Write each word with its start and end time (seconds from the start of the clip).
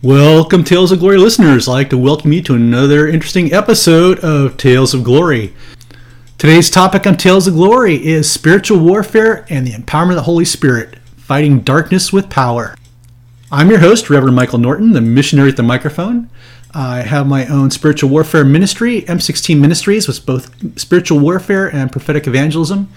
Welcome, 0.00 0.62
Tales 0.62 0.92
of 0.92 1.00
Glory 1.00 1.16
listeners. 1.16 1.66
I'd 1.66 1.72
like 1.72 1.90
to 1.90 1.98
welcome 1.98 2.32
you 2.32 2.40
to 2.42 2.54
another 2.54 3.08
interesting 3.08 3.52
episode 3.52 4.20
of 4.20 4.56
Tales 4.56 4.94
of 4.94 5.02
Glory. 5.02 5.52
Today's 6.38 6.70
topic 6.70 7.04
on 7.04 7.16
Tales 7.16 7.48
of 7.48 7.54
Glory 7.54 8.06
is 8.06 8.30
spiritual 8.30 8.78
warfare 8.78 9.44
and 9.48 9.66
the 9.66 9.72
empowerment 9.72 10.10
of 10.10 10.14
the 10.14 10.22
Holy 10.22 10.44
Spirit, 10.44 11.00
fighting 11.16 11.62
darkness 11.62 12.12
with 12.12 12.30
power. 12.30 12.76
I'm 13.50 13.70
your 13.70 13.80
host, 13.80 14.08
Reverend 14.08 14.36
Michael 14.36 14.60
Norton, 14.60 14.92
the 14.92 15.00
missionary 15.00 15.48
at 15.48 15.56
the 15.56 15.64
microphone. 15.64 16.30
I 16.72 16.98
have 16.98 17.26
my 17.26 17.46
own 17.46 17.72
spiritual 17.72 18.08
warfare 18.08 18.44
ministry, 18.44 19.02
M16 19.02 19.58
Ministries, 19.58 20.06
with 20.06 20.24
both 20.24 20.78
spiritual 20.78 21.18
warfare 21.18 21.74
and 21.74 21.90
prophetic 21.90 22.28
evangelism. 22.28 22.88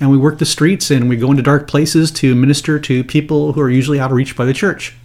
And 0.00 0.10
we 0.10 0.18
work 0.18 0.40
the 0.40 0.44
streets 0.44 0.90
and 0.90 1.08
we 1.08 1.14
go 1.14 1.30
into 1.30 1.42
dark 1.44 1.68
places 1.68 2.10
to 2.12 2.34
minister 2.34 2.80
to 2.80 3.04
people 3.04 3.52
who 3.52 3.60
are 3.60 3.70
usually 3.70 4.00
out 4.00 4.10
of 4.10 4.16
reach 4.16 4.34
by 4.34 4.44
the 4.44 4.52
church. 4.52 4.96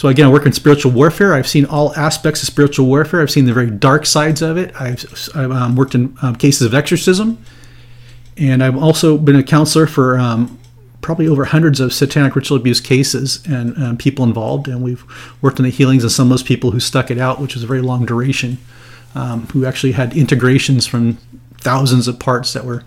So 0.00 0.08
again, 0.08 0.24
I 0.24 0.30
work 0.30 0.46
in 0.46 0.52
spiritual 0.54 0.92
warfare. 0.92 1.34
I've 1.34 1.46
seen 1.46 1.66
all 1.66 1.94
aspects 1.94 2.42
of 2.42 2.46
spiritual 2.46 2.86
warfare. 2.86 3.20
I've 3.20 3.30
seen 3.30 3.44
the 3.44 3.52
very 3.52 3.70
dark 3.70 4.06
sides 4.06 4.40
of 4.40 4.56
it. 4.56 4.74
I've, 4.80 5.04
I've 5.34 5.50
um, 5.50 5.76
worked 5.76 5.94
in 5.94 6.16
um, 6.22 6.36
cases 6.36 6.62
of 6.62 6.72
exorcism, 6.72 7.36
and 8.38 8.64
I've 8.64 8.82
also 8.82 9.18
been 9.18 9.36
a 9.36 9.42
counselor 9.42 9.86
for 9.86 10.18
um, 10.18 10.58
probably 11.02 11.28
over 11.28 11.44
hundreds 11.44 11.80
of 11.80 11.92
satanic 11.92 12.34
ritual 12.34 12.56
abuse 12.56 12.80
cases 12.80 13.44
and 13.46 13.76
um, 13.76 13.98
people 13.98 14.24
involved. 14.24 14.68
And 14.68 14.82
we've 14.82 15.04
worked 15.42 15.60
on 15.60 15.64
the 15.64 15.70
healings 15.70 16.02
of 16.02 16.12
some 16.12 16.28
of 16.28 16.30
those 16.30 16.42
people 16.42 16.70
who 16.70 16.80
stuck 16.80 17.10
it 17.10 17.18
out, 17.18 17.38
which 17.38 17.52
was 17.52 17.62
a 17.62 17.66
very 17.66 17.82
long 17.82 18.06
duration, 18.06 18.56
um, 19.14 19.48
who 19.48 19.66
actually 19.66 19.92
had 19.92 20.16
integrations 20.16 20.86
from 20.86 21.18
thousands 21.58 22.08
of 22.08 22.18
parts 22.18 22.54
that 22.54 22.64
were 22.64 22.84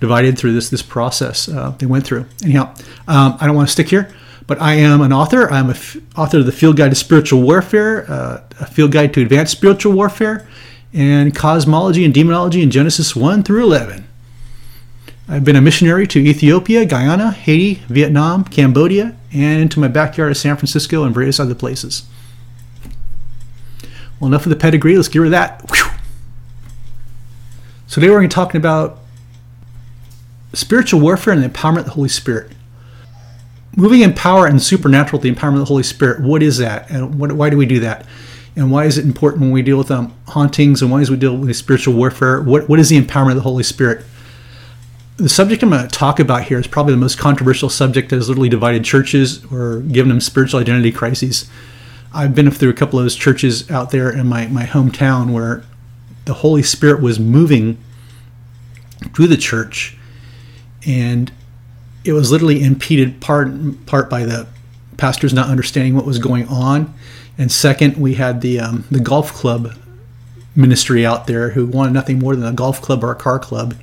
divided 0.00 0.36
through 0.36 0.54
this 0.54 0.68
this 0.68 0.82
process 0.82 1.48
uh, 1.48 1.70
they 1.78 1.86
went 1.86 2.04
through. 2.04 2.26
Anyhow, 2.42 2.74
um, 3.06 3.38
I 3.40 3.46
don't 3.46 3.54
want 3.54 3.68
to 3.68 3.72
stick 3.72 3.88
here. 3.88 4.12
But 4.50 4.60
I 4.60 4.74
am 4.74 5.00
an 5.00 5.12
author. 5.12 5.48
I'm 5.48 5.68
a 5.68 5.74
f- 5.74 5.96
author 6.16 6.38
of 6.38 6.44
the 6.44 6.50
Field 6.50 6.76
Guide 6.76 6.88
to 6.88 6.96
Spiritual 6.96 7.40
Warfare, 7.40 8.04
uh, 8.10 8.40
a 8.58 8.66
Field 8.66 8.90
Guide 8.90 9.14
to 9.14 9.22
Advanced 9.22 9.52
Spiritual 9.52 9.92
Warfare, 9.92 10.44
and 10.92 11.32
Cosmology 11.32 12.04
and 12.04 12.12
Demonology 12.12 12.60
in 12.60 12.68
Genesis 12.68 13.14
1 13.14 13.44
through 13.44 13.62
11. 13.62 14.08
I've 15.28 15.44
been 15.44 15.54
a 15.54 15.60
missionary 15.60 16.04
to 16.08 16.18
Ethiopia, 16.18 16.84
Guyana, 16.84 17.30
Haiti, 17.30 17.84
Vietnam, 17.86 18.42
Cambodia, 18.42 19.14
and 19.32 19.62
into 19.62 19.78
my 19.78 19.86
backyard 19.86 20.32
of 20.32 20.36
San 20.36 20.56
Francisco 20.56 21.04
and 21.04 21.14
various 21.14 21.38
other 21.38 21.54
places. 21.54 22.08
Well, 24.18 24.26
enough 24.26 24.46
of 24.46 24.50
the 24.50 24.56
pedigree. 24.56 24.96
Let's 24.96 25.06
get 25.06 25.20
rid 25.20 25.28
of 25.28 25.30
that. 25.30 25.70
Whew. 25.70 25.90
So 27.86 28.00
today 28.00 28.08
we're 28.08 28.16
going 28.18 28.28
to 28.28 28.34
be 28.34 28.34
talking 28.34 28.58
about 28.58 28.98
spiritual 30.54 30.98
warfare 30.98 31.34
and 31.34 31.40
the 31.40 31.48
empowerment 31.48 31.78
of 31.78 31.84
the 31.84 31.90
Holy 31.92 32.08
Spirit 32.08 32.50
moving 33.76 34.00
in 34.00 34.14
power 34.14 34.46
and 34.46 34.62
supernatural, 34.62 35.20
the 35.20 35.32
empowerment 35.32 35.54
of 35.54 35.60
the 35.60 35.64
Holy 35.66 35.82
Spirit. 35.82 36.20
What 36.22 36.42
is 36.42 36.58
that, 36.58 36.90
and 36.90 37.18
what, 37.18 37.32
why 37.32 37.50
do 37.50 37.56
we 37.56 37.66
do 37.66 37.80
that? 37.80 38.06
And 38.56 38.70
why 38.70 38.84
is 38.84 38.98
it 38.98 39.04
important 39.04 39.42
when 39.42 39.52
we 39.52 39.62
deal 39.62 39.78
with 39.78 39.90
um, 39.90 40.14
hauntings? 40.28 40.82
And 40.82 40.90
why 40.90 41.00
is 41.00 41.10
we 41.10 41.16
deal 41.16 41.36
with 41.36 41.54
spiritual 41.56 41.94
warfare? 41.94 42.42
What 42.42 42.68
what 42.68 42.80
is 42.80 42.88
the 42.88 43.00
empowerment 43.00 43.30
of 43.30 43.36
the 43.36 43.42
Holy 43.42 43.62
Spirit? 43.62 44.04
The 45.16 45.28
subject 45.28 45.62
I'm 45.62 45.70
going 45.70 45.82
to 45.82 45.88
talk 45.88 46.18
about 46.18 46.44
here 46.44 46.58
is 46.58 46.66
probably 46.66 46.94
the 46.94 47.00
most 47.00 47.18
controversial 47.18 47.68
subject 47.68 48.08
that 48.08 48.16
has 48.16 48.28
literally 48.28 48.48
divided 48.48 48.84
churches 48.84 49.44
or 49.52 49.80
given 49.80 50.08
them 50.08 50.20
spiritual 50.20 50.60
identity 50.60 50.90
crises. 50.90 51.48
I've 52.12 52.34
been 52.34 52.50
through 52.50 52.70
a 52.70 52.74
couple 52.74 52.98
of 52.98 53.04
those 53.04 53.16
churches 53.16 53.70
out 53.70 53.90
there 53.90 54.10
in 54.10 54.26
my, 54.26 54.46
my 54.46 54.64
hometown 54.64 55.32
where 55.32 55.62
the 56.24 56.34
Holy 56.34 56.62
Spirit 56.62 57.02
was 57.02 57.20
moving 57.20 57.78
through 59.14 59.28
the 59.28 59.36
church 59.36 59.96
and 60.86 61.30
it 62.04 62.12
was 62.12 62.30
literally 62.30 62.62
impeded 62.62 63.20
part 63.20 63.48
part 63.86 64.08
by 64.08 64.24
the 64.24 64.46
pastors 64.96 65.32
not 65.32 65.48
understanding 65.48 65.94
what 65.94 66.04
was 66.04 66.18
going 66.18 66.46
on, 66.48 66.94
and 67.38 67.50
second, 67.50 67.96
we 67.96 68.14
had 68.14 68.40
the 68.40 68.60
um, 68.60 68.84
the 68.90 69.00
golf 69.00 69.32
club 69.32 69.74
ministry 70.54 71.06
out 71.06 71.26
there 71.26 71.50
who 71.50 71.66
wanted 71.66 71.92
nothing 71.92 72.18
more 72.18 72.34
than 72.36 72.44
a 72.44 72.52
golf 72.52 72.82
club 72.82 73.04
or 73.04 73.10
a 73.10 73.14
car 73.14 73.38
club, 73.38 73.74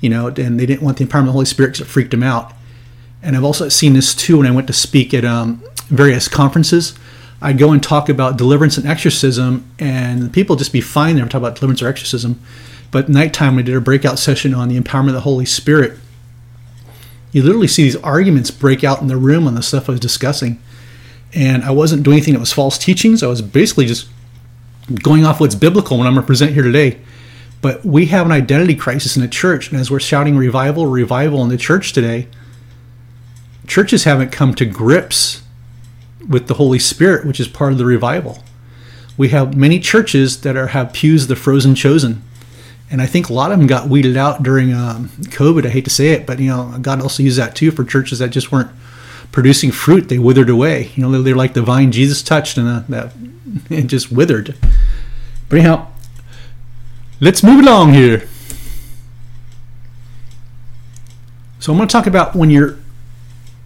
you 0.00 0.08
know, 0.08 0.28
and 0.28 0.58
they 0.58 0.66
didn't 0.66 0.82
want 0.82 0.96
the 0.96 1.04
empowerment 1.04 1.20
of 1.20 1.26
the 1.26 1.32
Holy 1.32 1.44
Spirit 1.44 1.70
because 1.70 1.80
it 1.82 1.90
freaked 1.90 2.12
them 2.12 2.22
out. 2.22 2.52
And 3.22 3.36
I've 3.36 3.44
also 3.44 3.68
seen 3.68 3.94
this 3.94 4.14
too 4.14 4.38
when 4.38 4.46
I 4.46 4.50
went 4.50 4.66
to 4.68 4.72
speak 4.72 5.12
at 5.12 5.24
um, 5.24 5.62
various 5.88 6.28
conferences. 6.28 6.94
I'd 7.42 7.58
go 7.58 7.72
and 7.72 7.82
talk 7.82 8.08
about 8.08 8.38
deliverance 8.38 8.78
and 8.78 8.86
exorcism, 8.86 9.70
and 9.78 10.32
people 10.32 10.56
just 10.56 10.72
be 10.72 10.80
fine 10.80 11.16
there 11.16 11.26
talk 11.26 11.40
about 11.40 11.56
deliverance 11.56 11.82
or 11.82 11.88
exorcism. 11.88 12.40
But 12.90 13.08
nighttime, 13.08 13.56
we 13.56 13.62
did 13.62 13.76
a 13.76 13.80
breakout 13.80 14.18
session 14.18 14.54
on 14.54 14.68
the 14.68 14.80
empowerment 14.80 15.08
of 15.08 15.14
the 15.14 15.20
Holy 15.20 15.44
Spirit 15.44 15.98
you 17.34 17.42
literally 17.42 17.66
see 17.66 17.82
these 17.82 17.96
arguments 17.96 18.52
break 18.52 18.84
out 18.84 19.00
in 19.00 19.08
the 19.08 19.16
room 19.16 19.48
on 19.48 19.56
the 19.56 19.62
stuff 19.62 19.88
I 19.88 19.92
was 19.92 20.00
discussing. 20.00 20.62
And 21.34 21.64
I 21.64 21.72
wasn't 21.72 22.04
doing 22.04 22.18
anything 22.18 22.34
that 22.34 22.40
was 22.40 22.52
false 22.52 22.78
teachings. 22.78 23.24
I 23.24 23.26
was 23.26 23.42
basically 23.42 23.86
just 23.86 24.08
going 25.02 25.26
off 25.26 25.40
what's 25.40 25.56
biblical 25.56 25.98
when 25.98 26.06
I'm 26.06 26.14
going 26.14 26.22
to 26.22 26.26
present 26.28 26.52
here 26.52 26.62
today. 26.62 27.00
But 27.60 27.84
we 27.84 28.06
have 28.06 28.24
an 28.24 28.30
identity 28.30 28.76
crisis 28.76 29.16
in 29.16 29.22
the 29.22 29.26
church. 29.26 29.72
And 29.72 29.80
as 29.80 29.90
we're 29.90 29.98
shouting 29.98 30.36
revival, 30.36 30.86
revival 30.86 31.42
in 31.42 31.48
the 31.48 31.56
church 31.56 31.92
today, 31.92 32.28
churches 33.66 34.04
haven't 34.04 34.30
come 34.30 34.54
to 34.54 34.64
grips 34.64 35.42
with 36.28 36.46
the 36.46 36.54
Holy 36.54 36.78
Spirit, 36.78 37.26
which 37.26 37.40
is 37.40 37.48
part 37.48 37.72
of 37.72 37.78
the 37.78 37.84
revival. 37.84 38.44
We 39.16 39.30
have 39.30 39.56
many 39.56 39.80
churches 39.80 40.42
that 40.42 40.56
are 40.56 40.68
have 40.68 40.92
pews 40.92 41.26
the 41.26 41.34
frozen 41.34 41.74
chosen 41.74 42.22
and 42.94 43.02
I 43.02 43.06
think 43.06 43.28
a 43.28 43.32
lot 43.32 43.50
of 43.50 43.58
them 43.58 43.66
got 43.66 43.88
weeded 43.88 44.16
out 44.16 44.44
during 44.44 44.72
um, 44.72 45.08
COVID. 45.08 45.66
I 45.66 45.68
hate 45.68 45.82
to 45.86 45.90
say 45.90 46.10
it, 46.10 46.28
but 46.28 46.38
you 46.38 46.46
know, 46.46 46.78
God 46.80 47.02
also 47.02 47.24
used 47.24 47.40
that 47.40 47.56
too 47.56 47.72
for 47.72 47.82
churches 47.82 48.20
that 48.20 48.28
just 48.28 48.52
weren't 48.52 48.70
producing 49.32 49.72
fruit. 49.72 50.08
They 50.08 50.20
withered 50.20 50.48
away. 50.48 50.92
You 50.94 51.02
know, 51.02 51.20
they're 51.20 51.34
like 51.34 51.54
the 51.54 51.62
vine 51.62 51.90
Jesus 51.90 52.22
touched, 52.22 52.56
and 52.56 52.68
uh, 52.68 52.82
that 52.90 53.12
it 53.68 53.88
just 53.88 54.12
withered. 54.12 54.54
But 55.48 55.58
anyhow, 55.58 55.88
let's 57.20 57.42
move 57.42 57.64
along 57.64 57.94
here. 57.94 58.28
So 61.58 61.72
I'm 61.72 61.76
going 61.76 61.88
to 61.88 61.92
talk 61.92 62.06
about 62.06 62.36
when 62.36 62.48
you're 62.48 62.78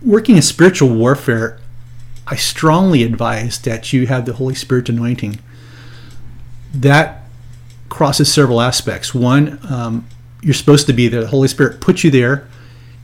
working 0.00 0.36
in 0.36 0.42
spiritual 0.42 0.88
warfare. 0.88 1.60
I 2.26 2.36
strongly 2.36 3.02
advise 3.02 3.58
that 3.60 3.92
you 3.92 4.06
have 4.06 4.24
the 4.24 4.32
Holy 4.32 4.54
Spirit 4.54 4.88
anointing. 4.88 5.38
That 6.72 7.27
crosses 7.88 8.32
several 8.32 8.60
aspects. 8.60 9.14
One, 9.14 9.58
um, 9.70 10.06
you're 10.42 10.54
supposed 10.54 10.86
to 10.86 10.92
be 10.92 11.08
there. 11.08 11.22
The 11.22 11.28
Holy 11.28 11.48
Spirit 11.48 11.80
puts 11.80 12.04
you 12.04 12.10
there, 12.10 12.46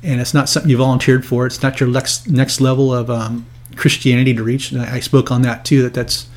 and 0.03 0.21
it's 0.21 0.35
not 0.35 0.49
something 0.49 0.71
you 0.71 0.77
volunteered 0.77 1.27
for. 1.27 1.47
It's 1.47 1.63
not 1.63 1.81
your 1.81 1.89
next 1.89 2.29
next 2.29 2.61
level 2.61 2.93
of 2.93 3.11
um, 3.11 3.47
Christianity 3.77 4.35
to 4.35 4.43
reach. 4.43 4.73
And 4.73 4.81
I 4.81 5.01
spoke 5.01 5.31
on 5.31 5.43
that 5.43 5.65
too. 5.65 5.83
That 5.83 5.95
that's 5.95 6.29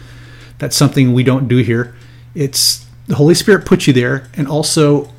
that's 0.58 0.76
something 0.76 1.14
we 1.14 1.24
don't 1.24 1.48
do 1.48 1.58
here. 1.58 1.96
It's 2.34 2.86
the 3.08 3.16
Holy 3.16 3.36
Spirit 3.36 3.66
puts 3.66 3.88
you 3.88 3.94
there, 3.94 4.30
and 4.34 4.48
also 4.48 5.10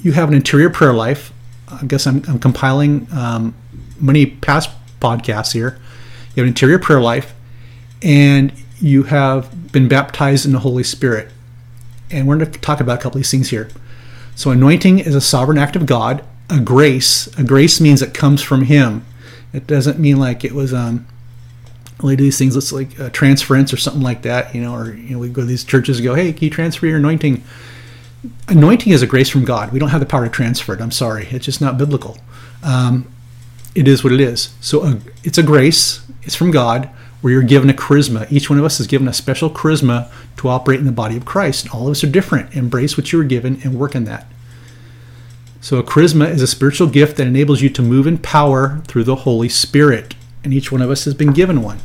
you 0.00 0.12
have 0.12 0.28
an 0.28 0.34
interior 0.34 0.70
prayer 0.70 0.92
life. 0.92 1.32
I 1.68 1.84
guess 1.86 2.06
I'm, 2.06 2.22
I'm 2.28 2.38
compiling 2.38 3.08
um, 3.12 3.54
many 4.00 4.26
past 4.26 4.70
podcasts 5.00 5.52
here. 5.52 5.78
You 6.34 6.42
have 6.42 6.44
an 6.44 6.48
interior 6.48 6.78
prayer 6.78 7.00
life, 7.00 7.34
and 8.02 8.52
you 8.78 9.04
have 9.04 9.72
been 9.72 9.88
baptized 9.88 10.46
in 10.46 10.52
the 10.52 10.58
Holy 10.58 10.84
Spirit 10.84 11.30
and 12.10 12.26
we're 12.26 12.38
going 12.38 12.50
to 12.50 12.58
talk 12.60 12.80
about 12.80 12.98
a 12.98 13.02
couple 13.02 13.18
of 13.18 13.22
these 13.22 13.30
things 13.30 13.50
here. 13.50 13.68
So, 14.34 14.50
anointing 14.50 14.98
is 14.98 15.14
a 15.14 15.20
sovereign 15.20 15.58
act 15.58 15.76
of 15.76 15.86
God. 15.86 16.24
A 16.48 16.60
grace, 16.60 17.26
a 17.38 17.42
grace 17.42 17.80
means 17.80 18.02
it 18.02 18.14
comes 18.14 18.42
from 18.42 18.62
Him. 18.62 19.04
It 19.52 19.66
doesn't 19.66 19.98
mean 19.98 20.18
like 20.18 20.44
it 20.44 20.52
was 20.52 20.72
um, 20.72 21.06
we 22.02 22.14
do 22.14 22.24
these 22.24 22.38
things. 22.38 22.54
Let's 22.54 22.72
like 22.72 22.98
a 22.98 23.10
transference 23.10 23.72
or 23.72 23.76
something 23.76 24.02
like 24.02 24.22
that, 24.22 24.54
you 24.54 24.60
know, 24.60 24.74
or 24.74 24.92
you 24.92 25.10
know, 25.10 25.18
we 25.18 25.28
go 25.28 25.40
to 25.40 25.46
these 25.46 25.64
churches 25.64 25.98
and 25.98 26.04
go, 26.04 26.14
"Hey, 26.14 26.32
can 26.32 26.44
you 26.44 26.50
transfer 26.50 26.86
your 26.86 26.98
anointing?" 26.98 27.42
Anointing 28.48 28.92
is 28.92 29.02
a 29.02 29.06
grace 29.06 29.28
from 29.28 29.44
God. 29.44 29.72
We 29.72 29.78
don't 29.78 29.90
have 29.90 30.00
the 30.00 30.06
power 30.06 30.24
to 30.24 30.30
transfer 30.30 30.74
it. 30.74 30.80
I'm 30.80 30.90
sorry, 30.90 31.26
it's 31.30 31.44
just 31.44 31.60
not 31.60 31.78
biblical. 31.78 32.18
Um, 32.62 33.10
it 33.74 33.86
is 33.86 34.02
what 34.02 34.12
it 34.12 34.20
is. 34.20 34.54
So 34.60 35.00
it's 35.22 35.38
a 35.38 35.42
grace. 35.42 36.00
It's 36.22 36.34
from 36.34 36.50
God 36.50 36.90
where 37.26 37.32
you're 37.32 37.42
given 37.42 37.68
a 37.68 37.72
charisma. 37.72 38.30
Each 38.30 38.48
one 38.48 38.56
of 38.56 38.64
us 38.64 38.78
is 38.78 38.86
given 38.86 39.08
a 39.08 39.12
special 39.12 39.50
charisma 39.50 40.08
to 40.36 40.46
operate 40.46 40.78
in 40.78 40.86
the 40.86 40.92
body 40.92 41.16
of 41.16 41.24
Christ. 41.24 41.74
All 41.74 41.88
of 41.88 41.90
us 41.90 42.04
are 42.04 42.06
different. 42.06 42.54
Embrace 42.54 42.96
what 42.96 43.10
you 43.10 43.18
were 43.18 43.24
given 43.24 43.60
and 43.64 43.80
work 43.80 43.96
in 43.96 44.04
that. 44.04 44.28
So, 45.60 45.78
a 45.78 45.82
charisma 45.82 46.30
is 46.30 46.40
a 46.40 46.46
spiritual 46.46 46.86
gift 46.86 47.16
that 47.16 47.26
enables 47.26 47.62
you 47.62 47.68
to 47.70 47.82
move 47.82 48.06
in 48.06 48.18
power 48.18 48.80
through 48.86 49.02
the 49.02 49.16
Holy 49.16 49.48
Spirit. 49.48 50.14
And 50.44 50.54
each 50.54 50.70
one 50.70 50.80
of 50.80 50.88
us 50.88 51.04
has 51.04 51.14
been 51.14 51.32
given 51.32 51.62
one. 51.62 51.80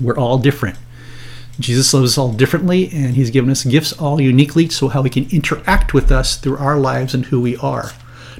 We're 0.00 0.16
all 0.16 0.38
different. 0.38 0.78
Jesus 1.60 1.92
loves 1.92 2.12
us 2.12 2.16
all 2.16 2.32
differently, 2.32 2.88
and 2.90 3.16
He's 3.16 3.28
given 3.28 3.50
us 3.50 3.64
gifts 3.64 3.92
all 3.92 4.18
uniquely 4.18 4.70
so 4.70 4.88
how 4.88 5.02
He 5.02 5.10
can 5.10 5.28
interact 5.30 5.92
with 5.92 6.10
us 6.10 6.38
through 6.38 6.56
our 6.56 6.78
lives 6.78 7.12
and 7.12 7.26
who 7.26 7.38
we 7.38 7.54
are. 7.58 7.90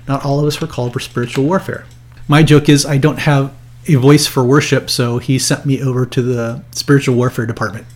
Not 0.09 0.25
all 0.25 0.41
of 0.41 0.47
us 0.47 0.59
were 0.59 0.69
called 0.69 0.95
for 0.95 1.01
spiritual 1.01 1.45
warfare. 1.45 1.85
My 2.29 2.43
joke 2.43 2.71
is 2.71 2.87
I 2.87 2.97
don't 2.97 3.19
have 3.19 3.55
a 3.87 3.95
voice 3.97 4.27
for 4.27 4.45
worship, 4.45 4.89
so 4.91 5.19
he 5.19 5.39
sent 5.39 5.67
me 5.67 5.83
over 5.83 6.07
to 6.07 6.23
the 6.23 6.63
spiritual 6.71 7.17
warfare 7.17 7.47
department. 7.47 7.87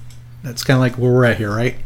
That's 0.42 0.62
kind 0.62 0.76
of 0.76 0.80
like 0.80 0.94
where 0.94 1.12
we're 1.12 1.24
at 1.24 1.38
here, 1.38 1.54
right? 1.54 1.76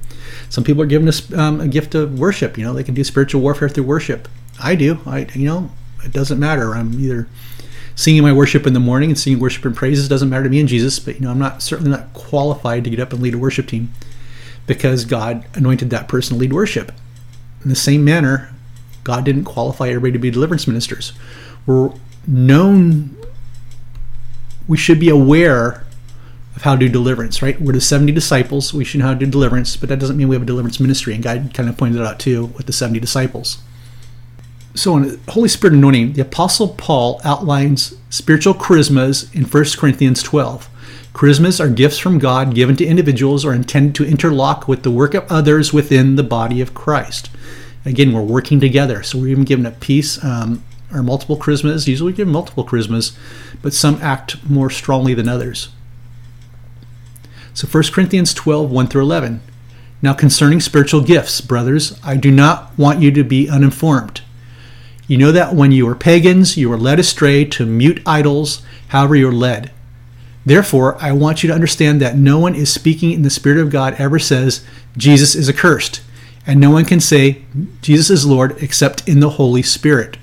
Some 0.49 0.65
people 0.65 0.83
are 0.83 0.87
given 0.87 1.09
us 1.09 1.33
um, 1.33 1.61
a 1.61 1.69
gift 1.69 1.95
of 1.95 2.19
worship. 2.19 2.59
You 2.59 2.65
know, 2.65 2.75
they 2.75 2.85
can 2.85 2.95
do 2.95 3.05
spiritual 3.05 3.41
warfare 3.41 3.69
through 3.69 3.85
worship. 3.85 4.29
I 4.63 4.75
do. 4.75 5.01
I, 5.07 5.27
you 5.35 5.47
know, 5.47 5.71
it 6.05 6.13
doesn't 6.13 6.39
matter. 6.39 6.75
I'm 6.75 6.99
either 7.01 7.29
singing 7.95 8.23
my 8.23 8.33
worship 8.33 8.67
in 8.67 8.73
the 8.73 8.81
morning 8.81 9.11
and 9.11 9.19
singing 9.19 9.39
worship 9.39 9.65
and 9.65 9.77
praises 9.77 10.09
doesn't 10.09 10.29
matter 10.29 10.45
to 10.45 10.51
me 10.51 10.61
and 10.61 10.69
Jesus, 10.69 10.99
but 10.99 11.15
you 11.15 11.21
know, 11.23 11.31
I'm 11.31 11.39
not 11.39 11.63
certainly 11.63 11.91
not 11.91 12.13
qualified 12.15 12.85
to 12.85 12.91
get 12.91 13.01
up 13.01 13.13
and 13.13 13.23
lead 13.23 13.35
a 13.35 13.39
worship 13.39 13.67
team 13.67 13.93
because 14.67 15.05
God 15.05 15.45
anointed 15.55 15.91
that 15.91 16.09
person 16.09 16.37
to 16.37 16.41
lead 16.41 16.53
worship. 16.53 16.93
In 17.63 17.69
the 17.69 17.77
same 17.77 18.05
manner, 18.05 18.53
God 19.05 19.25
didn't 19.25 19.45
qualify 19.45 19.89
everybody 19.89 20.13
to 20.13 20.19
be 20.19 20.31
deliverance 20.31 20.67
ministers. 20.67 21.13
We're 21.67 21.93
known 22.27 23.17
we 24.69 24.77
should 24.77 25.01
be 25.01 25.09
aware 25.09 25.85
of 26.57 26.63
how 26.63 26.75
to 26.75 26.79
do 26.79 26.89
deliverance, 26.89 27.43
right? 27.43 27.61
We're 27.61 27.73
the 27.73 27.81
70 27.81 28.13
disciples. 28.13 28.75
We 28.75 28.85
should 28.85 29.01
know 29.01 29.07
how 29.07 29.15
to 29.15 29.19
do 29.19 29.27
deliverance, 29.27 29.77
but 29.77 29.89
that 29.89 29.99
doesn't 29.99 30.17
mean 30.17 30.29
we 30.29 30.37
have 30.37 30.43
a 30.43 30.47
deliverance 30.47 30.81
ministry. 30.81 31.15
And 31.15 31.23
God 31.23 31.53
kind 31.55 31.69
of 31.69 31.77
pointed 31.77 32.01
it 32.01 32.07
out 32.07 32.19
too 32.19 32.47
with 32.47 32.67
the 32.67 32.73
70 32.73 33.01
disciples. 33.01 33.59
So, 34.75 34.97
in 34.97 35.21
Holy 35.29 35.51
Spirit 35.51 35.75
anointing, 35.75 36.15
the 36.15 36.23
Apostle 36.23 36.69
Paul 36.69 37.21
outlines 37.25 37.95
spiritual 38.09 38.55
charismas 38.55 39.35
in 39.35 39.45
1 39.45 39.65
Corinthians 39.77 40.23
12. 40.23 40.69
Charismas 41.13 41.61
are 41.61 41.69
gifts 41.69 41.99
from 41.99 42.19
God 42.19 42.55
given 42.55 42.77
to 42.77 42.87
individuals 42.87 43.45
or 43.45 43.53
intended 43.53 43.95
to 43.97 44.07
interlock 44.07 44.67
with 44.67 44.83
the 44.83 44.91
work 44.91 45.13
of 45.13 45.31
others 45.31 45.75
within 45.75 46.17
the 46.17 46.23
body 46.23 46.63
of 46.63 46.73
Christ. 46.73 47.29
Again, 47.85 48.15
we're 48.15 48.23
working 48.23 48.61
together. 48.61 49.03
So, 49.03 49.19
we're 49.19 49.29
even 49.29 49.45
given 49.45 49.67
a 49.67 49.73
piece 49.73 50.23
um, 50.25 50.63
or 50.93 51.03
multiple 51.03 51.37
charismas. 51.37 51.87
Usually, 51.87 52.13
give 52.13 52.29
multiple 52.29 52.65
charismas, 52.65 53.17
but 53.63 53.75
some 53.75 53.99
act 54.03 54.43
more 54.49 54.71
strongly 54.71 55.15
than 55.15 55.29
others. 55.29 55.71
So 57.55 57.67
1 57.67 57.85
Corinthians 57.93 58.33
12, 58.33 58.71
1 58.71 58.87
through 58.87 59.03
11. 59.03 59.43
Now 60.01 60.15
concerning 60.15 60.61
spiritual 60.61 61.03
gifts, 61.03 61.41
brothers, 61.41 61.99
I 62.03 62.17
do 62.17 62.31
not 62.31 62.77
want 62.79 63.01
you 63.01 63.13
to 63.13 63.23
be 63.23 63.49
uninformed. 63.49 64.23
You 65.07 65.19
know 65.19 65.33
that 65.33 65.55
when 65.55 65.73
you 65.73 65.87
were 65.87 65.95
pagans, 65.95 66.57
you 66.57 66.69
were 66.71 66.79
led 66.79 66.99
astray 66.99 67.45
to 67.45 67.67
mute 67.67 68.03
idols, 68.07 68.63
however 68.89 69.15
you 69.15 69.27
were 69.27 69.33
led. 69.33 69.71
Therefore, 70.45 70.97
I 71.01 71.13
want 71.13 71.43
you 71.43 71.49
to 71.49 71.55
understand 71.55 72.01
that 72.01 72.17
no 72.17 72.39
one 72.39 72.55
is 72.55 72.73
speaking 72.73 73.13
in 73.13 73.23
the 73.23 73.31
Spirit 73.31 73.59
of 73.59 73.71
God 73.71 73.95
ever 73.99 74.19
says, 74.19 74.65
Jesus 74.97 75.35
is 75.35 75.49
accursed, 75.49 76.01
and 76.47 76.61
no 76.61 76.71
one 76.71 76.85
can 76.85 76.99
say, 76.99 77.45
Jesus 77.81 78.11
is 78.11 78.27
Lord, 78.27 78.61
except 78.61 79.07
in 79.07 79.21
the 79.21 79.31
Holy 79.31 79.63
Spirit. 79.63 80.17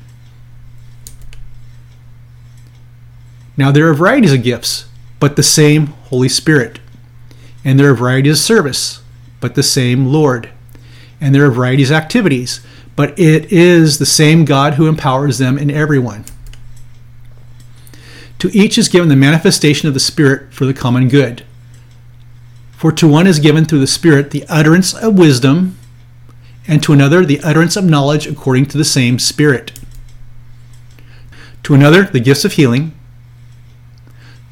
Now, 3.59 3.71
there 3.71 3.89
are 3.89 3.93
varieties 3.93 4.31
of 4.31 4.41
gifts, 4.41 4.85
but 5.19 5.35
the 5.35 5.43
same 5.43 5.87
Holy 5.87 6.29
Spirit. 6.29 6.79
And 7.65 7.77
there 7.77 7.91
are 7.91 7.93
varieties 7.93 8.39
of 8.39 8.45
service, 8.45 9.01
but 9.41 9.55
the 9.55 9.63
same 9.63 10.05
Lord. 10.05 10.49
And 11.19 11.35
there 11.35 11.45
are 11.45 11.51
varieties 11.51 11.91
of 11.91 11.97
activities, 11.97 12.65
but 12.95 13.19
it 13.19 13.51
is 13.51 13.99
the 13.99 14.05
same 14.05 14.45
God 14.45 14.75
who 14.75 14.87
empowers 14.87 15.39
them 15.39 15.57
in 15.57 15.69
everyone. 15.69 16.23
To 18.39 18.49
each 18.57 18.77
is 18.77 18.87
given 18.87 19.09
the 19.09 19.17
manifestation 19.17 19.89
of 19.89 19.93
the 19.93 19.99
Spirit 19.99 20.53
for 20.53 20.63
the 20.63 20.73
common 20.73 21.09
good. 21.09 21.43
For 22.77 22.93
to 22.93 23.09
one 23.09 23.27
is 23.27 23.39
given 23.39 23.65
through 23.65 23.81
the 23.81 23.87
Spirit 23.87 24.31
the 24.31 24.45
utterance 24.47 24.93
of 24.93 25.19
wisdom, 25.19 25.77
and 26.65 26.81
to 26.83 26.93
another 26.93 27.25
the 27.25 27.41
utterance 27.41 27.75
of 27.75 27.83
knowledge 27.83 28.25
according 28.25 28.67
to 28.67 28.77
the 28.77 28.85
same 28.85 29.19
Spirit. 29.19 29.77
To 31.63 31.73
another 31.73 32.03
the 32.03 32.21
gifts 32.21 32.45
of 32.45 32.53
healing, 32.53 32.93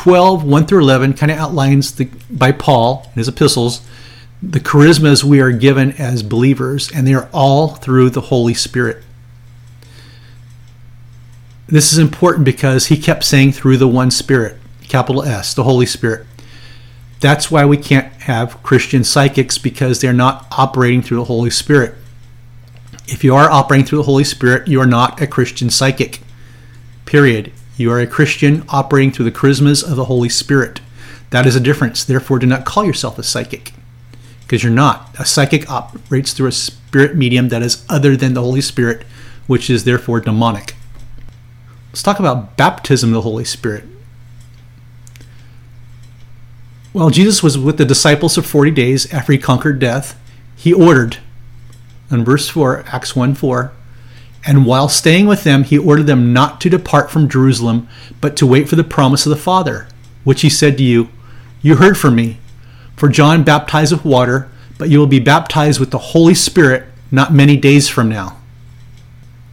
12, 0.00 0.44
1 0.44 0.66
through 0.66 0.80
11, 0.80 1.12
kind 1.12 1.30
of 1.30 1.36
outlines 1.36 1.92
the, 1.96 2.08
by 2.30 2.52
Paul 2.52 3.02
in 3.08 3.18
his 3.18 3.28
epistles 3.28 3.82
the 4.42 4.58
charismas 4.60 5.22
we 5.22 5.42
are 5.42 5.52
given 5.52 5.92
as 5.92 6.22
believers, 6.22 6.90
and 6.90 7.06
they 7.06 7.12
are 7.12 7.28
all 7.34 7.74
through 7.74 8.08
the 8.08 8.22
Holy 8.22 8.54
Spirit. 8.54 9.02
This 11.66 11.92
is 11.92 11.98
important 11.98 12.46
because 12.46 12.86
he 12.86 12.96
kept 12.96 13.24
saying 13.24 13.52
through 13.52 13.76
the 13.76 13.86
one 13.86 14.10
Spirit, 14.10 14.56
capital 14.88 15.22
S, 15.22 15.52
the 15.52 15.64
Holy 15.64 15.84
Spirit. 15.84 16.26
That's 17.20 17.50
why 17.50 17.66
we 17.66 17.76
can't 17.76 18.10
have 18.22 18.62
Christian 18.62 19.04
psychics 19.04 19.58
because 19.58 20.00
they're 20.00 20.14
not 20.14 20.46
operating 20.50 21.02
through 21.02 21.18
the 21.18 21.24
Holy 21.24 21.50
Spirit. 21.50 21.94
If 23.06 23.22
you 23.22 23.34
are 23.34 23.50
operating 23.50 23.84
through 23.84 23.98
the 23.98 24.04
Holy 24.04 24.24
Spirit, 24.24 24.66
you 24.66 24.80
are 24.80 24.86
not 24.86 25.20
a 25.20 25.26
Christian 25.26 25.68
psychic. 25.68 26.20
Period. 27.04 27.52
You 27.80 27.90
are 27.92 27.98
a 27.98 28.06
Christian 28.06 28.62
operating 28.68 29.10
through 29.10 29.24
the 29.24 29.32
charismas 29.32 29.82
of 29.82 29.96
the 29.96 30.04
Holy 30.04 30.28
Spirit. 30.28 30.82
That 31.30 31.46
is 31.46 31.56
a 31.56 31.60
difference. 31.60 32.04
Therefore, 32.04 32.38
do 32.38 32.46
not 32.46 32.66
call 32.66 32.84
yourself 32.84 33.18
a 33.18 33.22
psychic 33.22 33.72
because 34.42 34.62
you're 34.62 34.70
not. 34.70 35.08
A 35.18 35.24
psychic 35.24 35.70
operates 35.70 36.34
through 36.34 36.48
a 36.48 36.52
spirit 36.52 37.16
medium 37.16 37.48
that 37.48 37.62
is 37.62 37.82
other 37.88 38.18
than 38.18 38.34
the 38.34 38.42
Holy 38.42 38.60
Spirit, 38.60 39.06
which 39.46 39.70
is 39.70 39.84
therefore 39.84 40.20
demonic. 40.20 40.74
Let's 41.88 42.02
talk 42.02 42.18
about 42.18 42.58
baptism 42.58 43.08
of 43.08 43.14
the 43.14 43.20
Holy 43.22 43.46
Spirit. 43.46 43.84
While 46.92 47.08
Jesus 47.08 47.42
was 47.42 47.56
with 47.56 47.78
the 47.78 47.86
disciples 47.86 48.34
for 48.34 48.42
40 48.42 48.72
days 48.72 49.10
after 49.10 49.32
he 49.32 49.38
conquered 49.38 49.78
death, 49.78 50.20
he 50.54 50.74
ordered, 50.74 51.16
in 52.10 52.26
verse 52.26 52.46
4, 52.50 52.84
Acts 52.88 53.16
1 53.16 53.36
4, 53.36 53.72
and 54.46 54.64
while 54.64 54.88
staying 54.88 55.26
with 55.26 55.44
them, 55.44 55.64
he 55.64 55.76
ordered 55.76 56.06
them 56.06 56.32
not 56.32 56.60
to 56.62 56.70
depart 56.70 57.10
from 57.10 57.28
Jerusalem, 57.28 57.88
but 58.20 58.36
to 58.36 58.46
wait 58.46 58.68
for 58.68 58.76
the 58.76 58.84
promise 58.84 59.26
of 59.26 59.30
the 59.30 59.36
Father, 59.36 59.86
which 60.24 60.40
he 60.40 60.48
said 60.48 60.78
to 60.78 60.82
you, 60.82 61.08
You 61.60 61.76
heard 61.76 61.98
from 61.98 62.14
me. 62.14 62.38
For 62.96 63.08
John 63.08 63.44
baptized 63.44 63.92
with 63.92 64.04
water, 64.04 64.50
but 64.78 64.88
you 64.88 64.98
will 64.98 65.06
be 65.06 65.20
baptized 65.20 65.80
with 65.80 65.90
the 65.90 65.98
Holy 65.98 66.34
Spirit 66.34 66.84
not 67.10 67.32
many 67.32 67.56
days 67.56 67.88
from 67.88 68.08
now. 68.08 68.38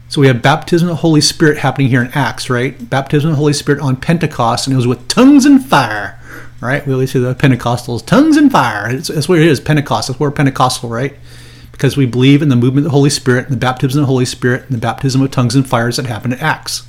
So 0.10 0.22
we 0.22 0.28
have 0.28 0.42
baptism 0.42 0.88
of 0.88 0.94
the 0.94 1.02
Holy 1.02 1.20
Spirit 1.20 1.58
happening 1.58 1.90
here 1.90 2.02
in 2.02 2.12
Acts, 2.14 2.50
right? 2.50 2.90
Baptism 2.90 3.30
of 3.30 3.36
the 3.36 3.40
Holy 3.40 3.54
Spirit 3.54 3.82
on 3.82 3.98
Pentecost, 3.98 4.68
and 4.68 4.74
it 4.74 4.78
was 4.78 4.88
with 4.88 5.08
tongues 5.10 5.46
and 5.46 5.66
fire, 5.66 6.18
right? 6.62 6.86
We 6.88 6.94
always 6.94 7.12
say 7.12 7.20
the 7.20 7.36
Pentecostals, 7.36 8.06
tongues 8.06 8.38
and 8.38 8.50
fire. 8.50 8.90
It's, 8.90 9.10
that's 9.10 9.28
what 9.28 9.40
it 9.40 9.48
is, 9.48 9.60
Pentecost. 9.60 10.08
That's 10.08 10.20
where 10.20 10.32
Pentecostal, 10.32 10.90
right? 10.90 11.14
Because 11.78 11.96
we 11.96 12.08
believe 12.08 12.42
in 12.42 12.50
the 12.50 12.56
movement 12.56 12.88
of 12.88 12.92
the 12.92 12.98
Holy 12.98 13.12
Spirit, 13.12 13.46
and 13.46 13.54
the 13.54 13.60
baptism 13.60 14.02
of 14.02 14.08
the 14.08 14.12
Holy 14.12 14.26
Spirit, 14.26 14.64
and 14.64 14.72
the 14.72 14.82
baptism 14.82 15.22
of 15.22 15.30
tongues 15.30 15.54
and 15.54 15.70
fires 15.70 15.98
that 15.98 16.08
happened 16.08 16.34
at 16.34 16.42
Acts. 16.42 16.88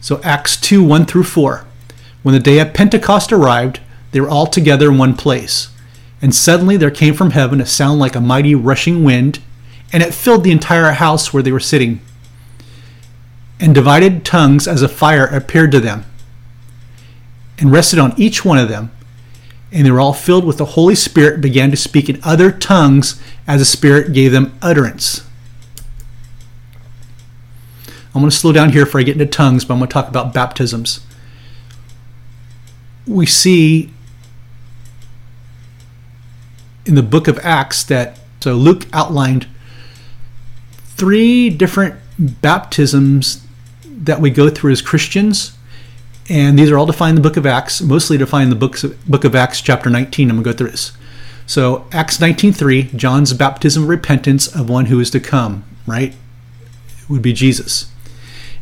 So 0.00 0.20
Acts 0.24 0.56
2 0.60 0.82
1 0.82 1.06
through 1.06 1.22
4. 1.22 1.64
When 2.24 2.32
the 2.32 2.40
day 2.40 2.58
of 2.58 2.74
Pentecost 2.74 3.32
arrived, 3.32 3.78
they 4.10 4.20
were 4.20 4.28
all 4.28 4.48
together 4.48 4.90
in 4.90 4.98
one 4.98 5.14
place. 5.14 5.68
And 6.20 6.34
suddenly 6.34 6.76
there 6.76 6.90
came 6.90 7.14
from 7.14 7.30
heaven 7.30 7.60
a 7.60 7.66
sound 7.66 8.00
like 8.00 8.16
a 8.16 8.20
mighty 8.20 8.56
rushing 8.56 9.04
wind, 9.04 9.38
and 9.92 10.02
it 10.02 10.12
filled 10.12 10.42
the 10.42 10.50
entire 10.50 10.90
house 10.92 11.32
where 11.32 11.42
they 11.42 11.52
were 11.52 11.60
sitting. 11.60 12.00
And 13.60 13.72
divided 13.72 14.24
tongues 14.24 14.66
as 14.66 14.82
a 14.82 14.88
fire 14.88 15.26
appeared 15.26 15.70
to 15.72 15.80
them, 15.80 16.04
and 17.56 17.70
rested 17.70 18.00
on 18.00 18.18
each 18.18 18.44
one 18.44 18.58
of 18.58 18.68
them. 18.68 18.90
And 19.70 19.84
they 19.84 19.90
were 19.90 20.00
all 20.00 20.14
filled 20.14 20.44
with 20.44 20.58
the 20.58 20.64
Holy 20.64 20.94
Spirit, 20.94 21.34
and 21.34 21.42
began 21.42 21.70
to 21.70 21.76
speak 21.76 22.08
in 22.08 22.20
other 22.22 22.50
tongues 22.50 23.20
as 23.46 23.60
the 23.60 23.64
Spirit 23.64 24.12
gave 24.12 24.32
them 24.32 24.56
utterance. 24.62 25.26
I'm 28.14 28.22
going 28.22 28.30
to 28.30 28.36
slow 28.36 28.52
down 28.52 28.70
here 28.72 28.86
before 28.86 29.00
I 29.00 29.04
get 29.04 29.12
into 29.12 29.26
tongues, 29.26 29.64
but 29.64 29.74
I'm 29.74 29.80
going 29.80 29.88
to 29.88 29.92
talk 29.92 30.08
about 30.08 30.32
baptisms. 30.32 31.06
We 33.06 33.26
see 33.26 33.92
in 36.86 36.94
the 36.94 37.02
book 37.02 37.28
of 37.28 37.38
Acts 37.40 37.84
that 37.84 38.18
so 38.40 38.54
Luke 38.54 38.86
outlined 38.94 39.46
three 40.86 41.50
different 41.50 41.96
baptisms 42.18 43.44
that 43.84 44.20
we 44.20 44.30
go 44.30 44.48
through 44.48 44.72
as 44.72 44.80
Christians. 44.80 45.57
And 46.28 46.58
these 46.58 46.70
are 46.70 46.76
all 46.76 46.86
defined 46.86 47.16
in 47.16 47.22
the 47.22 47.28
book 47.28 47.38
of 47.38 47.46
Acts, 47.46 47.80
mostly 47.80 48.18
defined 48.18 48.44
in 48.44 48.50
the 48.50 48.56
books 48.56 48.84
of, 48.84 49.04
book 49.06 49.24
of 49.24 49.34
Acts, 49.34 49.60
chapter 49.60 49.88
19. 49.88 50.28
I'm 50.28 50.36
going 50.36 50.44
to 50.44 50.50
go 50.52 50.56
through 50.56 50.70
this. 50.70 50.92
So, 51.46 51.86
Acts 51.92 52.18
19.3, 52.18 52.94
John's 52.94 53.32
baptism 53.32 53.84
of 53.84 53.88
repentance 53.88 54.54
of 54.54 54.68
one 54.68 54.86
who 54.86 55.00
is 55.00 55.10
to 55.10 55.20
come, 55.20 55.64
right? 55.86 56.14
It 57.00 57.08
would 57.08 57.22
be 57.22 57.32
Jesus. 57.32 57.90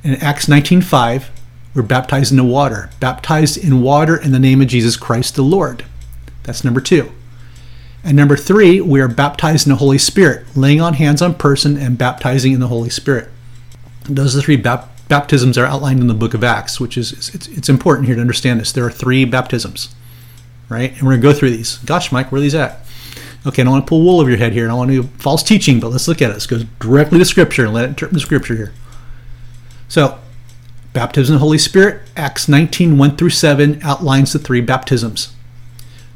And 0.04 0.22
Acts 0.22 0.46
19.5, 0.46 1.30
we're 1.74 1.82
baptized 1.82 2.30
in 2.30 2.36
the 2.36 2.44
water. 2.44 2.90
Baptized 3.00 3.58
in 3.58 3.82
water 3.82 4.16
in 4.16 4.30
the 4.30 4.38
name 4.38 4.62
of 4.62 4.68
Jesus 4.68 4.96
Christ 4.96 5.34
the 5.34 5.42
Lord. 5.42 5.84
That's 6.44 6.62
number 6.62 6.80
two. 6.80 7.10
And 8.04 8.16
number 8.16 8.36
three, 8.36 8.80
we 8.80 9.00
are 9.00 9.08
baptized 9.08 9.66
in 9.66 9.70
the 9.70 9.78
Holy 9.78 9.98
Spirit, 9.98 10.46
laying 10.56 10.80
on 10.80 10.94
hands 10.94 11.20
on 11.20 11.34
person 11.34 11.76
and 11.76 11.98
baptizing 11.98 12.52
in 12.52 12.60
the 12.60 12.68
Holy 12.68 12.88
Spirit. 12.88 13.28
Those 14.04 14.34
are 14.34 14.38
the 14.38 14.42
three 14.44 14.56
bap- 14.56 14.95
baptisms 15.08 15.56
are 15.56 15.66
outlined 15.66 16.00
in 16.00 16.06
the 16.06 16.14
book 16.14 16.34
of 16.34 16.44
Acts, 16.44 16.80
which 16.80 16.96
is 16.96 17.12
it's, 17.34 17.48
it's 17.48 17.68
important 17.68 18.06
here 18.06 18.16
to 18.16 18.20
understand 18.20 18.60
this. 18.60 18.72
There 18.72 18.84
are 18.84 18.90
three 18.90 19.24
baptisms. 19.24 19.94
right? 20.68 20.92
And 20.92 21.02
we're 21.02 21.12
going 21.12 21.22
to 21.22 21.28
go 21.28 21.32
through 21.32 21.50
these. 21.50 21.78
Gosh, 21.78 22.12
Mike, 22.12 22.32
where 22.32 22.38
are 22.38 22.42
these 22.42 22.54
at? 22.54 22.80
Okay, 23.46 23.62
I 23.62 23.64
don't 23.64 23.74
want 23.74 23.86
to 23.86 23.88
pull 23.88 24.02
wool 24.02 24.20
over 24.20 24.28
your 24.28 24.38
head 24.38 24.52
here. 24.52 24.64
I 24.64 24.68
don't 24.68 24.78
want 24.78 24.90
to 24.90 25.02
do 25.02 25.08
false 25.18 25.42
teaching, 25.42 25.78
but 25.78 25.90
let's 25.90 26.08
look 26.08 26.20
at 26.20 26.30
it. 26.30 26.32
Let's 26.32 26.46
go 26.46 26.62
directly 26.80 27.18
to 27.20 27.24
Scripture 27.24 27.64
and 27.64 27.74
let 27.74 27.84
it 27.84 27.88
interpret 27.88 28.14
the 28.14 28.20
Scripture 28.20 28.56
here. 28.56 28.72
So, 29.88 30.18
baptism 30.92 31.36
of 31.36 31.40
the 31.40 31.44
Holy 31.44 31.58
Spirit, 31.58 32.02
Acts 32.16 32.48
19, 32.48 32.98
1 32.98 33.16
through 33.16 33.30
7 33.30 33.78
outlines 33.84 34.32
the 34.32 34.40
three 34.40 34.60
baptisms. 34.60 35.32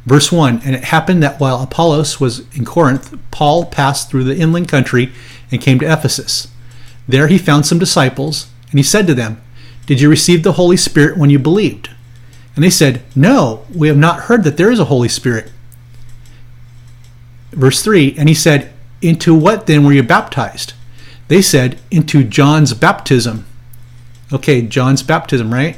Verse 0.06 0.32
1 0.32 0.62
And 0.64 0.74
it 0.74 0.84
happened 0.84 1.22
that 1.22 1.38
while 1.38 1.62
Apollos 1.62 2.18
was 2.18 2.40
in 2.56 2.64
Corinth, 2.64 3.16
Paul 3.30 3.66
passed 3.66 4.10
through 4.10 4.24
the 4.24 4.36
inland 4.36 4.68
country 4.68 5.12
and 5.52 5.60
came 5.60 5.78
to 5.78 5.92
Ephesus. 5.92 6.48
There 7.06 7.28
he 7.28 7.38
found 7.38 7.64
some 7.64 7.78
disciples, 7.78 8.49
and 8.70 8.78
he 8.78 8.82
said 8.82 9.06
to 9.06 9.14
them, 9.14 9.40
Did 9.86 10.00
you 10.00 10.08
receive 10.08 10.42
the 10.42 10.52
Holy 10.52 10.76
Spirit 10.76 11.18
when 11.18 11.30
you 11.30 11.38
believed? 11.38 11.90
And 12.54 12.64
they 12.64 12.70
said, 12.70 13.02
No, 13.14 13.64
we 13.74 13.88
have 13.88 13.96
not 13.96 14.22
heard 14.22 14.44
that 14.44 14.56
there 14.56 14.70
is 14.70 14.80
a 14.80 14.86
Holy 14.86 15.08
Spirit. 15.08 15.50
Verse 17.52 17.82
3 17.82 18.14
And 18.16 18.28
he 18.28 18.34
said, 18.34 18.72
Into 19.02 19.34
what 19.34 19.66
then 19.66 19.84
were 19.84 19.92
you 19.92 20.02
baptized? 20.02 20.74
They 21.28 21.42
said, 21.42 21.78
Into 21.90 22.24
John's 22.24 22.74
baptism. 22.74 23.46
Okay, 24.32 24.62
John's 24.62 25.02
baptism, 25.02 25.52
right? 25.52 25.76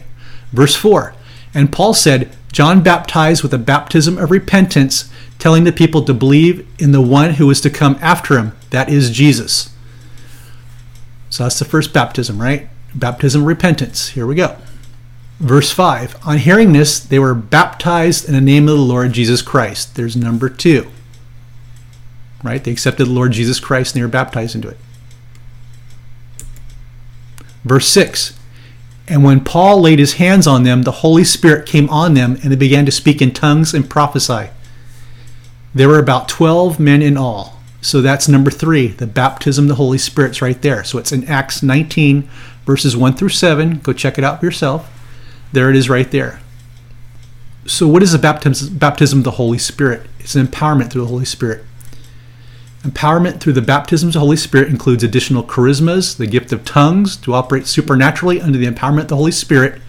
Verse 0.53 0.77
4 0.77 1.15
And 1.55 1.73
Paul 1.73 1.95
said, 1.95 2.35
John 2.53 2.83
baptized 2.83 3.43
with 3.43 3.55
a 3.55 3.59
baptism 3.59 4.19
of 4.19 4.31
repentance, 4.31 5.11
telling 5.39 5.65
the 5.65 5.73
people 5.73 6.05
to 6.05 6.13
believe 6.13 6.69
in 6.79 6.93
the 6.93 7.01
one 7.01 7.35
who 7.35 7.51
is 7.51 7.63
to 7.63 7.71
come 7.71 7.99
after 8.03 8.37
him, 8.39 8.53
that 8.69 8.91
is 8.91 9.11
Jesus. 9.11 9.71
So 11.31 11.45
that's 11.45 11.59
the 11.59 11.65
first 11.65 11.95
baptism, 11.95 12.41
right? 12.41 12.69
Baptism 12.95 13.45
repentance. 13.45 14.11
Here 14.11 14.27
we 14.27 14.35
go. 14.35 14.57
Verse 15.39 15.73
5 15.73 16.17
On 16.25 16.39
hearing 16.39 16.73
this, 16.73 17.01
they 17.01 17.19
were 17.19 17.35
baptized 17.35 18.29
in 18.29 18.35
the 18.35 18.41
name 18.41 18.69
of 18.69 18.77
the 18.77 18.83
Lord 18.83 19.13
Jesus 19.13 19.43
Christ. 19.43 19.97
There's 19.97 20.17
number 20.17 20.49
two. 20.49 20.91
Right? 22.43 22.63
They 22.63 22.73
accepted 22.73 23.07
the 23.07 23.13
Lord 23.13 23.33
Jesus 23.33 23.61
Christ 23.61 23.95
and 23.95 24.01
they 24.01 24.05
were 24.05 24.11
baptized 24.11 24.55
into 24.55 24.69
it. 24.69 24.79
Verse 27.65 27.89
6 27.89 28.39
And 29.09 29.25
when 29.25 29.45
Paul 29.45 29.81
laid 29.81 29.99
his 29.99 30.15
hands 30.15 30.47
on 30.47 30.65
them, 30.65 30.83
the 30.83 30.91
Holy 30.93 31.25
Spirit 31.25 31.67
came 31.67 31.89
on 31.91 32.15
them, 32.15 32.33
and 32.43 32.51
they 32.53 32.57
began 32.57 32.87
to 32.87 32.93
speak 32.93 33.23
in 33.23 33.33
tongues 33.33 33.75
and 33.75 33.89
prophesy. 33.89 34.51
There 35.75 35.89
were 35.89 35.99
about 35.99 36.29
12 36.29 36.79
men 36.79 37.03
in 37.03 37.17
all. 37.17 37.59
So 37.81 38.01
that's 38.01 38.29
number 38.29 38.51
three, 38.51 38.89
the 38.89 39.07
baptism 39.09 39.65
of 39.65 39.69
the 39.71 39.75
Holy 39.75 39.99
Spirit's 39.99 40.41
right 40.41 40.61
there. 40.63 40.85
So 40.85 40.99
it's 40.99 41.11
in 41.11 41.25
Acts 41.25 41.63
19, 41.63 42.29
verses 42.65 42.97
1 42.97 43.15
through 43.15 43.31
7. 43.31 43.79
Go 43.79 43.93
check 43.93 44.19
it 44.19 44.25
out 44.25 44.41
for 44.41 44.47
yourself. 44.47 44.91
There 45.53 45.71
it 45.71 45.77
is 45.77 45.89
right 45.89 46.11
there. 46.11 46.41
So, 47.67 47.87
what 47.87 48.03
is 48.03 48.13
the 48.13 48.19
baptism, 48.19 48.77
baptism 48.77 49.21
of 49.21 49.25
the 49.25 49.33
Holy 49.33 49.59
Spirit? 49.59 50.07
It's 50.19 50.35
an 50.35 50.47
empowerment 50.47 50.91
through 50.91 51.03
the 51.03 51.09
Holy 51.09 51.25
Spirit. 51.25 51.65
Empowerment 52.83 53.39
through 53.39 53.53
the 53.53 53.63
baptism 53.63 54.09
of 54.09 54.15
the 54.15 54.19
Holy 54.19 54.37
Spirit 54.37 54.69
includes 54.69 55.05
additional 55.05 55.45
charismas, 55.45 56.17
the 56.17 56.27
gift 56.27 56.53
of 56.53 56.65
tongues 56.65 57.17
to 57.19 57.33
operate 57.33 57.69
supernaturally 57.69 58.41
under 58.41 58.59
the 58.59 58.67
empowerment 58.67 59.03
of 59.03 59.09
the 59.09 59.17
Holy 59.17 59.31
Spirit. 59.31 59.81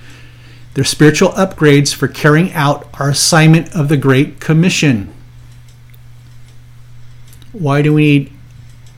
They're 0.75 0.83
spiritual 0.83 1.29
upgrades 1.29 1.93
for 1.93 2.07
carrying 2.07 2.51
out 2.53 2.87
our 2.99 3.09
assignment 3.09 3.75
of 3.75 3.89
the 3.89 3.97
Great 3.97 4.39
Commission. 4.39 5.11
Why 7.51 7.81
do 7.81 7.93
we 7.93 8.01
need 8.01 8.31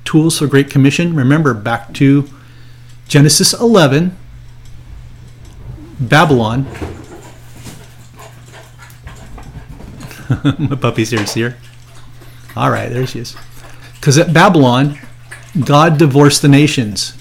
tools 0.04 0.40
for 0.40 0.48
Great 0.48 0.70
Commission? 0.70 1.16
Remember 1.16 1.54
back 1.54 1.94
to 1.96 2.30
Genesis 3.08 3.54
11, 3.54 4.16
Babylon. 6.00 6.66
My 10.60 10.76
puppy's 10.76 11.12
here, 11.12 11.26
see 11.26 11.42
her? 11.42 11.56
All 12.56 12.72
right, 12.72 12.90
there 12.90 13.06
she 13.06 13.20
is. 13.20 13.36
Because 13.94 14.18
at 14.18 14.34
Babylon, 14.34 14.98
God 15.64 15.98
divorced 15.98 16.42
the 16.42 16.48
nations, 16.48 17.18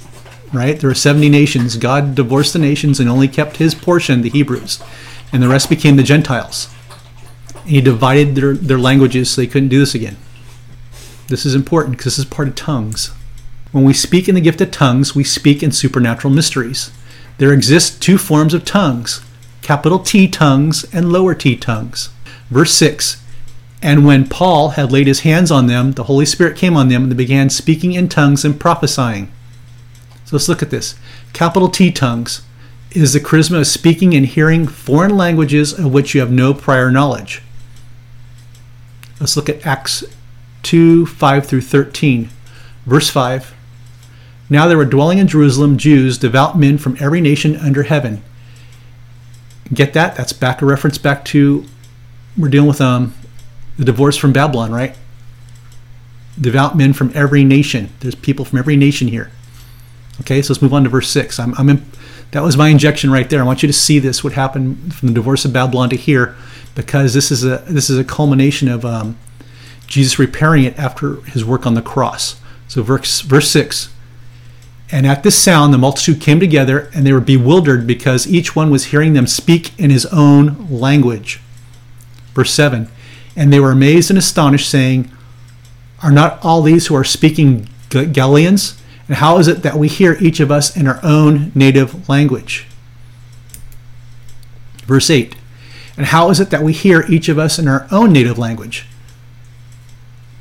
right? 0.52 0.78
There 0.78 0.88
were 0.88 0.94
70 0.94 1.28
nations. 1.28 1.76
God 1.76 2.14
divorced 2.14 2.52
the 2.52 2.58
nations 2.58 2.98
and 2.98 3.08
only 3.08 3.28
kept 3.28 3.58
his 3.58 3.74
portion, 3.74 4.22
the 4.22 4.30
Hebrews, 4.30 4.82
and 5.32 5.42
the 5.42 5.48
rest 5.48 5.68
became 5.68 5.96
the 5.96 6.02
Gentiles. 6.02 6.68
And 7.62 7.70
he 7.70 7.80
divided 7.80 8.34
their, 8.34 8.54
their 8.54 8.78
languages 8.78 9.30
so 9.30 9.40
they 9.40 9.46
couldn't 9.46 9.68
do 9.68 9.78
this 9.78 9.94
again. 9.94 10.16
This 11.28 11.46
is 11.46 11.54
important 11.54 11.96
because 11.96 12.16
this 12.16 12.18
is 12.18 12.24
part 12.24 12.48
of 12.48 12.54
tongues. 12.54 13.12
When 13.74 13.82
we 13.82 13.92
speak 13.92 14.28
in 14.28 14.36
the 14.36 14.40
gift 14.40 14.60
of 14.60 14.70
tongues, 14.70 15.16
we 15.16 15.24
speak 15.24 15.60
in 15.60 15.72
supernatural 15.72 16.32
mysteries. 16.32 16.92
There 17.38 17.52
exist 17.52 18.00
two 18.00 18.18
forms 18.18 18.54
of 18.54 18.64
tongues 18.64 19.20
capital 19.62 19.98
T 19.98 20.28
tongues 20.28 20.84
and 20.94 21.12
lower 21.12 21.34
t 21.34 21.56
tongues. 21.56 22.10
Verse 22.50 22.72
6 22.74 23.20
And 23.82 24.06
when 24.06 24.28
Paul 24.28 24.68
had 24.78 24.92
laid 24.92 25.08
his 25.08 25.22
hands 25.22 25.50
on 25.50 25.66
them, 25.66 25.90
the 25.90 26.04
Holy 26.04 26.24
Spirit 26.24 26.56
came 26.56 26.76
on 26.76 26.86
them, 26.86 27.02
and 27.02 27.10
they 27.10 27.16
began 27.16 27.50
speaking 27.50 27.94
in 27.94 28.08
tongues 28.08 28.44
and 28.44 28.60
prophesying. 28.60 29.26
So 30.24 30.36
let's 30.36 30.48
look 30.48 30.62
at 30.62 30.70
this. 30.70 30.94
Capital 31.32 31.68
T 31.68 31.90
tongues 31.90 32.42
is 32.92 33.12
the 33.12 33.18
charisma 33.18 33.58
of 33.58 33.66
speaking 33.66 34.14
and 34.14 34.24
hearing 34.24 34.68
foreign 34.68 35.16
languages 35.16 35.76
of 35.76 35.92
which 35.92 36.14
you 36.14 36.20
have 36.20 36.30
no 36.30 36.54
prior 36.54 36.92
knowledge. 36.92 37.42
Let's 39.18 39.36
look 39.36 39.48
at 39.48 39.66
Acts 39.66 40.04
2 40.62 41.06
5 41.06 41.44
through 41.44 41.62
13. 41.62 42.30
Verse 42.86 43.10
5 43.10 43.52
Now 44.54 44.68
there 44.68 44.76
were 44.76 44.84
dwelling 44.84 45.18
in 45.18 45.26
Jerusalem 45.26 45.78
Jews, 45.78 46.16
devout 46.16 46.56
men 46.56 46.78
from 46.78 46.96
every 47.00 47.20
nation 47.20 47.56
under 47.56 47.82
heaven. 47.82 48.22
Get 49.72 49.94
that? 49.94 50.14
That's 50.14 50.32
back 50.32 50.62
a 50.62 50.64
reference 50.64 50.96
back 50.96 51.24
to 51.24 51.64
we're 52.38 52.50
dealing 52.50 52.68
with 52.68 52.80
um, 52.80 53.14
the 53.76 53.84
divorce 53.84 54.16
from 54.16 54.32
Babylon, 54.32 54.70
right? 54.70 54.94
Devout 56.40 56.76
men 56.76 56.92
from 56.92 57.10
every 57.16 57.42
nation. 57.42 57.92
There's 57.98 58.14
people 58.14 58.44
from 58.44 58.60
every 58.60 58.76
nation 58.76 59.08
here. 59.08 59.32
Okay, 60.20 60.40
so 60.40 60.52
let's 60.52 60.62
move 60.62 60.72
on 60.72 60.84
to 60.84 60.88
verse 60.88 61.10
6. 61.10 61.40
I'm, 61.40 61.52
I'm 61.58 61.68
in, 61.68 61.84
that 62.30 62.44
was 62.44 62.56
my 62.56 62.68
injection 62.68 63.10
right 63.10 63.28
there. 63.28 63.40
I 63.40 63.44
want 63.44 63.64
you 63.64 63.66
to 63.66 63.72
see 63.72 63.98
this, 63.98 64.22
what 64.22 64.34
happened 64.34 64.94
from 64.94 65.08
the 65.08 65.14
divorce 65.14 65.44
of 65.44 65.52
Babylon 65.52 65.90
to 65.90 65.96
here, 65.96 66.36
because 66.76 67.12
this 67.12 67.32
is 67.32 67.44
a 67.44 67.64
this 67.66 67.90
is 67.90 67.98
a 67.98 68.04
culmination 68.04 68.68
of 68.68 68.84
um, 68.84 69.18
Jesus 69.88 70.16
repairing 70.16 70.62
it 70.62 70.78
after 70.78 71.22
his 71.22 71.44
work 71.44 71.66
on 71.66 71.74
the 71.74 71.82
cross. 71.82 72.40
So 72.68 72.84
verse 72.84 73.20
verse 73.20 73.50
6. 73.50 73.90
And 74.94 75.08
at 75.08 75.24
this 75.24 75.36
sound 75.36 75.74
the 75.74 75.78
multitude 75.78 76.20
came 76.20 76.38
together 76.38 76.88
and 76.94 77.04
they 77.04 77.12
were 77.12 77.20
bewildered 77.20 77.84
because 77.84 78.28
each 78.28 78.54
one 78.54 78.70
was 78.70 78.86
hearing 78.86 79.12
them 79.12 79.26
speak 79.26 79.76
in 79.76 79.90
his 79.90 80.06
own 80.06 80.68
language. 80.70 81.40
Verse 82.32 82.52
7. 82.52 82.88
And 83.34 83.52
they 83.52 83.58
were 83.58 83.72
amazed 83.72 84.08
and 84.08 84.16
astonished 84.16 84.70
saying, 84.70 85.10
Are 86.00 86.12
not 86.12 86.38
all 86.44 86.62
these 86.62 86.86
who 86.86 86.94
are 86.94 87.02
speaking 87.02 87.68
Galileans? 87.90 88.80
And 89.08 89.16
how 89.16 89.38
is 89.38 89.48
it 89.48 89.64
that 89.64 89.74
we 89.74 89.88
hear 89.88 90.16
each 90.20 90.38
of 90.38 90.52
us 90.52 90.76
in 90.76 90.86
our 90.86 91.00
own 91.02 91.50
native 91.56 92.08
language? 92.08 92.68
Verse 94.84 95.10
8. 95.10 95.34
And 95.96 96.06
how 96.06 96.30
is 96.30 96.38
it 96.38 96.50
that 96.50 96.62
we 96.62 96.72
hear 96.72 97.04
each 97.08 97.28
of 97.28 97.36
us 97.36 97.58
in 97.58 97.66
our 97.66 97.88
own 97.90 98.12
native 98.12 98.38
language? 98.38 98.86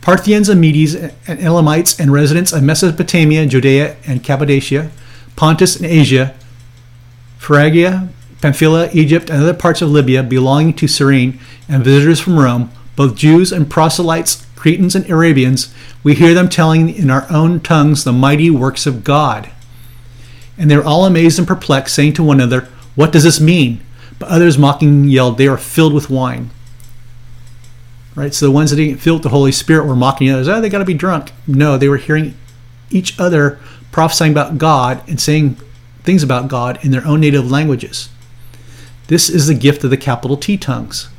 Parthians 0.03 0.49
and 0.49 0.59
Medes 0.59 0.95
and 0.95 1.39
Elamites 1.39 1.97
and 1.97 2.11
residents 2.11 2.51
of 2.51 2.61
Mesopotamia, 2.61 3.45
Judea 3.45 3.95
and 4.05 4.21
Cappadocia, 4.21 4.91
Pontus 5.37 5.77
and 5.77 5.85
Asia, 5.85 6.35
Phrygia, 7.37 8.09
Pamphylia, 8.41 8.89
Egypt, 8.91 9.29
and 9.29 9.41
other 9.41 9.53
parts 9.53 9.81
of 9.81 9.89
Libya 9.89 10.21
belonging 10.21 10.73
to 10.73 10.89
Cyrene, 10.89 11.39
and 11.69 11.85
visitors 11.85 12.19
from 12.19 12.37
Rome, 12.37 12.69
both 12.97 13.15
Jews 13.15 13.53
and 13.53 13.69
proselytes, 13.71 14.45
Cretans 14.57 14.93
and 14.93 15.09
Arabians, 15.09 15.73
we 16.03 16.15
hear 16.15 16.33
them 16.33 16.49
telling 16.49 16.89
in 16.89 17.09
our 17.09 17.25
own 17.31 17.61
tongues 17.61 18.03
the 18.03 18.11
mighty 18.11 18.49
works 18.49 18.85
of 18.85 19.05
God. 19.05 19.49
And 20.57 20.69
they 20.69 20.75
were 20.75 20.83
all 20.83 21.05
amazed 21.05 21.39
and 21.39 21.47
perplexed, 21.47 21.95
saying 21.95 22.13
to 22.15 22.23
one 22.23 22.41
another, 22.41 22.67
What 22.95 23.13
does 23.13 23.23
this 23.23 23.39
mean? 23.39 23.79
But 24.19 24.27
others 24.27 24.57
mocking 24.57 25.05
yelled, 25.05 25.37
They 25.37 25.47
are 25.47 25.57
filled 25.57 25.93
with 25.93 26.09
wine. 26.09 26.49
Right? 28.15 28.33
So 28.33 28.45
the 28.45 28.51
ones 28.51 28.69
that 28.69 28.77
didn't 28.77 28.99
feel 28.99 29.17
the 29.17 29.29
Holy 29.29 29.51
Spirit 29.51 29.87
were 29.87 29.95
mocking 29.95 30.29
others. 30.29 30.47
Oh, 30.47 30.61
they 30.61 30.69
got 30.69 30.79
to 30.79 30.85
be 30.85 30.93
drunk. 30.93 31.31
No, 31.47 31.77
they 31.77 31.89
were 31.89 31.97
hearing 31.97 32.35
each 32.91 33.19
other 33.19 33.59
prophesying 33.91 34.31
about 34.31 34.57
God 34.57 35.07
and 35.09 35.19
saying 35.19 35.57
things 36.03 36.21
about 36.21 36.47
God 36.47 36.83
in 36.83 36.91
their 36.91 37.05
own 37.05 37.21
native 37.21 37.49
languages. 37.49 38.09
This 39.07 39.29
is 39.29 39.47
the 39.47 39.53
gift 39.53 39.83
of 39.83 39.89
the 39.89 39.97
capital 39.97 40.37
T 40.37 40.57
tongues. 40.57 41.09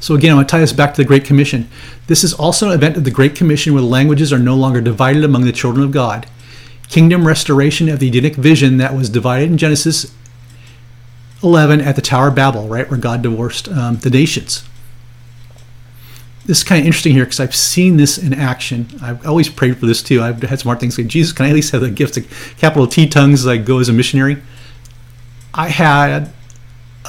So 0.00 0.14
again, 0.14 0.30
I'm 0.30 0.36
going 0.36 0.46
to 0.46 0.50
tie 0.50 0.60
this 0.60 0.72
back 0.72 0.94
to 0.94 1.02
the 1.02 1.06
Great 1.06 1.24
Commission. 1.24 1.68
This 2.06 2.22
is 2.22 2.34
also 2.34 2.68
an 2.68 2.74
event 2.74 2.96
of 2.96 3.04
the 3.04 3.10
Great 3.10 3.34
Commission 3.34 3.74
where 3.74 3.82
languages 3.82 4.32
are 4.32 4.38
no 4.38 4.54
longer 4.54 4.80
divided 4.80 5.24
among 5.24 5.44
the 5.44 5.52
children 5.52 5.84
of 5.84 5.92
God. 5.92 6.26
Kingdom 6.88 7.26
restoration 7.26 7.88
of 7.88 7.98
the 7.98 8.08
Edenic 8.08 8.36
vision 8.36 8.76
that 8.76 8.94
was 8.94 9.08
divided 9.08 9.50
in 9.50 9.58
Genesis 9.58 10.14
11 11.42 11.80
at 11.80 11.96
the 11.96 12.02
Tower 12.02 12.28
of 12.28 12.34
Babel, 12.34 12.68
right, 12.68 12.88
where 12.88 13.00
God 13.00 13.22
divorced 13.22 13.68
um, 13.68 13.96
the 13.96 14.10
nations. 14.10 14.62
This 16.46 16.58
is 16.58 16.64
kind 16.64 16.80
of 16.80 16.86
interesting 16.86 17.12
here 17.12 17.24
because 17.24 17.40
I've 17.40 17.56
seen 17.56 17.96
this 17.96 18.18
in 18.18 18.32
action. 18.32 18.86
I've 19.02 19.26
always 19.26 19.48
prayed 19.48 19.78
for 19.78 19.86
this 19.86 20.00
too. 20.00 20.22
I've 20.22 20.40
had 20.42 20.60
smart 20.60 20.78
things 20.78 20.94
say, 20.94 21.02
Jesus, 21.02 21.32
can 21.32 21.46
I 21.46 21.48
at 21.48 21.54
least 21.54 21.72
have 21.72 21.80
the 21.80 21.90
gift 21.90 22.16
of 22.16 22.56
capital 22.56 22.86
T 22.86 23.08
tongues 23.08 23.40
as 23.40 23.46
I 23.48 23.56
go 23.56 23.80
as 23.80 23.88
a 23.88 23.92
missionary? 23.92 24.40
I 25.52 25.68
had 25.68 26.32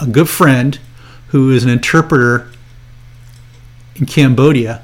a 0.02 0.08
good 0.08 0.28
friend 0.28 0.80
who 1.28 1.52
is 1.52 1.64
an 1.64 1.70
interpreter 1.70 2.50
in 3.96 4.08
Cambodia, 4.08 4.82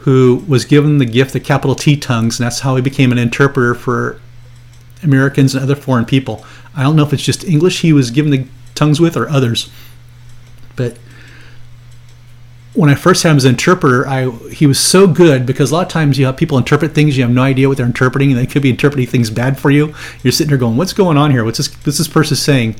who 0.00 0.44
was 0.46 0.66
given 0.66 0.98
the 0.98 1.06
gift 1.06 1.34
of 1.34 1.44
capital 1.44 1.74
T 1.74 1.96
tongues, 1.96 2.38
and 2.38 2.44
that's 2.44 2.60
how 2.60 2.76
he 2.76 2.82
became 2.82 3.10
an 3.10 3.18
interpreter 3.18 3.74
for 3.74 4.20
Americans 5.02 5.54
and 5.54 5.62
other 5.62 5.76
foreign 5.76 6.04
people. 6.04 6.44
I 6.76 6.82
don't 6.82 6.96
know 6.96 7.04
if 7.04 7.12
it's 7.12 7.22
just 7.22 7.44
English 7.44 7.80
he 7.80 7.92
was 7.94 8.10
given 8.10 8.30
the 8.32 8.46
tongues 8.74 9.00
with 9.00 9.16
or 9.16 9.28
others, 9.28 9.70
but 10.76 10.98
when 12.78 12.90
I 12.90 12.94
first 12.94 13.24
had 13.24 13.32
him 13.32 13.38
as 13.38 13.44
an 13.44 13.50
interpreter, 13.50 14.06
I 14.06 14.30
he 14.52 14.64
was 14.64 14.78
so 14.78 15.08
good 15.08 15.44
because 15.44 15.72
a 15.72 15.74
lot 15.74 15.86
of 15.86 15.92
times 15.92 16.16
you 16.16 16.26
have 16.26 16.36
people 16.36 16.56
interpret 16.56 16.94
things 16.94 17.16
you 17.16 17.24
have 17.24 17.32
no 17.32 17.42
idea 17.42 17.66
what 17.66 17.76
they're 17.76 17.84
interpreting, 17.84 18.30
and 18.30 18.38
they 18.38 18.46
could 18.46 18.62
be 18.62 18.70
interpreting 18.70 19.08
things 19.08 19.30
bad 19.30 19.58
for 19.58 19.68
you. 19.68 19.92
You're 20.22 20.30
sitting 20.30 20.50
there 20.50 20.58
going, 20.58 20.76
"What's 20.76 20.92
going 20.92 21.18
on 21.18 21.32
here? 21.32 21.44
What's 21.44 21.58
this? 21.58 21.74
What's 21.84 21.98
this 21.98 22.06
person 22.06 22.36
saying?" 22.36 22.76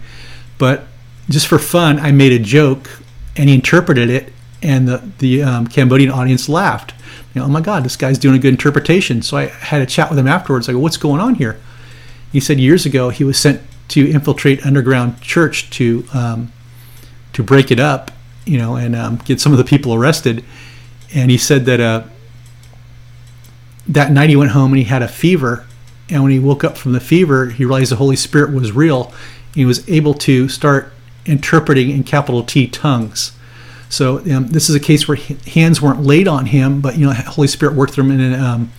But 0.56 0.84
just 1.28 1.48
for 1.48 1.58
fun, 1.58 1.98
I 1.98 2.12
made 2.12 2.30
a 2.30 2.38
joke, 2.38 2.88
and 3.36 3.48
he 3.48 3.56
interpreted 3.56 4.08
it, 4.08 4.32
and 4.62 4.86
the 4.86 5.02
the 5.18 5.42
um, 5.42 5.66
Cambodian 5.66 6.12
audience 6.12 6.48
laughed. 6.48 6.94
You 7.34 7.40
know, 7.40 7.48
oh 7.48 7.50
my 7.50 7.60
God, 7.60 7.84
this 7.84 7.96
guy's 7.96 8.18
doing 8.18 8.36
a 8.36 8.38
good 8.38 8.54
interpretation. 8.54 9.20
So 9.20 9.36
I 9.36 9.46
had 9.46 9.82
a 9.82 9.86
chat 9.86 10.10
with 10.10 10.18
him 10.20 10.28
afterwards. 10.28 10.68
I 10.68 10.72
go, 10.74 10.78
"What's 10.78 10.96
going 10.96 11.20
on 11.20 11.34
here?" 11.34 11.58
He 12.30 12.38
said 12.38 12.60
years 12.60 12.86
ago 12.86 13.08
he 13.08 13.24
was 13.24 13.36
sent 13.36 13.62
to 13.88 14.08
infiltrate 14.08 14.64
underground 14.64 15.20
church 15.22 15.70
to 15.70 16.04
um, 16.14 16.52
to 17.32 17.42
break 17.42 17.72
it 17.72 17.80
up 17.80 18.12
you 18.48 18.58
know, 18.58 18.76
and 18.76 18.96
um, 18.96 19.16
get 19.24 19.40
some 19.40 19.52
of 19.52 19.58
the 19.58 19.64
people 19.64 19.94
arrested. 19.94 20.44
And 21.14 21.30
he 21.30 21.38
said 21.38 21.66
that 21.66 21.80
uh, 21.80 22.04
that 23.86 24.10
night 24.10 24.30
he 24.30 24.36
went 24.36 24.52
home 24.52 24.72
and 24.72 24.78
he 24.78 24.84
had 24.84 25.02
a 25.02 25.08
fever. 25.08 25.66
And 26.10 26.22
when 26.22 26.32
he 26.32 26.38
woke 26.38 26.64
up 26.64 26.78
from 26.78 26.92
the 26.92 27.00
fever, 27.00 27.46
he 27.46 27.64
realized 27.64 27.92
the 27.92 27.96
Holy 27.96 28.16
Spirit 28.16 28.52
was 28.52 28.72
real. 28.72 29.12
He 29.54 29.64
was 29.64 29.88
able 29.88 30.14
to 30.14 30.48
start 30.48 30.92
interpreting 31.26 31.90
in 31.90 32.04
capital 32.04 32.42
T 32.42 32.66
tongues. 32.66 33.32
So 33.90 34.18
um, 34.34 34.48
this 34.48 34.68
is 34.68 34.74
a 34.74 34.80
case 34.80 35.08
where 35.08 35.16
hands 35.46 35.80
weren't 35.80 36.02
laid 36.02 36.28
on 36.28 36.46
him, 36.46 36.80
but 36.80 36.96
you 36.98 37.06
know, 37.06 37.12
Holy 37.12 37.48
Spirit 37.48 37.74
worked 37.74 37.94
through 37.94 38.10
him 38.10 38.20
and 38.20 38.34
um, 38.34 38.72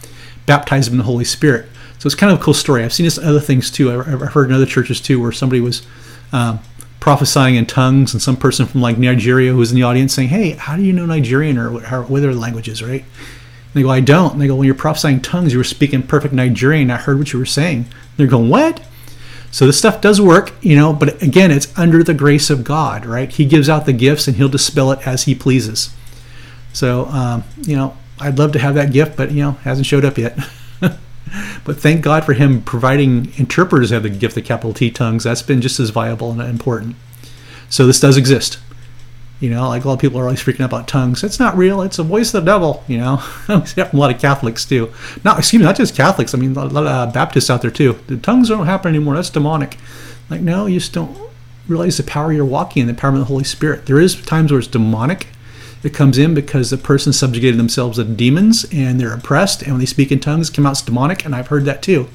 baptized 0.45 0.87
him 0.87 0.93
in 0.93 0.97
the 0.99 1.03
Holy 1.03 1.25
Spirit. 1.25 1.67
So 1.99 2.07
it's 2.07 2.15
kind 2.15 2.31
of 2.31 2.39
a 2.39 2.43
cool 2.43 2.53
story. 2.53 2.83
I've 2.83 2.93
seen 2.93 3.05
this 3.05 3.17
other 3.17 3.39
things 3.39 3.69
too. 3.69 3.91
I've 3.91 4.21
heard 4.21 4.49
in 4.49 4.55
other 4.55 4.65
churches 4.65 5.01
too, 5.01 5.21
where 5.21 5.31
somebody 5.31 5.61
was 5.61 5.85
um, 6.31 6.59
prophesying 6.99 7.55
in 7.55 7.65
tongues, 7.65 8.13
and 8.13 8.21
some 8.21 8.37
person 8.37 8.65
from 8.65 8.81
like 8.81 8.97
Nigeria 8.97 9.53
who's 9.53 9.71
in 9.71 9.75
the 9.75 9.83
audience 9.83 10.13
saying, 10.13 10.29
"Hey, 10.29 10.51
how 10.51 10.75
do 10.75 10.83
you 10.83 10.93
know 10.93 11.05
Nigerian 11.05 11.57
or 11.57 11.71
what, 11.71 11.83
how, 11.85 12.03
what 12.03 12.23
are 12.23 12.33
the 12.33 12.39
languages?" 12.39 12.83
Right? 12.83 13.01
And 13.03 13.73
they 13.73 13.81
go, 13.81 13.89
"I 13.89 14.01
don't." 14.01 14.33
And 14.33 14.41
they 14.41 14.47
go, 14.47 14.55
"When 14.55 14.65
you're 14.65 14.75
prophesying 14.75 15.21
tongues, 15.21 15.53
you 15.53 15.59
were 15.59 15.63
speaking 15.63 16.03
perfect 16.03 16.33
Nigerian. 16.33 16.91
I 16.91 16.97
heard 16.97 17.19
what 17.19 17.33
you 17.33 17.39
were 17.39 17.45
saying." 17.45 17.77
And 17.77 17.93
they're 18.17 18.27
going, 18.27 18.49
"What?" 18.49 18.81
So 19.51 19.65
this 19.65 19.77
stuff 19.77 19.99
does 20.01 20.21
work, 20.21 20.53
you 20.61 20.75
know, 20.75 20.93
but 20.93 21.21
again, 21.23 21.49
it's 21.49 21.75
under 21.77 22.03
the 22.03 22.13
grace 22.13 22.49
of 22.49 22.63
God, 22.63 23.05
right? 23.05 23.31
He 23.31 23.45
gives 23.45 23.67
out 23.67 23.85
the 23.85 23.93
gifts 23.93 24.27
and 24.27 24.37
He'll 24.37 24.49
dispel 24.49 24.91
it 24.91 25.07
as 25.07 25.23
He 25.23 25.33
pleases. 25.33 25.89
So, 26.71 27.05
um, 27.07 27.43
you 27.61 27.75
know, 27.75 27.97
I'd 28.19 28.37
love 28.37 28.51
to 28.51 28.59
have 28.59 28.75
that 28.75 28.91
gift, 28.91 29.17
but 29.17 29.31
you 29.31 29.41
know, 29.41 29.51
hasn't 29.63 29.87
showed 29.87 30.05
up 30.05 30.17
yet. 30.17 30.37
but 31.63 31.77
thank 31.77 32.01
God 32.01 32.25
for 32.25 32.33
him 32.33 32.61
providing 32.61 33.31
interpreters 33.37 33.89
have 33.91 34.03
the 34.03 34.09
gift 34.09 34.37
of 34.37 34.45
capital 34.45 34.73
T 34.73 34.91
tongues. 34.91 35.23
That's 35.23 35.41
been 35.41 35.61
just 35.61 35.79
as 35.79 35.89
viable 35.89 36.31
and 36.31 36.41
important. 36.41 36.95
So 37.69 37.85
this 37.85 37.99
does 37.99 38.17
exist. 38.17 38.59
You 39.39 39.49
know, 39.49 39.69
like 39.69 39.85
a 39.85 39.87
lot 39.87 39.93
of 39.93 39.99
people 39.99 40.19
are 40.19 40.25
always 40.25 40.43
freaking 40.43 40.61
out 40.61 40.69
about 40.69 40.87
tongues. 40.87 41.23
It's 41.23 41.39
not 41.39 41.55
real. 41.55 41.81
It's 41.81 41.97
a 41.97 42.03
voice 42.03 42.33
of 42.33 42.43
the 42.43 42.51
devil. 42.51 42.83
You 42.87 42.97
know, 42.97 43.23
a 43.47 43.89
lot 43.93 44.13
of 44.13 44.19
Catholics 44.19 44.65
too. 44.65 44.91
Not 45.23 45.39
excuse 45.39 45.59
me, 45.59 45.65
not 45.65 45.77
just 45.77 45.95
Catholics. 45.95 46.33
I 46.33 46.37
mean, 46.37 46.55
a 46.57 46.65
lot 46.65 46.85
of 46.85 47.13
Baptists 47.13 47.49
out 47.49 47.61
there 47.61 47.71
too. 47.71 47.99
The 48.07 48.17
tongues 48.17 48.49
don't 48.49 48.65
happen 48.65 48.93
anymore. 48.93 49.15
That's 49.15 49.29
demonic. 49.29 49.77
Like 50.29 50.41
no, 50.41 50.65
you 50.65 50.79
just 50.79 50.93
don't 50.93 51.17
realize 51.67 51.97
the 51.97 52.03
power 52.03 52.33
you're 52.33 52.43
walking 52.43 52.81
in, 52.81 52.87
the 52.87 52.93
power 52.93 53.11
of 53.11 53.19
the 53.19 53.25
Holy 53.25 53.43
Spirit. 53.43 53.85
There 53.85 53.99
is 53.99 54.21
times 54.21 54.51
where 54.51 54.59
it's 54.59 54.67
demonic 54.67 55.27
it 55.83 55.93
comes 55.93 56.17
in 56.17 56.33
because 56.33 56.69
the 56.69 56.77
person 56.77 57.13
subjugated 57.13 57.59
themselves 57.59 57.97
to 57.97 58.03
demons 58.03 58.65
and 58.71 58.99
they're 58.99 59.13
oppressed, 59.13 59.61
and 59.61 59.71
when 59.71 59.79
they 59.79 59.85
speak 59.85 60.11
in 60.11 60.19
tongues, 60.19 60.49
it 60.49 60.55
come 60.55 60.65
out 60.65 60.81
demonic, 60.85 61.25
and 61.25 61.33
I've 61.33 61.47
heard 61.47 61.65
that 61.65 61.81
too. 61.81 62.09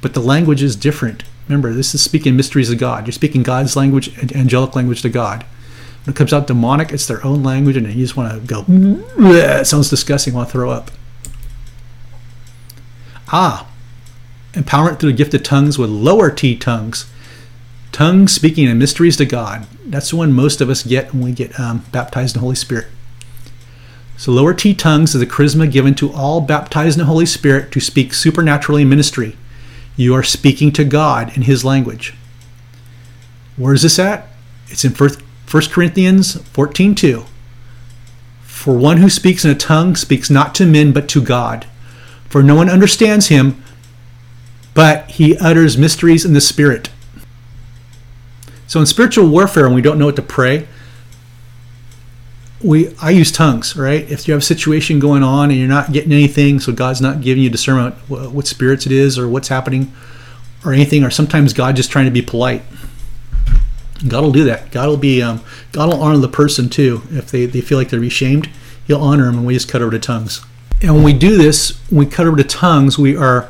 But 0.00 0.14
the 0.14 0.20
language 0.20 0.62
is 0.62 0.76
different. 0.76 1.24
Remember, 1.48 1.72
this 1.72 1.94
is 1.94 2.02
speaking 2.02 2.36
mysteries 2.36 2.70
of 2.70 2.78
God. 2.78 3.06
You're 3.06 3.12
speaking 3.12 3.42
God's 3.42 3.76
language, 3.76 4.16
angelic 4.34 4.74
language 4.74 5.02
to 5.02 5.10
God. 5.10 5.44
When 6.04 6.14
it 6.14 6.16
comes 6.16 6.32
out 6.32 6.46
demonic, 6.46 6.92
it's 6.92 7.06
their 7.06 7.24
own 7.24 7.42
language, 7.42 7.76
and 7.76 7.86
you 7.86 8.04
just 8.04 8.16
want 8.16 8.32
to 8.32 8.40
go, 8.40 8.64
it 8.68 9.66
sounds 9.66 9.90
disgusting, 9.90 10.34
want 10.34 10.48
to 10.48 10.52
throw 10.52 10.70
up. 10.70 10.90
Ah, 13.28 13.66
empowerment 14.52 15.00
through 15.00 15.12
the 15.12 15.16
gift 15.16 15.34
of 15.34 15.42
tongues 15.42 15.78
with 15.78 15.90
lower 15.90 16.30
T 16.30 16.56
tongues. 16.56 17.06
Tongues 17.92 18.32
speaking 18.32 18.66
in 18.66 18.78
mysteries 18.78 19.16
to 19.18 19.24
God. 19.24 19.66
That's 19.86 20.10
the 20.10 20.16
one 20.16 20.32
most 20.32 20.60
of 20.60 20.68
us 20.68 20.82
get 20.82 21.12
when 21.12 21.22
we 21.22 21.32
get 21.32 21.58
um, 21.58 21.84
baptized 21.92 22.34
in 22.34 22.40
the 22.40 22.44
Holy 22.44 22.56
Spirit. 22.56 22.86
So, 24.16 24.32
lower 24.32 24.54
T 24.54 24.74
tongues 24.74 25.14
is 25.14 25.22
a 25.22 25.26
charisma 25.26 25.70
given 25.70 25.94
to 25.96 26.12
all 26.12 26.40
baptized 26.40 26.96
in 26.96 27.00
the 27.00 27.10
Holy 27.10 27.26
Spirit 27.26 27.72
to 27.72 27.80
speak 27.80 28.14
supernaturally 28.14 28.82
in 28.82 28.88
ministry. 28.88 29.36
You 29.96 30.14
are 30.14 30.22
speaking 30.22 30.72
to 30.72 30.84
God 30.84 31.36
in 31.36 31.42
His 31.42 31.64
language. 31.64 32.14
Where 33.56 33.74
is 33.74 33.82
this 33.82 33.98
at? 33.98 34.28
It's 34.68 34.84
in 34.84 34.92
1 34.92 35.70
Corinthians 35.70 36.36
14:2. 36.36 37.26
For 38.42 38.76
one 38.76 38.96
who 38.96 39.10
speaks 39.10 39.44
in 39.44 39.50
a 39.50 39.54
tongue 39.54 39.94
speaks 39.94 40.30
not 40.30 40.54
to 40.54 40.66
men 40.66 40.92
but 40.92 41.08
to 41.08 41.20
God. 41.20 41.66
For 42.28 42.42
no 42.42 42.54
one 42.54 42.70
understands 42.70 43.28
him, 43.28 43.62
but 44.72 45.10
he 45.10 45.36
utters 45.38 45.76
mysteries 45.76 46.24
in 46.24 46.32
the 46.32 46.40
Spirit. 46.40 46.88
So 48.66 48.80
in 48.80 48.86
spiritual 48.86 49.28
warfare, 49.28 49.66
when 49.66 49.74
we 49.74 49.82
don't 49.82 49.98
know 49.98 50.06
what 50.06 50.16
to 50.16 50.22
pray, 50.22 50.66
we 52.62 52.94
I 53.00 53.10
use 53.10 53.30
tongues, 53.30 53.76
right? 53.76 54.08
If 54.10 54.26
you 54.26 54.32
have 54.32 54.42
a 54.42 54.46
situation 54.46 54.98
going 54.98 55.22
on 55.22 55.50
and 55.50 55.58
you're 55.58 55.68
not 55.68 55.92
getting 55.92 56.12
anything, 56.12 56.60
so 56.60 56.72
God's 56.72 57.00
not 57.00 57.20
giving 57.20 57.42
you 57.42 57.50
discernment 57.50 57.94
what, 58.08 58.46
spirits 58.46 58.86
it 58.86 58.92
is 58.92 59.18
or 59.18 59.28
what's 59.28 59.48
happening 59.48 59.92
or 60.64 60.72
anything, 60.72 61.04
or 61.04 61.10
sometimes 61.10 61.52
God 61.52 61.76
just 61.76 61.90
trying 61.90 62.06
to 62.06 62.10
be 62.10 62.22
polite. 62.22 62.62
God 64.08 64.22
will 64.22 64.32
do 64.32 64.44
that. 64.44 64.70
God 64.70 64.88
will 64.88 64.96
be 64.96 65.22
um, 65.22 65.42
God 65.72 65.90
will 65.90 66.02
honor 66.02 66.18
the 66.18 66.28
person 66.28 66.68
too 66.68 67.02
if 67.10 67.30
they, 67.30 67.46
they 67.46 67.60
feel 67.60 67.78
like 67.78 67.90
they're 67.90 68.02
ashamed. 68.02 68.48
He'll 68.86 69.00
honor 69.00 69.26
them, 69.26 69.38
and 69.38 69.46
we 69.46 69.54
just 69.54 69.68
cut 69.68 69.82
over 69.82 69.90
to 69.90 69.98
tongues. 69.98 70.44
And 70.82 70.94
when 70.94 71.04
we 71.04 71.14
do 71.14 71.36
this, 71.36 71.80
when 71.90 72.00
we 72.00 72.06
cut 72.06 72.26
over 72.26 72.36
to 72.36 72.44
tongues, 72.44 72.98
we 72.98 73.16
are 73.16 73.48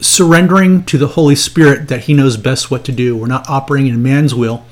surrendering 0.00 0.84
to 0.84 0.98
the 0.98 1.08
Holy 1.08 1.36
Spirit 1.36 1.88
that 1.88 2.02
He 2.02 2.14
knows 2.14 2.36
best 2.36 2.70
what 2.70 2.84
to 2.86 2.92
do. 2.92 3.16
We're 3.16 3.26
not 3.26 3.48
operating 3.48 3.92
in 3.92 4.02
man's 4.02 4.34
will. 4.34 4.64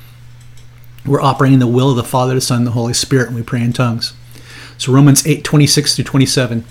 We're 1.05 1.21
operating 1.21 1.59
the 1.59 1.67
will 1.67 1.91
of 1.91 1.97
the 1.97 2.03
Father, 2.03 2.33
the 2.33 2.41
Son, 2.41 2.59
and 2.59 2.67
the 2.67 2.71
Holy 2.71 2.93
Spirit 2.93 3.27
when 3.27 3.35
we 3.35 3.43
pray 3.43 3.61
in 3.61 3.73
tongues. 3.73 4.13
So 4.77 4.91
Romans 4.91 5.25
8, 5.25 5.43
26 5.43 5.95
through 5.95 6.05
27. 6.05 6.65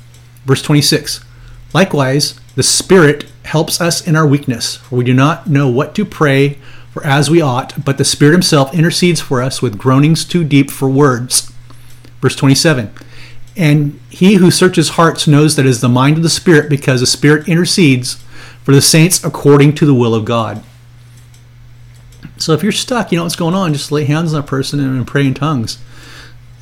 Verse 0.44 0.62
26. 0.62 1.24
Likewise, 1.72 2.38
the 2.54 2.62
Spirit 2.62 3.26
helps 3.44 3.80
us 3.80 4.06
in 4.06 4.16
our 4.16 4.26
weakness, 4.26 4.76
for 4.76 4.96
we 4.96 5.04
do 5.04 5.14
not 5.14 5.46
know 5.46 5.68
what 5.68 5.94
to 5.94 6.04
pray 6.04 6.58
for 6.92 7.04
as 7.04 7.30
we 7.30 7.40
ought, 7.40 7.84
but 7.84 7.98
the 7.98 8.04
Spirit 8.04 8.32
Himself 8.32 8.74
intercedes 8.74 9.20
for 9.20 9.42
us 9.42 9.60
with 9.62 9.78
groanings 9.78 10.24
too 10.24 10.44
deep 10.44 10.70
for 10.70 10.88
words. 10.88 11.52
Verse 12.20 12.36
27. 12.36 12.92
And 13.56 14.00
he 14.10 14.34
who 14.34 14.50
searches 14.50 14.90
hearts 14.90 15.26
knows 15.26 15.56
that 15.56 15.66
it 15.66 15.68
is 15.68 15.80
the 15.80 15.88
mind 15.88 16.16
of 16.16 16.22
the 16.22 16.28
Spirit, 16.28 16.68
because 16.68 17.00
the 17.00 17.06
Spirit 17.06 17.48
intercedes 17.48 18.22
for 18.62 18.72
the 18.72 18.82
saints 18.82 19.22
according 19.24 19.74
to 19.76 19.86
the 19.86 19.94
will 19.94 20.14
of 20.14 20.24
God. 20.24 20.62
So 22.44 22.52
if 22.52 22.62
you're 22.62 22.72
stuck, 22.72 23.10
you 23.10 23.16
know 23.16 23.22
what's 23.22 23.36
going 23.36 23.54
on, 23.54 23.72
just 23.72 23.90
lay 23.90 24.04
hands 24.04 24.34
on 24.34 24.40
a 24.40 24.46
person 24.46 24.78
and 24.78 25.06
pray 25.06 25.26
in 25.26 25.32
tongues. 25.32 25.78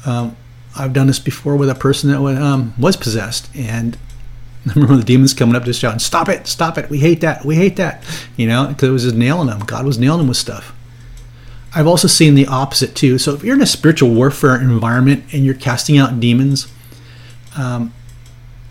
Um, 0.07 0.37
I've 0.79 0.92
done 0.92 1.09
this 1.09 1.18
before 1.18 1.57
with 1.57 1.68
a 1.68 1.75
person 1.75 2.09
that 2.09 2.21
um, 2.40 2.73
was 2.79 2.97
possessed, 2.97 3.51
and 3.53 3.99
I 4.68 4.75
remember 4.75 4.99
the 4.99 5.03
demons 5.03 5.35
coming 5.35 5.57
up 5.57 5.64
just 5.64 5.81
shouting, 5.81 5.99
"Stop 5.99 6.29
it! 6.29 6.47
Stop 6.47 6.79
it! 6.79 6.88
We 6.88 6.99
hate 6.99 7.21
that! 7.23 7.45
We 7.45 7.57
hate 7.57 7.75
that!" 7.77 8.05
You 8.37 8.47
know, 8.47 8.68
because 8.68 8.90
it 8.90 8.92
was 8.92 9.03
just 9.03 9.16
nailing 9.16 9.49
them. 9.49 9.59
God 9.59 9.85
was 9.85 9.99
nailing 9.99 10.18
them 10.18 10.29
with 10.29 10.37
stuff. 10.37 10.73
I've 11.75 11.88
also 11.88 12.07
seen 12.07 12.37
the 12.37 12.47
opposite 12.47 12.95
too. 12.95 13.18
So 13.18 13.35
if 13.35 13.42
you're 13.42 13.57
in 13.57 13.61
a 13.61 13.66
spiritual 13.66 14.14
warfare 14.14 14.61
environment 14.61 15.25
and 15.33 15.45
you're 15.45 15.53
casting 15.53 15.99
out 15.99 16.21
demons, 16.21 16.73
um, 17.57 17.92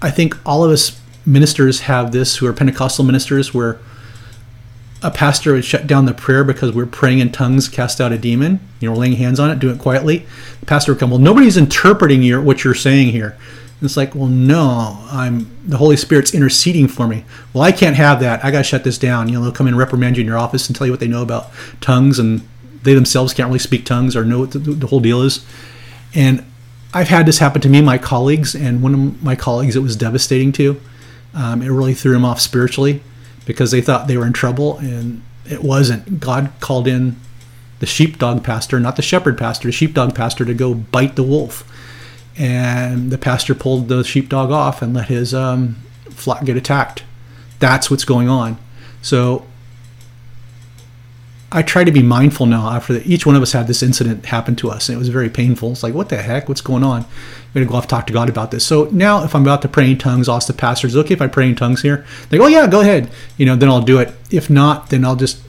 I 0.02 0.12
think 0.12 0.38
all 0.46 0.64
of 0.64 0.72
us 0.72 0.98
ministers 1.26 1.82
have 1.82 2.14
this 2.14 2.38
who 2.38 2.48
are 2.48 2.54
Pentecostal 2.54 3.04
ministers 3.04 3.54
where 3.54 3.82
a 5.04 5.10
pastor 5.10 5.54
would 5.54 5.66
shut 5.66 5.88
down 5.88 6.06
the 6.06 6.14
prayer 6.14 6.44
because 6.44 6.74
we're 6.74 6.86
praying 6.86 7.20
in 7.20 7.32
tongues, 7.32 7.68
cast 7.68 8.00
out 8.00 8.12
a 8.12 8.18
demon, 8.18 8.60
you 8.80 8.90
know, 8.90 8.96
laying 8.96 9.16
hands 9.16 9.40
on 9.40 9.50
it, 9.50 9.60
do 9.60 9.72
it 9.72 9.80
quietly. 9.80 10.26
The 10.60 10.66
pastor 10.68 10.92
would 10.92 11.00
come, 11.00 11.10
well, 11.10 11.20
nobody's 11.20 11.58
interpreting 11.58 12.22
your, 12.22 12.42
what 12.42 12.64
you're 12.64 12.76
saying 12.76 13.10
here. 13.10 13.36
And 13.82 13.88
it's 13.88 13.98
like, 13.98 14.14
well, 14.14 14.28
no, 14.28 15.04
I'm 15.10 15.50
the 15.66 15.78
Holy 15.78 15.98
Spirit's 15.98 16.36
interceding 16.36 16.88
for 16.88 17.08
me. 17.08 17.26
Well, 17.52 17.64
I 17.64 17.72
can't 17.72 17.96
have 17.96 18.20
that. 18.20 18.46
I 18.46 18.52
got 18.52 18.60
to 18.60 18.64
shut 18.64 18.84
this 18.84 19.00
down. 19.00 19.28
You 19.28 19.36
know, 19.36 19.44
they'll 19.44 19.52
come 19.52 19.66
and 19.66 19.76
reprimand 19.76 20.18
you 20.18 20.22
in 20.22 20.28
your 20.28 20.38
office 20.38 20.68
and 20.68 20.76
tell 20.76 20.86
you 20.86 20.94
what 20.94 21.00
they 21.00 21.08
know 21.08 21.24
about 21.24 21.50
tongues, 21.82 22.20
and 22.20 22.48
they 22.84 22.94
themselves 22.94 23.34
can't 23.34 23.48
really 23.48 23.58
speak 23.58 23.86
tongues 23.86 24.16
or 24.16 24.24
know 24.24 24.40
what 24.42 24.52
the, 24.52 24.60
the 24.60 24.86
whole 24.86 25.00
deal 25.00 25.24
is. 25.24 25.44
And 26.14 26.46
I've 26.94 27.08
had 27.08 27.26
this 27.26 27.40
happen 27.40 27.60
to 27.62 27.70
me, 27.70 27.82
my 27.82 27.98
colleagues, 27.98 28.54
and 28.54 28.84
one 28.84 28.94
of 28.94 29.24
my 29.24 29.36
colleagues 29.36 29.76
it 29.76 29.80
was 29.80 29.96
devastating 29.96 30.52
to. 30.54 30.80
Um, 31.34 31.64
it 31.64 31.70
really 31.70 31.96
threw 31.96 32.16
him 32.16 32.26
off 32.26 32.40
spiritually 32.40 33.02
because 33.46 33.72
they 33.72 33.82
thought 33.82 34.08
they 34.08 34.18
were 34.18 34.26
in 34.26 34.34
trouble 34.34 34.78
and 34.78 35.22
it 35.50 35.64
wasn't. 35.64 36.20
God 36.20 36.52
called 36.60 36.88
in 36.88 37.18
the 37.80 37.86
sheepdog 37.86 38.44
pastor, 38.44 38.80
not 38.80 38.96
the 38.96 39.02
shepherd 39.02 39.38
pastor, 39.38 39.68
the 39.68 39.72
sheepdog 39.72 40.16
pastor, 40.16 40.46
to 40.46 40.54
go 40.54 40.74
bite 40.74 41.16
the 41.16 41.24
wolf. 41.24 41.68
And 42.38 43.12
the 43.12 43.18
pastor 43.18 43.54
pulled 43.54 43.88
the 43.88 44.04
sheepdog 44.04 44.52
off 44.52 44.82
and 44.82 44.94
let 44.94 45.08
his 45.08 45.34
um, 45.34 45.76
flock 46.10 46.46
get 46.46 46.56
attacked. 46.56 47.04
That's 47.60 47.92
what's 47.92 48.06
going 48.06 48.30
on. 48.30 48.58
So 49.02 49.46
I 51.54 51.62
try 51.64 51.84
to 51.84 51.92
be 51.92 52.02
mindful 52.02 52.46
now 52.46 52.70
after. 52.70 53.02
Each 53.04 53.26
one 53.26 53.36
of 53.36 53.42
us 53.42 53.52
had 53.52 53.68
this 53.68 53.84
incident 53.84 54.26
happen 54.26 54.56
to 54.58 54.70
us, 54.70 54.88
and 54.88 54.96
it 54.96 55.00
was 55.00 55.10
very 55.10 55.30
painful. 55.30 55.72
It's 55.74 55.84
like, 55.84 55.94
what 55.94 56.08
the 56.08 56.18
heck? 56.18 56.48
What's 56.48 56.62
going 56.62 56.84
on? 56.84 57.02
I'm 57.02 57.54
going 57.54 57.68
to 57.68 57.70
go 57.70 57.76
off 57.76 57.84
and 57.84 57.90
talk 57.90 58.08
to 58.08 58.14
God 58.14 58.30
about 58.30 58.52
this. 58.52 58.66
So 58.66 58.86
now, 58.92 59.26
if 59.26 59.36
I'm 59.36 59.42
about 59.42 59.62
to 59.64 59.68
pray 59.68 59.92
in 59.92 59.98
tongues, 59.98 60.30
I'll 60.30 60.38
ask 60.38 60.48
the 60.48 60.54
pastors, 60.54 60.96
okay 60.96 61.14
if 61.14 61.22
I 61.22 61.28
pray 61.28 61.50
in 61.50 61.56
tongues 61.56 61.82
here? 61.82 62.06
They 62.30 62.38
go, 62.38 62.46
oh, 62.46 62.48
yeah, 62.48 62.68
go 62.68 62.80
ahead. 62.80 63.12
You 63.38 63.46
know, 63.46 63.58
then 63.58 63.68
I'll 63.68 63.82
do 63.82 64.00
it. 64.00 64.14
If 64.32 64.50
not, 64.50 64.92
then 64.92 65.04
I'll 65.04 65.18
just 65.18 65.42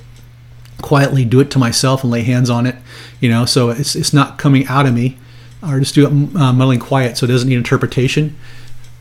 quietly 0.81 1.25
do 1.25 1.39
it 1.39 1.53
to 1.53 1.61
myself 1.61 2.03
and 2.03 2.11
lay 2.11 2.23
hands 2.23 2.51
on 2.51 2.67
it. 2.67 2.75
You 3.21 3.29
know, 3.29 3.45
so 3.45 3.71
it's, 3.71 3.95
it's 3.95 4.13
not 4.13 4.39
coming 4.39 4.67
out 4.67 4.87
of 4.87 4.95
me, 4.95 5.19
or 5.63 5.79
just 5.79 5.95
do 5.95 6.05
it 6.05 6.37
uh, 6.37 6.53
muddling 6.53 6.81
quiet 6.81 7.17
so 7.17 7.27
it 7.27 7.29
doesn't 7.29 7.49
need 7.49 7.57
interpretation. 7.57 8.37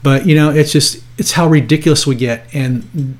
But, 0.03 0.27
you 0.27 0.35
know, 0.35 0.51
it's 0.51 0.71
just, 0.71 1.03
it's 1.17 1.31
how 1.31 1.47
ridiculous 1.47 2.05
we 2.05 2.15
get. 2.15 2.45
And 2.53 3.17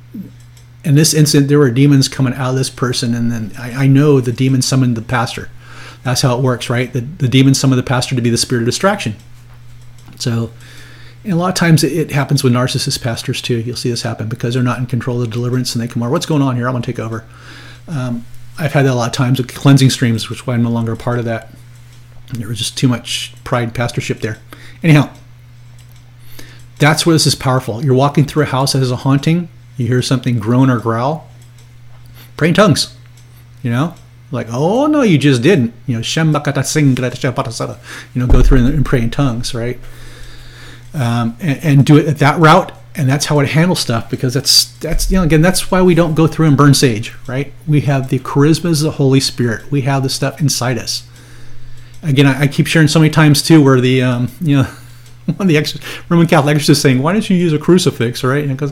in 0.84 0.96
this 0.96 1.14
incident, 1.14 1.50
there 1.50 1.60
were 1.60 1.70
demons 1.70 2.08
coming 2.08 2.34
out 2.34 2.52
of 2.52 2.56
this 2.56 2.70
person, 2.70 3.14
and 3.14 3.32
then 3.32 3.52
I, 3.58 3.84
I 3.84 3.88
know 3.88 4.20
the 4.20 4.32
demon 4.32 4.62
summoned 4.62 4.98
the 4.98 5.02
pastor. 5.02 5.50
That's 6.04 6.22
how 6.22 6.38
it 6.38 6.44
works, 6.44 6.70
right? 6.70 6.92
The, 6.92 7.02
the 7.02 7.28
demon 7.28 7.54
summoned 7.54 7.78
the 7.78 7.84
pastor 7.84 8.16
to 8.16 8.22
be 8.22 8.32
the 8.32 8.38
spirit 8.38 8.64
of 8.64 8.66
distraction. 8.66 9.16
So, 10.18 10.52
and 11.24 11.34
a 11.34 11.36
lot 11.36 11.50
of 11.50 11.56
times 11.56 11.84
it, 11.84 11.94
it 11.94 12.12
happens 12.12 12.44
with 12.44 12.54
narcissist 12.54 13.02
pastors 13.04 13.42
too. 13.42 13.60
You'll 13.60 13.76
see 13.76 13.92
this 13.92 14.02
happen 14.02 14.28
because 14.28 14.56
they're 14.56 14.64
not 14.64 14.80
in 14.80 14.88
control 14.88 15.22
of 15.22 15.30
the 15.30 15.34
deliverance, 15.34 15.76
and 15.76 15.84
they 15.84 15.88
come 15.88 16.02
over. 16.02 16.12
What's 16.12 16.26
going 16.26 16.42
on 16.42 16.56
here? 16.56 16.68
I 16.68 16.72
want 16.72 16.84
to 16.86 16.92
take 16.92 17.00
over. 17.00 17.26
Um, 17.88 18.26
I've 18.58 18.74
had 18.74 18.86
that 18.86 18.94
a 18.94 18.96
lot 18.96 19.08
of 19.08 19.14
times 19.14 19.40
with 19.40 19.54
cleansing 19.54 19.92
streams, 19.92 20.30
which 20.30 20.40
is 20.40 20.48
why 20.48 20.56
I'm 20.56 20.64
no 20.64 20.70
longer 20.70 20.92
a 20.92 20.98
part 20.98 21.20
of 21.20 21.26
that. 21.26 21.50
There 22.34 22.48
was 22.48 22.58
just 22.58 22.78
too 22.78 22.88
much 22.88 23.34
pride 23.44 23.76
pastorship 23.76 24.22
there. 24.22 24.40
Anyhow, 24.82 25.14
that's 26.80 27.06
where 27.06 27.14
this 27.14 27.28
is 27.28 27.36
powerful. 27.36 27.84
You're 27.84 27.94
walking 27.94 28.26
through 28.26 28.44
a 28.44 28.48
house 28.48 28.74
that 28.74 28.80
has 28.80 28.90
a 28.90 28.98
haunting 28.98 29.50
you 29.82 29.88
hear 29.88 30.02
something 30.02 30.40
groan 30.40 30.70
or 30.70 30.80
growl, 30.80 31.30
pray 32.38 32.50
in 32.50 32.54
tongues. 32.54 32.96
You 33.64 33.72
know, 33.72 33.96
like, 34.32 34.48
oh 34.50 34.88
no, 34.88 35.02
you 35.02 35.18
just 35.18 35.42
didn't. 35.42 35.74
You 35.86 35.98
know, 35.98 36.02
you 36.02 38.22
know, 38.22 38.28
go 38.28 38.42
through 38.42 38.66
and 38.66 38.86
pray 38.86 39.02
in 39.02 39.10
tongues, 39.10 39.54
right? 39.54 39.80
Um, 40.94 41.38
and, 41.40 41.64
and, 41.64 41.86
do 41.86 41.98
it 41.98 42.06
at 42.06 42.18
that 42.18 42.40
route, 42.40 42.74
and 42.96 43.08
that's 43.08 43.28
how 43.28 43.40
it 43.40 43.50
handles 43.50 43.80
stuff. 43.80 44.10
Because 44.10 44.34
that's 44.34 44.78
that's 44.80 45.10
you 45.10 45.18
know 45.18 45.24
again 45.24 45.42
that's 45.42 45.72
why 45.72 45.82
we 45.82 45.96
don't 45.96 46.16
go 46.16 46.28
through 46.28 46.48
and 46.48 46.58
burn 46.58 46.74
sage, 46.74 47.14
right? 47.28 47.54
We 47.68 47.82
have 47.82 48.10
the 48.10 48.20
charismas 48.20 48.80
of 48.80 48.84
the 48.84 48.92
Holy 48.92 49.20
Spirit. 49.20 49.72
We 49.72 49.82
have 49.82 50.04
the 50.04 50.10
stuff 50.10 50.42
inside 50.42 50.78
us. 50.78 51.08
Again, 52.04 52.26
I, 52.26 52.42
I 52.42 52.48
keep 52.48 52.68
sharing 52.68 52.88
so 52.88 53.00
many 53.00 53.10
times 53.10 53.42
too, 53.42 53.64
where 53.64 53.80
the 53.80 54.02
um, 54.02 54.30
you 54.42 54.58
know 54.58 54.64
one 55.26 55.42
of 55.42 55.48
the 55.48 55.58
ex- 55.58 55.80
Roman 56.10 56.28
Catholic 56.28 56.56
exorcists 56.56 56.80
is 56.80 56.82
saying, 56.82 57.02
"Why 57.02 57.14
don't 57.14 57.30
you 57.30 57.38
use 57.38 57.54
a 57.54 57.60
crucifix?" 57.60 58.24
Right? 58.24 58.48
Because 58.48 58.72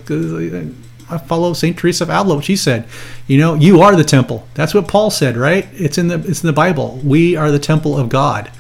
I 1.10 1.18
follow 1.18 1.54
Saint 1.54 1.78
Teresa 1.78 2.04
of 2.04 2.10
Avila. 2.10 2.36
What 2.36 2.46
she 2.46 2.56
said, 2.56 2.88
you 3.28 3.38
know, 3.38 3.56
you 3.56 3.82
are 3.82 3.96
the 3.96 4.04
temple. 4.04 4.48
That's 4.54 4.74
what 4.74 4.88
Paul 4.88 5.10
said, 5.12 5.38
right? 5.38 5.68
It's 5.74 5.98
in 5.98 6.08
the 6.08 6.16
it's 6.16 6.44
in 6.44 6.48
the 6.48 6.54
Bible. 6.54 7.00
We 7.04 7.36
are 7.36 7.52
the 7.52 7.60
temple 7.60 7.98
of 7.98 8.10
God. 8.10 8.52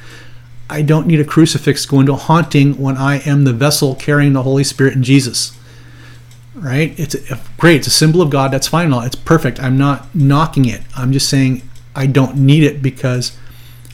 I 0.69 0.81
don't 0.83 1.07
need 1.07 1.19
a 1.19 1.25
crucifix 1.25 1.85
going 1.85 2.05
to 2.05 2.15
haunting 2.15 2.77
when 2.79 2.95
I 2.95 3.19
am 3.19 3.43
the 3.43 3.53
vessel 3.53 3.95
carrying 3.95 4.33
the 4.33 4.43
Holy 4.43 4.63
Spirit 4.63 4.95
and 4.95 5.03
Jesus. 5.03 5.57
Right? 6.53 6.97
It's 6.99 7.15
great. 7.57 7.77
It's 7.77 7.88
a 7.88 7.91
symbol 7.91 8.21
of 8.21 8.29
God. 8.29 8.51
That's 8.51 8.67
fine. 8.67 8.91
It's 8.93 9.15
perfect. 9.15 9.59
I'm 9.59 9.77
not 9.77 10.13
knocking 10.13 10.65
it. 10.65 10.81
I'm 10.95 11.12
just 11.12 11.29
saying 11.29 11.67
I 11.95 12.05
don't 12.05 12.38
need 12.38 12.63
it 12.63 12.81
because 12.81 13.35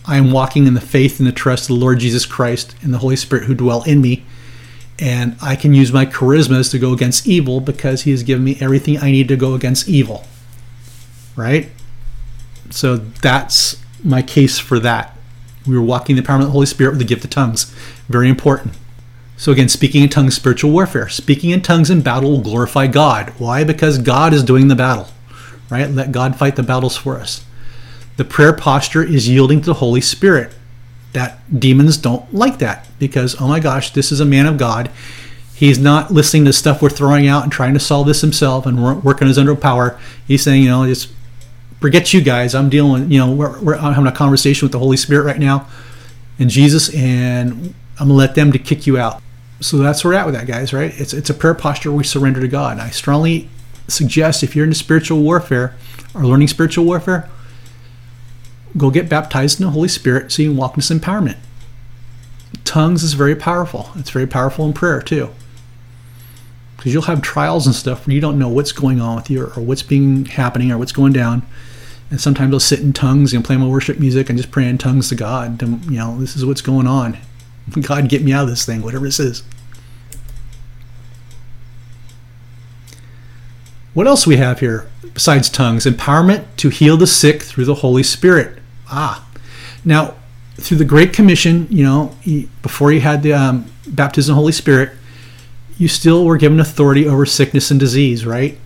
I 0.05 0.17
am 0.17 0.31
walking 0.31 0.67
in 0.67 0.73
the 0.73 0.81
faith 0.81 1.19
and 1.19 1.27
the 1.27 1.31
trust 1.31 1.69
of 1.69 1.75
the 1.75 1.81
Lord 1.81 1.99
Jesus 1.99 2.25
Christ 2.25 2.75
and 2.81 2.93
the 2.93 2.99
Holy 2.99 3.15
Spirit 3.15 3.45
who 3.45 3.55
dwell 3.55 3.83
in 3.83 4.01
me 4.01 4.25
and 4.99 5.35
I 5.41 5.55
can 5.55 5.73
use 5.73 5.91
my 5.91 6.05
charismas 6.05 6.71
to 6.71 6.79
go 6.79 6.93
against 6.93 7.27
evil 7.27 7.59
because 7.59 8.03
he 8.03 8.11
has 8.11 8.23
given 8.23 8.43
me 8.43 8.57
everything 8.61 8.97
I 8.97 9.11
need 9.11 9.27
to 9.27 9.35
go 9.35 9.53
against 9.53 9.89
evil. 9.89 10.25
Right? 11.35 11.69
So 12.69 12.97
that's 12.97 13.81
my 14.03 14.21
case 14.21 14.57
for 14.57 14.79
that. 14.79 15.17
We 15.67 15.75
were 15.75 15.83
walking 15.83 16.15
the 16.15 16.21
power 16.21 16.39
of 16.39 16.45
the 16.45 16.51
Holy 16.51 16.65
Spirit 16.65 16.91
with 16.91 16.99
the 16.99 17.05
gift 17.05 17.25
of 17.25 17.29
tongues. 17.29 17.65
Very 18.07 18.29
important. 18.29 18.75
So 19.37 19.51
again, 19.51 19.67
speaking 19.67 20.01
in 20.03 20.09
tongues, 20.09 20.35
spiritual 20.35 20.71
warfare. 20.71 21.09
Speaking 21.09 21.49
in 21.49 21.61
tongues 21.61 21.89
in 21.89 22.01
battle 22.01 22.31
will 22.31 22.41
glorify 22.41 22.87
God. 22.87 23.33
Why? 23.37 23.63
Because 23.63 23.97
God 23.97 24.33
is 24.33 24.43
doing 24.43 24.69
the 24.69 24.75
battle. 24.75 25.07
Right? 25.69 25.89
Let 25.89 26.11
God 26.11 26.37
fight 26.37 26.55
the 26.55 26.63
battles 26.63 26.95
for 26.95 27.17
us. 27.17 27.43
The 28.17 28.23
prayer 28.23 28.53
posture 28.53 29.03
is 29.03 29.27
yielding 29.27 29.59
to 29.61 29.65
the 29.65 29.73
Holy 29.75 29.99
Spirit 29.99 30.53
that 31.15 31.39
demons 31.59 31.97
don't 31.97 32.31
like 32.33 32.59
that 32.59 32.87
because 32.99 33.41
oh 33.41 33.47
my 33.47 33.59
gosh 33.59 33.89
this 33.91 34.11
is 34.11 34.19
a 34.19 34.25
man 34.25 34.45
of 34.45 34.57
god. 34.57 34.91
He's 35.55 35.79
not 35.79 36.11
listening 36.11 36.45
to 36.45 36.53
stuff 36.53 36.81
we're 36.81 36.89
throwing 36.89 37.27
out 37.27 37.43
and 37.43 37.51
trying 37.51 37.73
to 37.73 37.79
solve 37.79 38.07
this 38.07 38.21
himself 38.21 38.65
and 38.65 39.03
working 39.03 39.27
his 39.27 39.37
under 39.37 39.55
power. 39.55 39.99
He's 40.27 40.43
saying 40.43 40.61
you 40.61 40.69
know 40.69 40.85
just 40.85 41.11
forget 41.79 42.13
you 42.13 42.21
guys. 42.21 42.53
I'm 42.53 42.69
dealing 42.69 43.11
you 43.11 43.19
know 43.19 43.31
we're, 43.31 43.59
we're 43.61 43.77
having 43.77 44.07
a 44.07 44.11
conversation 44.11 44.65
with 44.65 44.71
the 44.71 44.79
holy 44.79 44.97
spirit 44.97 45.23
right 45.23 45.39
now 45.39 45.67
and 46.37 46.49
jesus 46.49 46.93
and 46.93 47.73
i'm 47.97 48.09
gonna 48.09 48.13
let 48.13 48.35
them 48.35 48.51
to 48.51 48.59
kick 48.59 48.85
you 48.85 48.97
out. 48.97 49.21
So 49.61 49.77
that's 49.77 50.03
where 50.03 50.13
we're 50.13 50.19
at 50.19 50.25
with 50.25 50.35
that 50.35 50.47
guys 50.47 50.73
right? 50.73 50.93
It's, 50.99 51.13
it's 51.13 51.29
a 51.29 51.33
prayer 51.33 51.55
posture. 51.55 51.91
We 51.91 52.03
surrender 52.03 52.41
to 52.41 52.47
god. 52.47 52.73
And 52.73 52.81
i 52.81 52.89
strongly 52.89 53.49
suggest 53.87 54.43
if 54.43 54.55
you're 54.55 54.65
into 54.65 54.75
spiritual 54.75 55.21
warfare 55.21 55.75
or 56.13 56.25
learning 56.25 56.49
spiritual 56.49 56.85
warfare 56.85 57.29
go 58.77 58.89
get 58.89 59.09
baptized 59.09 59.59
in 59.59 59.65
the 59.65 59.71
Holy 59.71 59.87
Spirit 59.87 60.31
so 60.31 60.41
you 60.41 60.49
can 60.49 60.57
walk 60.57 60.73
in 60.73 60.77
this 60.77 60.89
empowerment. 60.89 61.37
Tongues 62.63 63.03
is 63.03 63.13
very 63.13 63.35
powerful. 63.35 63.91
It's 63.95 64.09
very 64.09 64.27
powerful 64.27 64.65
in 64.65 64.73
prayer 64.73 65.01
too. 65.01 65.29
Because 66.77 66.93
you'll 66.93 67.03
have 67.03 67.21
trials 67.21 67.65
and 67.65 67.75
stuff 67.75 68.05
where 68.05 68.13
you 68.13 68.21
don't 68.21 68.37
know 68.37 68.49
what's 68.49 68.71
going 68.71 69.01
on 69.01 69.15
with 69.15 69.29
you 69.29 69.45
or, 69.45 69.61
what's 69.61 69.81
being 69.81 70.25
happening 70.25 70.71
or 70.71 70.77
what's 70.77 70.91
going 70.91 71.13
down. 71.13 71.43
And 72.11 72.21
sometimes 72.21 72.53
I'll 72.53 72.59
sit 72.59 72.81
in 72.81 72.93
tongues 72.93 73.33
and 73.33 73.43
play 73.43 73.57
my 73.57 73.67
worship 73.67 73.99
music 73.99 74.29
and 74.29 74.37
just 74.37 74.51
pray 74.51 74.67
in 74.67 74.77
tongues 74.77 75.09
to 75.09 75.15
God. 75.15 75.59
To, 75.61 75.65
you 75.65 75.97
know, 75.97 76.19
this 76.19 76.35
is 76.35 76.45
what's 76.45 76.61
going 76.61 76.85
on. 76.85 77.17
God, 77.81 78.09
get 78.09 78.21
me 78.21 78.33
out 78.33 78.43
of 78.43 78.49
this 78.49 78.65
thing, 78.65 78.81
whatever 78.81 79.05
this 79.05 79.19
is. 79.19 79.43
What 83.95 84.07
else 84.07 84.27
we 84.27 84.35
have 84.35 84.59
here 84.59 84.89
besides 85.13 85.49
tongues? 85.49 85.85
Empowerment 85.85 86.45
to 86.57 86.69
heal 86.69 86.97
the 86.97 87.07
sick 87.07 87.41
through 87.41 87.65
the 87.65 87.75
Holy 87.75 88.03
Spirit. 88.03 88.59
Ah, 88.89 89.27
now 89.83 90.15
through 90.57 90.77
the 90.77 90.85
Great 90.85 91.13
Commission, 91.13 91.67
you 91.69 91.83
know, 91.83 92.15
before 92.61 92.91
you 92.91 93.01
had 93.01 93.23
the 93.23 93.33
um, 93.33 93.65
baptism 93.87 94.33
of 94.33 94.35
the 94.35 94.39
Holy 94.39 94.51
Spirit, 94.51 94.91
you 95.77 95.87
still 95.87 96.25
were 96.25 96.37
given 96.37 96.59
authority 96.59 97.07
over 97.07 97.25
sickness 97.25 97.71
and 97.71 97.79
disease, 97.79 98.25
right? 98.25 98.57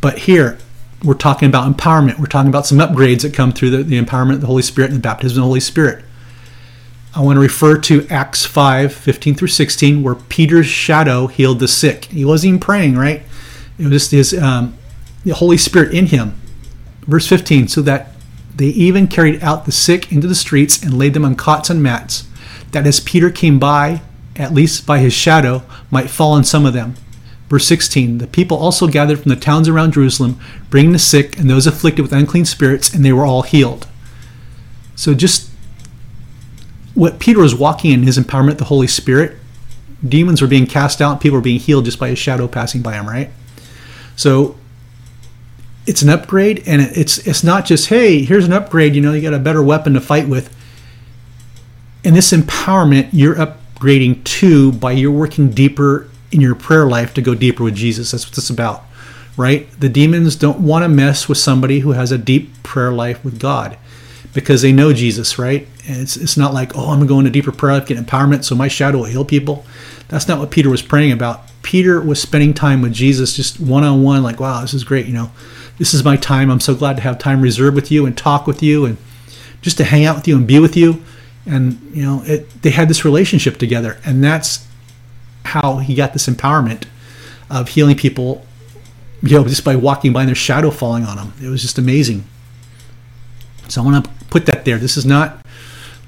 But 0.00 0.18
here, 0.20 0.58
we're 1.04 1.14
talking 1.14 1.48
about 1.48 1.70
empowerment. 1.70 2.18
We're 2.18 2.26
talking 2.26 2.48
about 2.48 2.66
some 2.66 2.78
upgrades 2.78 3.22
that 3.22 3.34
come 3.34 3.52
through 3.52 3.70
the, 3.70 3.82
the 3.82 4.00
empowerment 4.00 4.34
of 4.34 4.40
the 4.40 4.46
Holy 4.46 4.62
Spirit 4.62 4.90
and 4.90 4.96
the 4.98 5.02
baptism 5.02 5.38
of 5.38 5.42
the 5.42 5.46
Holy 5.46 5.60
Spirit. 5.60 6.04
I 7.14 7.20
want 7.20 7.36
to 7.36 7.40
refer 7.40 7.78
to 7.78 8.06
Acts 8.08 8.46
5 8.46 8.92
15 8.94 9.34
through 9.34 9.48
16, 9.48 10.02
where 10.02 10.14
Peter's 10.14 10.66
shadow 10.66 11.26
healed 11.26 11.60
the 11.60 11.68
sick. 11.68 12.06
He 12.06 12.24
wasn't 12.24 12.48
even 12.48 12.60
praying, 12.60 12.96
right? 12.96 13.22
It 13.78 13.84
was 13.84 13.90
just 13.90 14.10
his, 14.12 14.34
um, 14.42 14.76
the 15.24 15.34
Holy 15.34 15.58
Spirit 15.58 15.92
in 15.92 16.06
him. 16.06 16.40
Verse 17.02 17.26
15, 17.26 17.68
so 17.68 17.82
that 17.82 18.11
they 18.54 18.66
even 18.66 19.06
carried 19.06 19.42
out 19.42 19.64
the 19.64 19.72
sick 19.72 20.12
into 20.12 20.26
the 20.26 20.34
streets 20.34 20.82
and 20.82 20.98
laid 20.98 21.14
them 21.14 21.24
on 21.24 21.34
cots 21.34 21.70
and 21.70 21.82
mats, 21.82 22.26
that 22.72 22.86
as 22.86 23.00
Peter 23.00 23.30
came 23.30 23.58
by, 23.58 24.02
at 24.36 24.54
least 24.54 24.86
by 24.86 24.98
his 24.98 25.12
shadow, 25.12 25.62
might 25.90 26.10
fall 26.10 26.32
on 26.32 26.44
some 26.44 26.66
of 26.66 26.72
them. 26.72 26.94
Verse 27.48 27.66
16 27.66 28.18
The 28.18 28.26
people 28.26 28.56
also 28.56 28.86
gathered 28.88 29.20
from 29.20 29.30
the 29.30 29.36
towns 29.36 29.68
around 29.68 29.92
Jerusalem, 29.92 30.40
bringing 30.70 30.92
the 30.92 30.98
sick 30.98 31.38
and 31.38 31.48
those 31.48 31.66
afflicted 31.66 32.02
with 32.02 32.12
unclean 32.12 32.44
spirits, 32.44 32.92
and 32.92 33.04
they 33.04 33.12
were 33.12 33.26
all 33.26 33.42
healed. 33.42 33.86
So, 34.94 35.14
just 35.14 35.50
what 36.94 37.18
Peter 37.18 37.40
was 37.40 37.54
walking 37.54 37.90
in 37.90 38.02
his 38.02 38.18
empowerment, 38.18 38.58
the 38.58 38.64
Holy 38.64 38.86
Spirit, 38.86 39.36
demons 40.06 40.42
were 40.42 40.48
being 40.48 40.66
cast 40.66 41.00
out, 41.00 41.20
people 41.20 41.38
were 41.38 41.42
being 41.42 41.60
healed 41.60 41.84
just 41.84 41.98
by 41.98 42.08
his 42.08 42.18
shadow 42.18 42.48
passing 42.48 42.82
by 42.82 42.94
him, 42.94 43.06
right? 43.06 43.30
So, 44.16 44.56
it's 45.86 46.02
an 46.02 46.08
upgrade 46.08 46.62
and 46.66 46.80
it's 46.80 47.18
it's 47.26 47.42
not 47.42 47.64
just 47.64 47.88
hey 47.88 48.22
here's 48.22 48.44
an 48.44 48.52
upgrade 48.52 48.94
you 48.94 49.00
know 49.00 49.12
you 49.12 49.20
got 49.20 49.34
a 49.34 49.38
better 49.38 49.62
weapon 49.62 49.94
to 49.94 50.00
fight 50.00 50.28
with. 50.28 50.54
And 52.04 52.16
this 52.16 52.32
empowerment 52.32 53.10
you're 53.12 53.36
upgrading 53.36 54.24
to 54.24 54.72
by 54.72 54.92
you're 54.92 55.10
working 55.10 55.50
deeper 55.50 56.08
in 56.30 56.40
your 56.40 56.54
prayer 56.54 56.86
life 56.86 57.14
to 57.14 57.22
go 57.22 57.34
deeper 57.34 57.64
with 57.64 57.74
jesus. 57.74 58.12
That's 58.12 58.26
what 58.26 58.38
it's 58.38 58.50
about 58.50 58.84
right? 59.36 59.68
The 59.80 59.88
demons 59.88 60.36
don't 60.36 60.58
want 60.58 60.82
to 60.84 60.90
mess 60.90 61.26
with 61.26 61.38
somebody 61.38 61.80
who 61.80 61.92
has 61.92 62.12
a 62.12 62.18
deep 62.18 62.62
prayer 62.62 62.92
life 62.92 63.24
with 63.24 63.40
god 63.40 63.78
because 64.34 64.62
they 64.62 64.72
know 64.72 64.92
jesus 64.92 65.38
right? 65.38 65.66
And 65.86 66.00
it's, 66.02 66.16
it's 66.16 66.36
not 66.36 66.54
like 66.54 66.76
oh 66.76 66.90
i'm 66.90 67.06
going 67.06 67.24
to 67.24 67.30
deeper 67.30 67.52
prayer 67.52 67.74
life 67.74 67.88
get 67.88 67.98
empowerment 67.98 68.44
so 68.44 68.54
my 68.54 68.68
shadow 68.68 68.98
will 68.98 69.04
heal 69.06 69.24
people. 69.24 69.64
That's 70.08 70.28
not 70.28 70.38
what 70.38 70.50
peter 70.50 70.70
was 70.70 70.82
praying 70.82 71.12
about. 71.12 71.48
Peter 71.62 72.00
was 72.00 72.20
spending 72.20 72.54
time 72.54 72.82
with 72.82 72.92
jesus 72.92 73.34
just 73.34 73.58
one-on-one 73.60 74.22
like 74.22 74.38
wow 74.40 74.60
this 74.60 74.74
is 74.74 74.84
great 74.84 75.06
you 75.06 75.12
know 75.12 75.30
this 75.78 75.94
is 75.94 76.04
my 76.04 76.16
time. 76.16 76.50
I'm 76.50 76.60
so 76.60 76.74
glad 76.74 76.96
to 76.96 77.02
have 77.02 77.18
time 77.18 77.40
reserved 77.40 77.74
with 77.74 77.90
you 77.90 78.06
and 78.06 78.16
talk 78.16 78.46
with 78.46 78.62
you 78.62 78.84
and 78.84 78.98
just 79.62 79.76
to 79.78 79.84
hang 79.84 80.04
out 80.04 80.16
with 80.16 80.28
you 80.28 80.36
and 80.36 80.46
be 80.46 80.58
with 80.58 80.76
you. 80.76 81.02
And 81.46 81.80
you 81.94 82.02
know, 82.02 82.22
it, 82.24 82.62
they 82.62 82.70
had 82.70 82.88
this 82.88 83.04
relationship 83.04 83.56
together, 83.56 83.98
and 84.04 84.22
that's 84.22 84.66
how 85.44 85.78
he 85.78 85.94
got 85.94 86.12
this 86.12 86.28
empowerment 86.28 86.84
of 87.50 87.68
healing 87.70 87.96
people. 87.96 88.46
You 89.22 89.38
know, 89.38 89.44
just 89.44 89.64
by 89.64 89.76
walking 89.76 90.12
by 90.12 90.22
and 90.22 90.28
their 90.28 90.34
shadow 90.34 90.70
falling 90.70 91.04
on 91.04 91.16
them. 91.16 91.32
It 91.40 91.48
was 91.48 91.62
just 91.62 91.78
amazing. 91.78 92.24
So 93.68 93.80
I 93.80 93.84
want 93.84 94.04
to 94.04 94.10
put 94.26 94.46
that 94.46 94.64
there. 94.64 94.78
This 94.78 94.96
is 94.96 95.06
not 95.06 95.44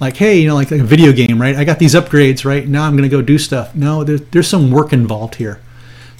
like, 0.00 0.16
hey, 0.16 0.38
you 0.38 0.48
know, 0.48 0.54
like, 0.54 0.70
like 0.70 0.80
a 0.80 0.84
video 0.84 1.12
game, 1.12 1.40
right? 1.40 1.54
I 1.54 1.64
got 1.64 1.78
these 1.78 1.94
upgrades, 1.94 2.44
right? 2.44 2.66
Now 2.66 2.84
I'm 2.84 2.96
going 2.96 3.08
to 3.08 3.16
go 3.16 3.22
do 3.22 3.38
stuff. 3.38 3.74
No, 3.74 4.02
there's, 4.02 4.20
there's 4.32 4.48
some 4.48 4.70
work 4.70 4.92
involved 4.92 5.36
here. 5.36 5.60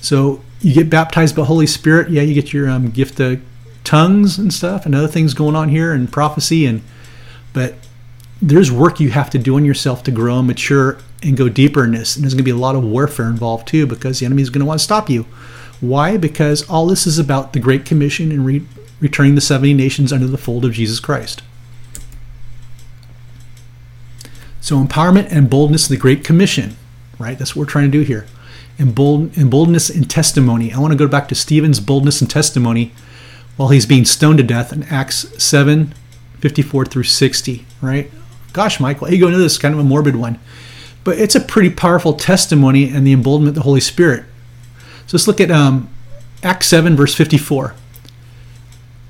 So 0.01 0.41
you 0.65 0.73
get 0.73 0.89
baptized 0.89 1.37
by 1.37 1.45
Holy 1.45 1.67
Spirit. 1.67 2.11
Yeah, 2.11 2.23
you 2.23 2.35
get 2.35 2.53
your 2.53 2.71
um, 2.71 2.91
gift 2.91 3.21
of 3.21 3.41
tongues 3.85 4.39
and 4.39 4.53
stuff 4.53 4.87
and 4.87 4.95
other 4.95 5.07
things 5.07 5.35
going 5.35 5.55
on 5.55 5.69
here 5.69 5.93
and 5.93 6.11
prophecy 6.11 6.65
and 6.65 6.83
but 7.53 7.75
there's 8.41 8.73
work 8.73 8.99
you 8.99 9.11
have 9.11 9.31
to 9.31 9.39
do 9.39 9.57
on 9.57 9.65
yourself 9.65 10.03
to 10.05 10.11
grow 10.11 10.39
and 10.39 10.47
mature 10.47 10.99
and 11.23 11.37
go 11.37 11.49
deeper 11.49 11.85
in 11.85 11.93
this. 11.93 12.17
And 12.17 12.25
there's 12.25 12.35
going 12.35 12.43
to 12.43 12.45
be 12.45 12.51
a 12.51 12.57
lot 12.57 12.75
of 12.75 12.83
warfare 12.83 13.29
involved 13.29 13.69
too 13.69 13.87
because 13.87 14.19
the 14.19 14.27
enemy 14.27 14.43
is 14.43 14.51
going 14.51 14.61
to 14.61 14.67
want 14.67 14.81
to 14.81 14.85
stop 14.85 15.09
you. 15.09 15.25
Why? 15.81 16.17
Because 16.17 16.69
all 16.69 16.87
this 16.87 17.07
is 17.07 17.19
about 17.19 17.53
the 17.53 17.61
Great 17.61 17.85
Commission 17.85 18.33
and 18.33 18.45
re- 18.45 18.67
returning 19.01 19.35
the 19.35 19.41
70 19.41 19.75
nations 19.75 20.13
under 20.13 20.27
the 20.27 20.39
fold 20.39 20.65
of 20.65 20.73
Jesus 20.73 20.99
Christ. 20.99 21.43
So, 24.61 24.83
empowerment 24.83 25.31
and 25.31 25.51
boldness, 25.51 25.85
of 25.85 25.91
the 25.91 25.97
Great 25.99 26.25
Commission, 26.25 26.77
right? 27.19 27.39
That's 27.39 27.55
what 27.55 27.61
we're 27.67 27.71
trying 27.71 27.91
to 27.91 27.99
do 27.99 28.03
here. 28.03 28.27
And, 28.79 28.95
bold, 28.95 29.37
and 29.37 29.51
boldness 29.51 29.89
and 29.89 30.09
testimony. 30.11 30.73
I 30.73 30.79
want 30.79 30.93
to 30.93 30.99
go 30.99 31.07
back 31.07 31.29
to 31.29 31.35
Stephen's 31.35 31.79
boldness 31.79 32.21
and 32.21 32.29
testimony 32.29 32.93
while 33.57 33.69
he's 33.69 33.87
being 33.87 34.05
stoned 34.05 34.39
to 34.39 34.45
death 34.45 34.73
in 34.73 34.83
Acts 34.85 35.43
7 35.43 35.95
54 36.41 36.85
through 36.85 37.05
60, 37.05 37.65
right? 37.81 38.11
Gosh, 38.53 38.79
Michael, 38.79 39.11
you 39.11 39.19
go 39.19 39.29
into 39.29 39.39
this 39.39 39.57
kind 39.57 39.73
of 39.73 39.81
a 39.81 39.85
morbid 39.85 40.15
one, 40.15 40.39
but 41.03 41.19
it's 41.19 41.35
a 41.35 41.41
pretty 41.41 41.71
powerful 41.71 42.13
testimony 42.13 42.91
and 42.91 43.07
the 43.07 43.13
emboldenment 43.13 43.57
of 43.57 43.63
the 43.63 43.65
Holy 43.65 43.81
Spirit. 43.81 44.25
So 45.07 45.17
let's 45.17 45.27
look 45.27 45.41
at 45.41 45.51
um, 45.51 45.89
Acts 46.43 46.67
7, 46.67 46.97
verse 46.97 47.15
54. 47.15 47.75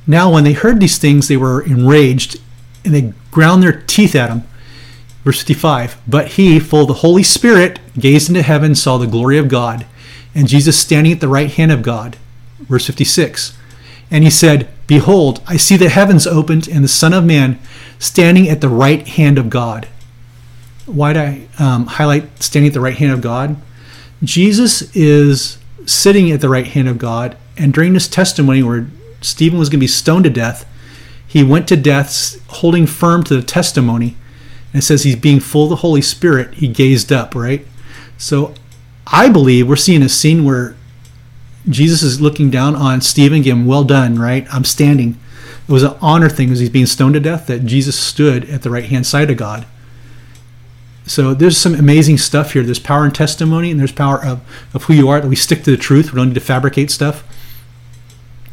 Now, 0.07 0.33
when 0.33 0.45
they 0.45 0.53
heard 0.53 0.79
these 0.79 0.99
things, 0.99 1.27
they 1.27 1.37
were 1.37 1.63
enraged 1.63 2.41
and 2.85 2.95
they 2.95 3.13
ground 3.31 3.63
their 3.63 3.83
teeth 3.83 4.15
at 4.15 4.31
him. 4.31 4.45
Verse 5.25 5.39
55 5.39 5.97
But 6.07 6.33
he, 6.33 6.61
full 6.61 6.83
of 6.83 6.89
the 6.89 6.95
Holy 6.95 7.23
Spirit, 7.23 7.81
gazed 7.99 8.29
into 8.29 8.43
heaven, 8.43 8.75
saw 8.75 8.99
the 8.99 9.07
glory 9.07 9.39
of 9.39 9.49
God, 9.49 9.87
and 10.35 10.49
Jesus 10.49 10.79
standing 10.79 11.13
at 11.13 11.21
the 11.21 11.29
right 11.29 11.51
hand 11.51 11.73
of 11.73 11.83
God. 11.83 12.17
Verse 12.61 12.87
56 12.87 13.57
and 14.11 14.25
he 14.25 14.31
said, 14.31 14.69
Behold, 14.87 15.43
I 15.47 15.57
see 15.57 15.77
the 15.77 15.89
heavens 15.89 16.27
opened 16.27 16.69
and 16.69 16.85
the 16.85 16.89
Son 16.89 17.13
of 17.13 17.25
Man 17.25 17.59
standing 17.99 18.49
at 18.49 18.61
the 18.61 18.69
right 18.69 19.07
hand 19.07 19.39
of 19.39 19.51
God. 19.51 19.89
Why 20.87 21.13
did 21.13 21.23
I 21.23 21.49
um, 21.59 21.87
highlight 21.87 22.43
standing 22.43 22.69
at 22.69 22.75
the 22.75 22.81
right 22.81 22.97
hand 22.97 23.13
of 23.13 23.21
God? 23.21 23.57
Jesus 24.23 24.95
is 24.95 25.59
sitting 25.87 26.31
at 26.31 26.41
the 26.41 26.49
right 26.49 26.67
hand 26.67 26.89
of 26.89 26.99
God, 26.99 27.37
and 27.57 27.73
during 27.73 27.95
this 27.95 28.09
testimony 28.09 28.63
where 28.63 28.87
Stephen 29.21 29.59
was 29.59 29.69
going 29.69 29.79
to 29.79 29.85
be 29.85 29.89
stoned 29.89 30.25
to 30.25 30.31
death, 30.31 30.65
he 31.27 31.43
went 31.43 31.67
to 31.69 31.77
death 31.77 32.41
holding 32.49 32.87
firm 32.87 33.25
to 33.25 33.35
the 33.35 33.43
testimony. 33.43 34.17
And 34.75 34.83
it 34.83 34.85
says 34.85 35.05
he's 35.05 35.15
being 35.15 35.39
full 35.39 35.65
of 35.65 35.71
the 35.71 35.77
Holy 35.77 36.03
Spirit. 36.03 36.55
He 36.55 36.67
gazed 36.67 37.13
up, 37.13 37.37
right? 37.37 37.65
So 38.19 38.55
I 39.07 39.29
believe 39.29 39.69
we're 39.69 39.77
seeing 39.77 40.03
a 40.03 40.09
scene 40.09 40.45
where 40.45 40.75
Jesus 41.69 42.03
is 42.03 42.21
looking 42.21 42.51
down 42.51 42.75
on 42.75 43.01
Stephen, 43.01 43.43
giving 43.43 43.67
well 43.67 43.85
done, 43.85 44.19
right? 44.19 44.47
I'm 44.53 44.65
standing. 44.65 45.19
It 45.69 45.73
was 45.73 45.85
an 45.85 45.97
honor 46.03 46.29
thing 46.29 46.51
as 46.51 46.59
he's 46.59 46.71
being 46.71 46.87
stoned 46.87 47.15
to 47.15 47.21
death 47.21 47.47
that 47.47 47.65
Jesus 47.65 47.97
stood 47.97 48.51
at 48.51 48.63
the 48.63 48.71
right 48.71 48.87
hand 48.87 49.07
side 49.07 49.31
of 49.31 49.37
God. 49.37 49.65
So 51.07 51.35
there's 51.35 51.57
some 51.57 51.75
amazing 51.75 52.19
stuff 52.19 52.53
here. 52.53 52.65
There's 52.65 52.81
power 52.81 53.05
in 53.05 53.13
testimony, 53.13 53.71
and 53.71 53.79
there's 53.79 53.93
power 53.93 54.23
of, 54.25 54.41
of 54.75 54.85
who 54.85 54.95
you 54.95 55.09
are, 55.09 55.21
that 55.21 55.29
we 55.29 55.37
stick 55.37 55.63
to 55.63 55.71
the 55.71 55.77
truth. 55.77 56.13
We 56.13 56.17
don't 56.17 56.29
need 56.29 56.35
to 56.35 56.41
fabricate 56.41 56.91
stuff 56.91 57.23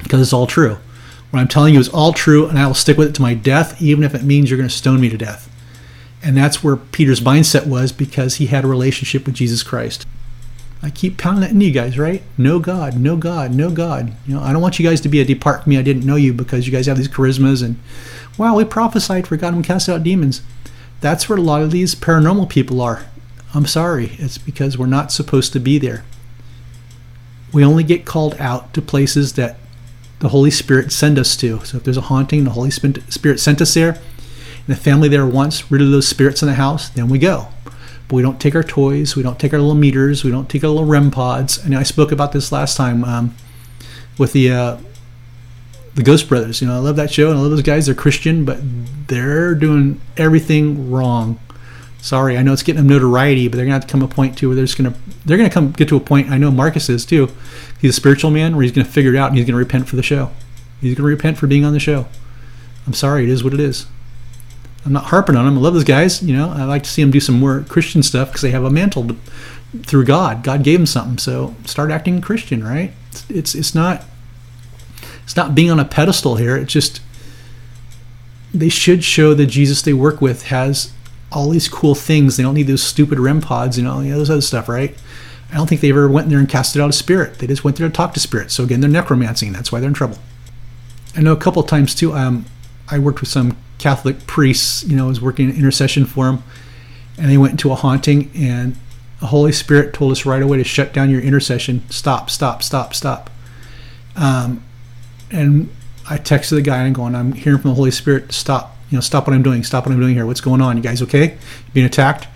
because 0.03 0.21
it's 0.21 0.33
all 0.33 0.47
true. 0.47 0.77
What 1.31 1.39
I'm 1.39 1.47
telling 1.47 1.73
you 1.73 1.79
is 1.79 1.89
all 1.89 2.13
true, 2.13 2.47
and 2.47 2.59
I 2.59 2.67
will 2.67 2.73
stick 2.73 2.97
with 2.97 3.09
it 3.09 3.15
to 3.15 3.21
my 3.21 3.33
death, 3.33 3.81
even 3.81 4.03
if 4.03 4.13
it 4.13 4.23
means 4.23 4.49
you're 4.49 4.57
going 4.57 4.69
to 4.69 4.75
stone 4.75 4.99
me 4.99 5.09
to 5.09 5.17
death. 5.17 5.49
And 6.23 6.37
that's 6.37 6.63
where 6.63 6.75
Peter's 6.75 7.19
mindset 7.19 7.65
was 7.65 7.91
because 7.91 8.35
he 8.35 8.47
had 8.47 8.63
a 8.63 8.67
relationship 8.67 9.25
with 9.25 9.35
Jesus 9.35 9.63
Christ. 9.63 10.05
I 10.83 10.89
keep 10.89 11.17
pounding 11.17 11.41
that 11.41 11.51
into 11.51 11.65
you 11.65 11.71
guys, 11.71 11.97
right? 11.97 12.23
No 12.37 12.59
God, 12.59 12.99
no 12.99 13.15
God, 13.15 13.53
no 13.53 13.69
God. 13.69 14.13
You 14.25 14.35
know, 14.35 14.41
I 14.41 14.51
don't 14.51 14.61
want 14.61 14.79
you 14.79 14.87
guys 14.87 15.01
to 15.01 15.09
be 15.09 15.21
a 15.21 15.25
depart 15.25 15.63
from 15.63 15.71
me. 15.71 15.77
I 15.77 15.83
didn't 15.83 16.05
know 16.05 16.15
you 16.15 16.33
because 16.33 16.65
you 16.65 16.73
guys 16.73 16.87
have 16.87 16.97
these 16.97 17.07
charismas 17.07 17.63
and 17.63 17.79
wow, 18.37 18.55
we 18.55 18.65
prophesied 18.65 19.27
for 19.27 19.37
God 19.37 19.49
and 19.49 19.57
we 19.57 19.63
cast 19.63 19.89
out 19.89 20.03
demons. 20.03 20.41
That's 20.99 21.29
where 21.29 21.37
a 21.37 21.41
lot 21.41 21.61
of 21.61 21.71
these 21.71 21.93
paranormal 21.95 22.49
people 22.49 22.81
are. 22.81 23.05
I'm 23.53 23.65
sorry. 23.65 24.11
It's 24.17 24.37
because 24.37 24.77
we're 24.77 24.87
not 24.87 25.11
supposed 25.11 25.53
to 25.53 25.59
be 25.59 25.77
there. 25.77 26.03
We 27.53 27.65
only 27.65 27.83
get 27.83 28.05
called 28.05 28.35
out 28.39 28.73
to 28.73 28.81
places 28.81 29.33
that 29.33 29.57
the 30.19 30.29
Holy 30.29 30.51
Spirit 30.51 30.91
send 30.91 31.19
us 31.19 31.35
to. 31.37 31.63
So 31.65 31.77
if 31.77 31.83
there's 31.83 31.97
a 31.97 32.01
haunting, 32.01 32.43
the 32.43 32.51
Holy 32.51 32.71
Spirit 32.71 33.39
sent 33.39 33.61
us 33.61 33.73
there, 33.73 33.99
and 34.65 34.75
the 34.75 34.79
family 34.79 35.09
there 35.09 35.25
wants 35.25 35.71
rid 35.71 35.81
of 35.81 35.91
those 35.91 36.07
spirits 36.07 36.41
in 36.41 36.47
the 36.47 36.55
house, 36.55 36.89
then 36.89 37.09
we 37.09 37.19
go 37.19 37.47
but 38.11 38.17
we 38.17 38.23
don't 38.23 38.41
take 38.41 38.55
our 38.55 38.63
toys, 38.63 39.15
we 39.15 39.23
don't 39.23 39.39
take 39.39 39.53
our 39.53 39.59
little 39.59 39.73
meters, 39.73 40.25
we 40.25 40.31
don't 40.31 40.49
take 40.49 40.65
our 40.65 40.69
little 40.69 40.85
REM 40.85 41.11
pods. 41.11 41.57
And 41.63 41.73
I 41.73 41.83
spoke 41.83 42.11
about 42.11 42.33
this 42.33 42.51
last 42.51 42.75
time 42.75 43.05
um, 43.05 43.33
with 44.17 44.33
the 44.33 44.51
uh, 44.51 44.77
the 45.95 46.03
Ghost 46.03 46.27
Brothers. 46.27 46.59
You 46.59 46.67
know, 46.67 46.75
I 46.75 46.79
love 46.79 46.97
that 46.97 47.09
show 47.13 47.29
and 47.29 47.39
I 47.39 47.41
love 47.41 47.51
those 47.51 47.61
guys. 47.61 47.85
They're 47.85 47.95
Christian, 47.95 48.43
but 48.43 48.57
they're 49.07 49.55
doing 49.55 50.01
everything 50.17 50.91
wrong. 50.91 51.39
Sorry, 52.01 52.37
I 52.37 52.41
know 52.41 52.51
it's 52.51 52.63
getting 52.63 52.85
them 52.85 52.89
notoriety, 52.89 53.47
but 53.47 53.55
they're 53.55 53.65
gonna 53.65 53.75
have 53.75 53.87
to 53.87 53.91
come 53.91 54.01
a 54.01 54.09
point 54.09 54.37
to 54.39 54.49
where 54.49 54.57
they're 54.57 54.65
just 54.65 54.77
gonna 54.77 54.93
they're 55.23 55.37
gonna 55.37 55.49
come 55.49 55.71
get 55.71 55.87
to 55.87 55.95
a 55.95 56.01
point. 56.01 56.31
I 56.31 56.37
know 56.37 56.51
Marcus 56.51 56.89
is 56.89 57.05
too. 57.05 57.29
He's 57.79 57.91
a 57.91 57.93
spiritual 57.93 58.29
man 58.29 58.57
where 58.57 58.63
he's 58.63 58.73
gonna 58.73 58.83
figure 58.83 59.13
it 59.13 59.17
out 59.17 59.29
and 59.29 59.37
he's 59.37 59.47
gonna 59.47 59.57
repent 59.57 59.87
for 59.87 59.95
the 59.95 60.03
show. 60.03 60.31
He's 60.81 60.95
gonna 60.95 61.07
repent 61.07 61.37
for 61.37 61.47
being 61.47 61.63
on 61.63 61.71
the 61.71 61.79
show. 61.79 62.07
I'm 62.85 62.93
sorry, 62.93 63.23
it 63.23 63.29
is 63.29 63.41
what 63.41 63.53
it 63.53 63.61
is. 63.61 63.85
I'm 64.85 64.93
not 64.93 65.05
harping 65.05 65.35
on 65.35 65.45
them. 65.45 65.57
I 65.57 65.61
love 65.61 65.73
those 65.73 65.83
guys. 65.83 66.23
You 66.23 66.35
know, 66.35 66.49
I 66.49 66.63
like 66.63 66.83
to 66.83 66.89
see 66.89 67.03
them 67.03 67.11
do 67.11 67.19
some 67.19 67.39
more 67.39 67.63
Christian 67.69 68.01
stuff 68.01 68.29
because 68.29 68.41
they 68.41 68.51
have 68.51 68.63
a 68.63 68.69
mantle 68.69 69.07
to, 69.07 69.15
through 69.83 70.05
God. 70.05 70.43
God 70.43 70.63
gave 70.63 70.79
them 70.79 70.85
something. 70.85 71.17
So 71.17 71.55
start 71.65 71.91
acting 71.91 72.21
Christian, 72.21 72.63
right? 72.63 72.91
It's, 73.09 73.29
it's 73.29 73.55
it's 73.55 73.75
not 73.75 74.03
it's 75.23 75.35
not 75.35 75.53
being 75.53 75.69
on 75.69 75.79
a 75.79 75.85
pedestal 75.85 76.37
here. 76.37 76.57
It's 76.57 76.73
just 76.73 77.01
they 78.53 78.69
should 78.69 79.03
show 79.03 79.33
that 79.33 79.45
Jesus 79.47 79.81
they 79.81 79.93
work 79.93 80.19
with 80.19 80.47
has 80.47 80.91
all 81.31 81.49
these 81.49 81.69
cool 81.69 81.95
things. 81.95 82.37
They 82.37 82.43
don't 82.43 82.55
need 82.55 82.67
those 82.67 82.83
stupid 82.83 83.19
REM 83.19 83.41
pods, 83.41 83.77
and 83.77 83.87
all 83.87 83.99
the 83.99 84.11
other 84.11 84.41
stuff, 84.41 84.67
right? 84.67 84.95
I 85.51 85.55
don't 85.55 85.67
think 85.67 85.81
they 85.81 85.89
ever 85.89 86.09
went 86.09 86.25
in 86.25 86.29
there 86.29 86.39
and 86.39 86.49
casted 86.49 86.81
out 86.81 86.89
a 86.89 86.93
spirit. 86.93 87.39
They 87.39 87.47
just 87.47 87.63
went 87.63 87.77
there 87.77 87.87
to 87.87 87.93
talk 87.93 88.13
to 88.13 88.19
spirits. 88.19 88.53
So 88.53 88.63
again, 88.63 88.81
they're 88.81 88.89
necromancing. 88.89 89.51
That's 89.51 89.71
why 89.71 89.79
they're 89.79 89.89
in 89.89 89.93
trouble. 89.93 90.17
I 91.15 91.21
know 91.21 91.33
a 91.33 91.37
couple 91.37 91.61
times 91.63 91.93
too. 91.93 92.13
Um, 92.13 92.45
I 92.89 92.99
worked 92.99 93.19
with 93.19 93.29
some 93.29 93.57
Catholic 93.81 94.27
priests, 94.27 94.83
you 94.83 94.95
know, 94.95 95.07
was 95.07 95.19
working 95.19 95.49
in 95.49 95.55
intercession 95.55 96.05
for 96.05 96.29
him. 96.29 96.43
and 97.17 97.29
they 97.29 97.37
went 97.37 97.51
into 97.51 97.71
a 97.71 97.75
haunting, 97.75 98.31
and 98.35 98.75
the 99.19 99.27
Holy 99.27 99.51
Spirit 99.51 99.93
told 99.93 100.11
us 100.11 100.25
right 100.25 100.41
away 100.41 100.57
to 100.57 100.63
shut 100.63 100.93
down 100.93 101.09
your 101.09 101.21
intercession. 101.21 101.83
Stop, 101.89 102.29
stop, 102.29 102.63
stop, 102.63 102.93
stop. 102.93 103.29
Um, 104.15 104.63
and 105.29 105.69
I 106.09 106.17
texted 106.17 106.51
the 106.51 106.61
guy 106.61 106.77
and 106.77 106.87
I'm 106.87 106.93
going, 106.93 107.15
I'm 107.15 107.33
hearing 107.33 107.59
from 107.59 107.71
the 107.71 107.75
Holy 107.75 107.91
Spirit, 107.91 108.31
stop, 108.31 108.75
you 108.89 108.97
know, 108.97 109.01
stop 109.01 109.27
what 109.27 109.35
I'm 109.35 109.43
doing, 109.43 109.63
stop 109.63 109.85
what 109.85 109.93
I'm 109.93 109.99
doing 109.99 110.15
here. 110.15 110.25
What's 110.25 110.41
going 110.41 110.61
on? 110.61 110.77
You 110.77 110.83
guys 110.83 111.01
okay? 111.03 111.37
Being 111.73 111.85
attacked? 111.85 112.27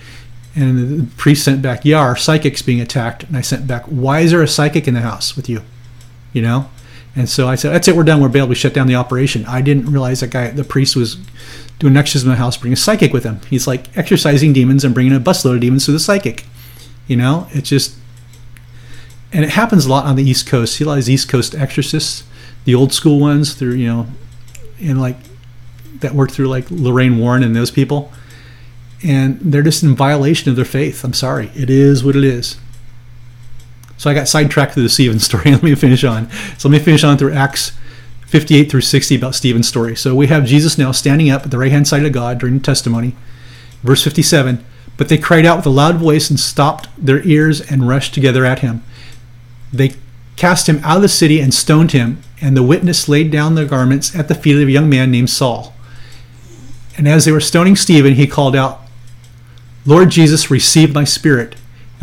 And 0.55 1.01
the 1.01 1.15
priest 1.17 1.43
sent 1.43 1.62
back, 1.62 1.84
yeah, 1.84 1.99
our 1.99 2.15
psychic's 2.15 2.62
being 2.62 2.79
attacked. 2.79 3.23
And 3.23 3.36
I 3.36 3.41
sent 3.41 3.67
back, 3.67 3.84
why 3.86 4.19
is 4.19 4.31
there 4.31 4.43
a 4.43 4.47
psychic 4.47 4.88
in 4.88 4.93
the 4.93 5.01
house 5.01 5.36
with 5.36 5.49
you? 5.49 5.62
You 6.34 6.41
know? 6.43 6.69
And 7.15 7.30
so 7.30 7.47
I 7.47 7.56
said, 7.56 7.71
"That's 7.71 7.88
it. 7.88 7.95
We're 7.95 8.04
done. 8.04 8.21
We're 8.21 8.30
bailed. 8.30 8.49
We 8.49 8.56
shut 8.56 8.73
down 8.73 8.88
the 8.88 8.95
operation." 8.95 9.45
I 9.45 9.62
didn't 9.62 9.89
realize 9.91 10.19
that 10.19 10.32
guy, 10.32 10.49
the 10.49 10.65
priest, 10.65 10.95
was 10.95 11.17
doing 11.80 11.95
exorcism 11.95 12.30
in 12.30 12.36
the 12.36 12.39
house, 12.39 12.58
bringing 12.58 12.73
a 12.73 12.78
psychic 12.78 13.13
with 13.13 13.23
him. 13.23 13.39
He's 13.49 13.67
like 13.67 13.95
exorcising 13.97 14.54
demons 14.54 14.84
and 14.84 14.93
bringing 14.93 15.15
a 15.15 15.19
busload 15.19 15.56
of 15.56 15.62
demons 15.62 15.86
to 15.86 15.91
the 15.91 15.99
psychic. 15.99 16.45
You 17.08 17.15
know, 17.15 17.47
it's 17.51 17.69
just, 17.69 17.95
and 19.32 19.45
it 19.45 19.51
happens 19.51 19.86
a 19.86 19.89
lot 19.89 20.06
on 20.06 20.15
the 20.15 20.23
East 20.23 20.47
Coast. 20.47 20.75
See 20.75 20.84
a 20.84 20.88
lot 20.88 20.97
of 20.97 21.08
East 21.08 21.30
Coast 21.30 21.56
exorcists, 21.56 22.23
the 22.65 22.75
old 22.75 22.93
school 22.93 23.19
ones, 23.19 23.54
through 23.54 23.75
you 23.75 23.88
know, 23.88 24.08
and 24.82 24.99
like 24.99 25.17
that 25.99 26.13
work 26.13 26.32
through 26.32 26.47
like 26.47 26.69
Lorraine 26.69 27.17
Warren 27.17 27.43
and 27.43 27.56
those 27.56 27.71
people, 27.71 28.12
and 29.04 29.39
they're 29.39 29.62
just 29.62 29.84
in 29.84 29.95
violation 29.95 30.49
of 30.49 30.56
their 30.56 30.65
faith. 30.65 31.04
I'm 31.04 31.13
sorry. 31.13 31.51
It 31.56 31.69
is 31.69 32.04
what 32.04 32.15
it 32.15 32.23
is. 32.25 32.58
So 33.97 34.10
I 34.10 34.13
got 34.13 34.27
sidetracked 34.27 34.73
through 34.73 34.84
the 34.84 34.89
Stephen 34.89 35.19
story. 35.19 35.43
let 35.51 35.63
me 35.63 35.75
finish 35.75 36.03
on. 36.03 36.29
So 36.58 36.69
let 36.69 36.79
me 36.79 36.84
finish 36.84 37.03
on 37.03 37.17
through 37.17 37.34
Acts 37.34 37.71
58 38.27 38.69
through 38.69 38.81
60 38.81 39.15
about 39.15 39.36
Stephen's 39.36 39.67
story. 39.67 39.95
So 39.95 40.15
we 40.15 40.27
have 40.27 40.45
Jesus 40.45 40.77
now 40.77 40.91
standing 40.91 41.29
up 41.29 41.43
at 41.43 41.51
the 41.51 41.58
right 41.58 41.71
hand 41.71 41.88
side 41.88 42.05
of 42.05 42.12
God 42.12 42.39
during 42.39 42.58
the 42.58 42.63
testimony. 42.63 43.15
Verse 43.84 44.03
57 44.03 44.65
But 44.97 45.10
they 45.10 45.17
cried 45.17 45.45
out 45.45 45.58
with 45.58 45.65
a 45.65 45.69
loud 45.69 45.97
voice 45.97 46.29
and 46.29 46.39
stopped 46.39 46.89
their 46.97 47.23
ears 47.23 47.62
and 47.62 47.88
rushed 47.88 48.13
together 48.13 48.43
at 48.45 48.60
him. 48.60 48.84
They 49.71 49.93
cast 50.36 50.67
him 50.67 50.81
out 50.84 50.97
of 50.97 51.01
the 51.01 51.08
city 51.08 51.39
and 51.39 51.53
stoned 51.53 51.91
him, 51.91 52.21
and 52.41 52.58
the 52.58 52.63
witness 52.63 53.08
laid 53.08 53.31
down 53.31 53.55
their 53.55 53.65
garments 53.65 54.15
at 54.15 54.27
the 54.27 54.36
feet 54.36 54.62
of 54.62 54.67
a 54.67 54.71
young 54.71 54.89
man 54.89 55.12
named 55.12 55.29
Saul. 55.29 55.73
And 56.97 57.08
as 57.08 57.25
they 57.25 57.31
were 57.31 57.39
stoning 57.39 57.75
Stephen, 57.75 58.15
he 58.15 58.27
called 58.27 58.55
out, 58.55 58.81
Lord 59.86 60.10
Jesus, 60.10 60.49
receive 60.49 60.93
my 60.93 61.03
spirit. 61.03 61.55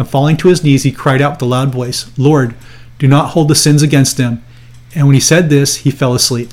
And 0.02 0.10
falling 0.10 0.36
to 0.38 0.48
his 0.48 0.64
knees, 0.64 0.82
he 0.82 0.90
cried 0.90 1.22
out 1.22 1.34
with 1.34 1.42
a 1.42 1.44
loud 1.44 1.70
voice, 1.70 2.10
Lord, 2.18 2.56
do 2.98 3.06
not 3.06 3.30
hold 3.30 3.46
the 3.46 3.54
sins 3.54 3.84
against 3.84 4.16
them. 4.16 4.42
And 4.96 5.06
when 5.06 5.14
he 5.14 5.20
said 5.20 5.48
this, 5.48 5.76
he 5.76 5.92
fell 5.92 6.12
asleep. 6.12 6.52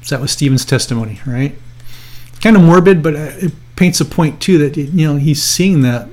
So 0.00 0.16
that 0.16 0.22
was 0.22 0.32
Stephen's 0.32 0.64
testimony, 0.64 1.20
right? 1.26 1.54
Kind 2.40 2.56
of 2.56 2.62
morbid, 2.62 3.02
but 3.02 3.14
uh, 3.14 3.32
it 3.34 3.52
paints 3.76 4.00
a 4.00 4.06
point 4.06 4.40
too 4.40 4.56
that 4.56 4.78
you 4.78 5.06
know 5.06 5.16
he's 5.16 5.42
seeing 5.42 5.82
that 5.82 6.08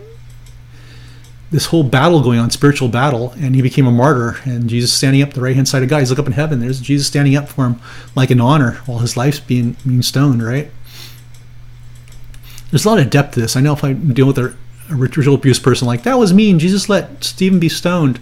this 1.52 1.68
whole 1.68 1.84
battle 1.84 2.22
going 2.22 2.38
on, 2.38 2.50
spiritual 2.50 2.90
battle, 2.90 3.34
and 3.38 3.56
he 3.56 3.62
became 3.62 3.88
a 3.88 3.92
martyr. 3.92 4.36
And 4.44 4.70
Jesus 4.70 4.92
standing 4.92 5.22
up 5.22 5.32
the 5.32 5.42
right 5.42 5.56
hand 5.56 5.70
side 5.70 5.84
of 5.84 5.88
God, 5.88 6.00
he's 6.00 6.10
look 6.10 6.20
up 6.20 6.28
in 6.28 6.34
heaven. 6.34 6.60
There's 6.60 6.82
Jesus 6.82 7.08
standing 7.08 7.38
up 7.38 7.48
for 7.48 7.66
him 7.66 7.80
like 8.14 8.30
an 8.30 8.42
honor 8.42 8.74
while 8.88 9.00
his 9.00 9.16
life's 9.16 9.40
being 9.40 9.78
being 9.88 10.02
stoned, 10.02 10.44
right? 10.44 10.70
There's 12.72 12.84
a 12.84 12.90
lot 12.90 13.00
of 13.00 13.10
depth 13.10 13.36
to 13.36 13.40
this. 13.40 13.56
I 13.56 13.62
know 13.62 13.72
if 13.72 13.86
I 13.86 13.94
deal 13.94 14.28
with 14.28 14.36
a 14.90 14.96
ritual 14.96 15.36
abuse 15.36 15.60
person 15.60 15.88
like 15.88 16.04
that 16.04 16.18
was 16.18 16.34
mean, 16.34 16.60
Jesus 16.60 16.90
let 16.90 17.24
Stephen 17.24 17.60
be 17.60 17.70
stoned. 17.70 18.20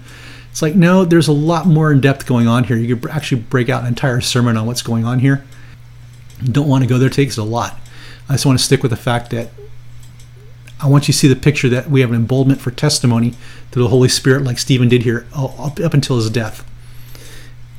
It's 0.52 0.62
like 0.62 0.76
no, 0.76 1.04
there's 1.04 1.28
a 1.28 1.34
lot 1.34 1.66
more 1.66 1.92
in 1.92 2.00
depth 2.00 2.26
going 2.26 2.48
on 2.48 2.66
here. 2.66 2.78
You 2.78 2.96
could 2.96 3.10
actually 3.10 3.42
break 3.42 3.70
out 3.70 3.82
an 3.82 3.88
entire 3.88 4.22
sermon 4.22 4.56
on 4.56 4.68
what's 4.68 4.82
going 4.84 5.06
on 5.06 5.20
here. 5.20 5.44
Don't 6.44 6.68
want 6.68 6.84
to 6.84 6.90
go 6.90 6.98
there; 6.98 7.08
it 7.08 7.14
takes 7.14 7.38
a 7.38 7.44
lot. 7.44 7.80
I 8.30 8.34
just 8.34 8.46
want 8.46 8.60
to 8.60 8.64
stick 8.64 8.84
with 8.84 8.92
the 8.92 8.98
fact 8.98 9.32
that 9.32 9.50
I 10.84 10.88
want 10.88 11.08
you 11.08 11.14
to 11.14 11.18
see 11.18 11.28
the 11.28 11.36
picture 11.36 11.70
that 11.70 11.90
we 11.90 12.02
have 12.02 12.10
an 12.10 12.16
emboldenment 12.16 12.62
for 12.62 12.70
testimony 12.70 13.34
to 13.72 13.80
the 13.80 13.88
Holy 13.88 14.10
Spirit, 14.10 14.44
like 14.44 14.60
Stephen 14.60 14.90
did 14.90 15.04
here, 15.04 15.26
up, 15.34 15.80
up 15.80 15.94
until 15.94 16.18
his 16.18 16.30
death. 16.30 16.70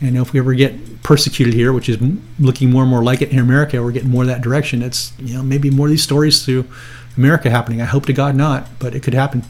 And 0.01 0.17
if 0.17 0.33
we 0.33 0.39
ever 0.39 0.55
get 0.55 1.03
persecuted 1.03 1.55
here, 1.55 1.73
which 1.73 1.89
is 1.89 1.99
looking 2.39 2.71
more 2.71 2.83
and 2.83 2.91
more 2.91 3.05
like 3.05 3.23
it 3.23 3.31
in 3.31 3.39
America, 3.39 3.83
we're 3.83 3.93
getting 3.93 4.11
more 4.11 4.25
that 4.25 4.41
direction. 4.41 4.83
It's 4.83 5.13
you 5.19 5.35
know 5.35 5.43
maybe 5.43 5.71
more 5.71 5.87
of 5.87 5.91
these 5.91 6.03
stories 6.03 6.45
to 6.47 6.67
America 7.17 7.51
happening. 7.51 7.81
I 7.81 7.87
hope 7.87 8.07
to 8.07 8.13
God 8.13 8.35
not, 8.35 8.67
but 8.79 8.95
it 8.95 9.03
could 9.03 9.15
happen. 9.15 9.45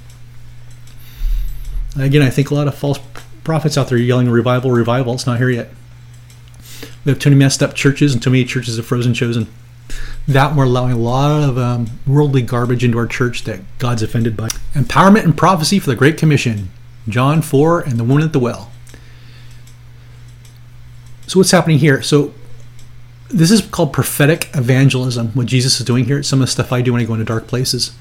Again, 1.96 2.22
I 2.22 2.30
think 2.30 2.50
a 2.50 2.54
lot 2.54 2.68
of 2.68 2.74
false 2.74 2.98
prophets 3.44 3.78
out 3.78 3.88
there 3.88 3.98
yelling 3.98 4.28
revival, 4.28 4.70
revival. 4.70 5.14
It's 5.14 5.26
not 5.26 5.38
here 5.38 5.50
yet. 5.50 5.70
We 7.04 7.12
have 7.12 7.18
too 7.18 7.30
many 7.30 7.38
messed 7.38 7.62
up 7.62 7.74
churches, 7.74 8.12
and 8.12 8.22
too 8.22 8.30
many 8.30 8.44
churches 8.44 8.76
have 8.76 8.86
frozen 8.86 9.14
chosen 9.14 9.46
that 10.26 10.54
we're 10.56 10.64
allowing 10.64 10.92
a 10.92 10.98
lot 10.98 11.42
of 11.42 11.58
um, 11.58 11.86
worldly 12.06 12.42
garbage 12.42 12.82
into 12.82 12.98
our 12.98 13.06
church 13.06 13.44
that 13.44 13.60
God's 13.78 14.02
offended 14.02 14.36
by. 14.36 14.48
Empowerment 14.72 15.24
and 15.24 15.36
prophecy 15.36 15.78
for 15.78 15.90
the 15.90 15.96
Great 15.96 16.16
Commission, 16.16 16.70
John 17.08 17.42
4 17.42 17.80
and 17.80 17.98
the 17.98 18.04
woman 18.04 18.24
at 18.24 18.32
the 18.32 18.38
well. 18.38 18.70
So, 21.26 21.40
what's 21.40 21.50
happening 21.50 21.78
here? 21.78 22.02
So, 22.02 22.32
this 23.34 23.50
is 23.50 23.60
called 23.62 23.92
prophetic 23.92 24.48
evangelism, 24.54 25.28
what 25.32 25.46
Jesus 25.46 25.80
is 25.80 25.84
doing 25.84 26.04
here. 26.04 26.18
It's 26.18 26.28
some 26.28 26.40
of 26.40 26.46
the 26.46 26.52
stuff 26.52 26.72
I 26.72 26.82
do 26.82 26.92
when 26.92 27.02
I 27.02 27.04
go 27.04 27.14
into 27.14 27.24
dark 27.24 27.48
places. 27.48 27.92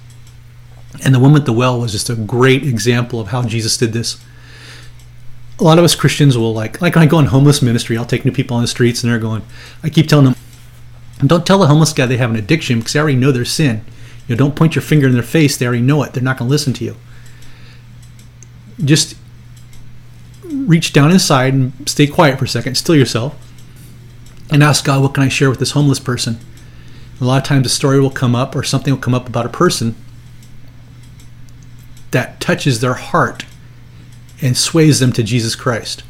And 1.03 1.13
the 1.13 1.19
woman 1.19 1.41
at 1.41 1.47
the 1.47 1.53
well 1.53 1.79
was 1.79 1.91
just 1.91 2.09
a 2.09 2.15
great 2.15 2.63
example 2.63 3.19
of 3.19 3.29
how 3.29 3.41
Jesus 3.41 3.75
did 3.75 3.93
this. 3.93 4.23
A 5.59 5.63
lot 5.63 5.79
of 5.79 5.83
us 5.83 5.95
Christians 5.95 6.37
will 6.37 6.53
like, 6.53 6.81
like 6.81 6.93
when 6.93 7.03
I 7.03 7.07
go 7.07 7.17
on 7.17 7.25
homeless 7.27 7.63
ministry, 7.63 7.97
I'll 7.97 8.05
take 8.05 8.25
new 8.25 8.31
people 8.31 8.55
on 8.55 8.61
the 8.61 8.67
streets 8.67 9.03
and 9.03 9.11
they're 9.11 9.19
going, 9.19 9.41
I 9.81 9.89
keep 9.89 10.07
telling 10.07 10.25
them, 10.25 10.35
don't 11.25 11.47
tell 11.47 11.57
the 11.57 11.67
homeless 11.67 11.93
guy 11.93 12.05
they 12.05 12.17
have 12.17 12.29
an 12.29 12.35
addiction 12.35 12.79
because 12.79 12.93
they 12.93 12.99
already 12.99 13.17
know 13.17 13.31
their 13.31 13.45
sin. 13.45 13.83
You 14.27 14.35
know, 14.35 14.39
don't 14.39 14.55
point 14.55 14.75
your 14.75 14.83
finger 14.83 15.07
in 15.07 15.13
their 15.13 15.23
face. 15.23 15.57
They 15.57 15.65
already 15.65 15.81
know 15.81 16.03
it. 16.03 16.13
They're 16.13 16.21
not 16.21 16.37
going 16.37 16.47
to 16.47 16.51
listen 16.51 16.73
to 16.73 16.85
you. 16.85 16.95
Just 18.83 19.15
reach 20.45 20.93
down 20.93 21.11
inside 21.11 21.53
and 21.53 21.89
stay 21.89 22.05
quiet 22.05 22.37
for 22.37 22.45
a 22.45 22.47
second. 22.47 22.75
Still 22.75 22.95
yourself. 22.95 23.35
And 24.51 24.61
ask 24.63 24.85
God, 24.85 25.01
what 25.01 25.13
can 25.13 25.23
I 25.23 25.29
share 25.29 25.49
with 25.49 25.59
this 25.59 25.71
homeless 25.71 25.99
person? 25.99 26.37
A 27.21 27.25
lot 27.25 27.41
of 27.41 27.47
times 27.47 27.65
a 27.65 27.69
story 27.69 27.99
will 27.99 28.09
come 28.09 28.35
up 28.35 28.55
or 28.55 28.63
something 28.63 28.93
will 28.93 29.01
come 29.01 29.13
up 29.13 29.27
about 29.27 29.45
a 29.45 29.49
person 29.49 29.95
that 32.11 32.39
touches 32.39 32.81
their 32.81 32.93
heart 32.93 33.45
and 34.41 34.57
sways 34.57 34.99
them 34.99 35.13
to 35.13 35.23
Jesus 35.23 35.55
Christ. 35.55 36.03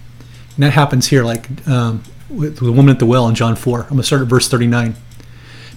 And 0.56 0.64
that 0.64 0.72
happens 0.72 1.08
here, 1.08 1.24
like 1.24 1.66
um, 1.68 2.04
with 2.30 2.58
the 2.58 2.72
woman 2.72 2.90
at 2.90 3.00
the 3.00 3.06
well 3.06 3.28
in 3.28 3.36
John 3.36 3.56
4. 3.56 3.84
I'm 3.84 3.88
going 3.90 3.98
to 3.98 4.04
start 4.04 4.22
at 4.22 4.28
verse 4.28 4.50
39. 4.50 4.96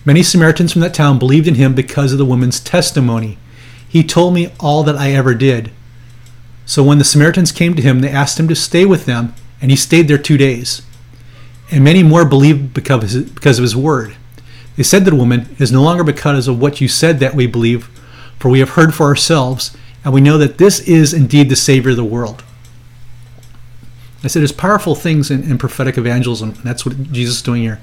Many 0.05 0.23
Samaritans 0.23 0.73
from 0.73 0.83
that 0.83 0.95
town 0.95 1.19
believed 1.19 1.49
in 1.49 1.57
him 1.57 1.75
because 1.75 2.13
of 2.13 2.19
the 2.19 2.25
woman's 2.25 2.61
testimony. 2.61 3.39
He 3.89 4.03
told 4.03 4.35
me 4.35 4.53
all 4.61 4.83
that 4.85 4.97
I 4.97 5.13
ever 5.13 5.35
did. 5.35 5.71
So 6.65 6.83
when 6.83 6.99
the 6.99 7.05
Samaritans 7.05 7.53
came 7.53 7.75
to 7.75 7.83
him, 7.83 8.01
they 8.01 8.11
asked 8.11 8.39
him 8.39 8.49
to 8.49 8.55
stay 8.55 8.85
with 8.85 9.05
them, 9.07 9.35
and 9.61 9.71
he 9.71 9.77
stayed 9.77 10.09
there 10.09 10.19
two 10.19 10.37
days. 10.37 10.83
And 11.71 11.83
many 11.83 12.03
more 12.03 12.25
believed 12.25 12.75
because 12.75 12.97
of 12.97 13.11
his, 13.11 13.31
because 13.31 13.59
of 13.59 13.63
his 13.63 13.77
word. 13.77 14.15
They 14.77 14.83
said 14.83 15.05
to 15.05 15.11
the 15.11 15.17
woman, 15.17 15.49
It 15.53 15.61
is 15.61 15.73
no 15.73 15.83
longer 15.83 16.05
because 16.05 16.49
of 16.49 16.61
what 16.61 16.81
you 16.81 16.89
said 16.89 17.19
that 17.21 17.35
we 17.35 17.47
believe, 17.47 17.87
for 18.39 18.49
we 18.49 18.61
have 18.61 18.71
heard 18.71 18.95
for 18.95 19.07
ourselves, 19.07 19.77
and 20.05 20.13
we 20.13 20.21
know 20.21 20.39
that 20.39 20.59
this 20.59 20.81
is 20.81 21.13
indeed 21.13 21.49
the 21.49 21.57
Savior 21.57 21.91
of 21.91 21.97
the 21.97 22.05
world. 22.05 22.45
I 24.23 24.29
said 24.29 24.41
there's 24.41 24.53
powerful 24.53 24.95
things 24.95 25.31
in, 25.31 25.43
in 25.45 25.59
prophetic 25.59 25.97
evangelism, 25.97 26.51
and 26.51 26.65
that's 26.65 26.85
what 26.85 27.13
Jesus 27.13 27.37
is 27.37 27.43
doing 27.43 27.63
here. 27.63 27.81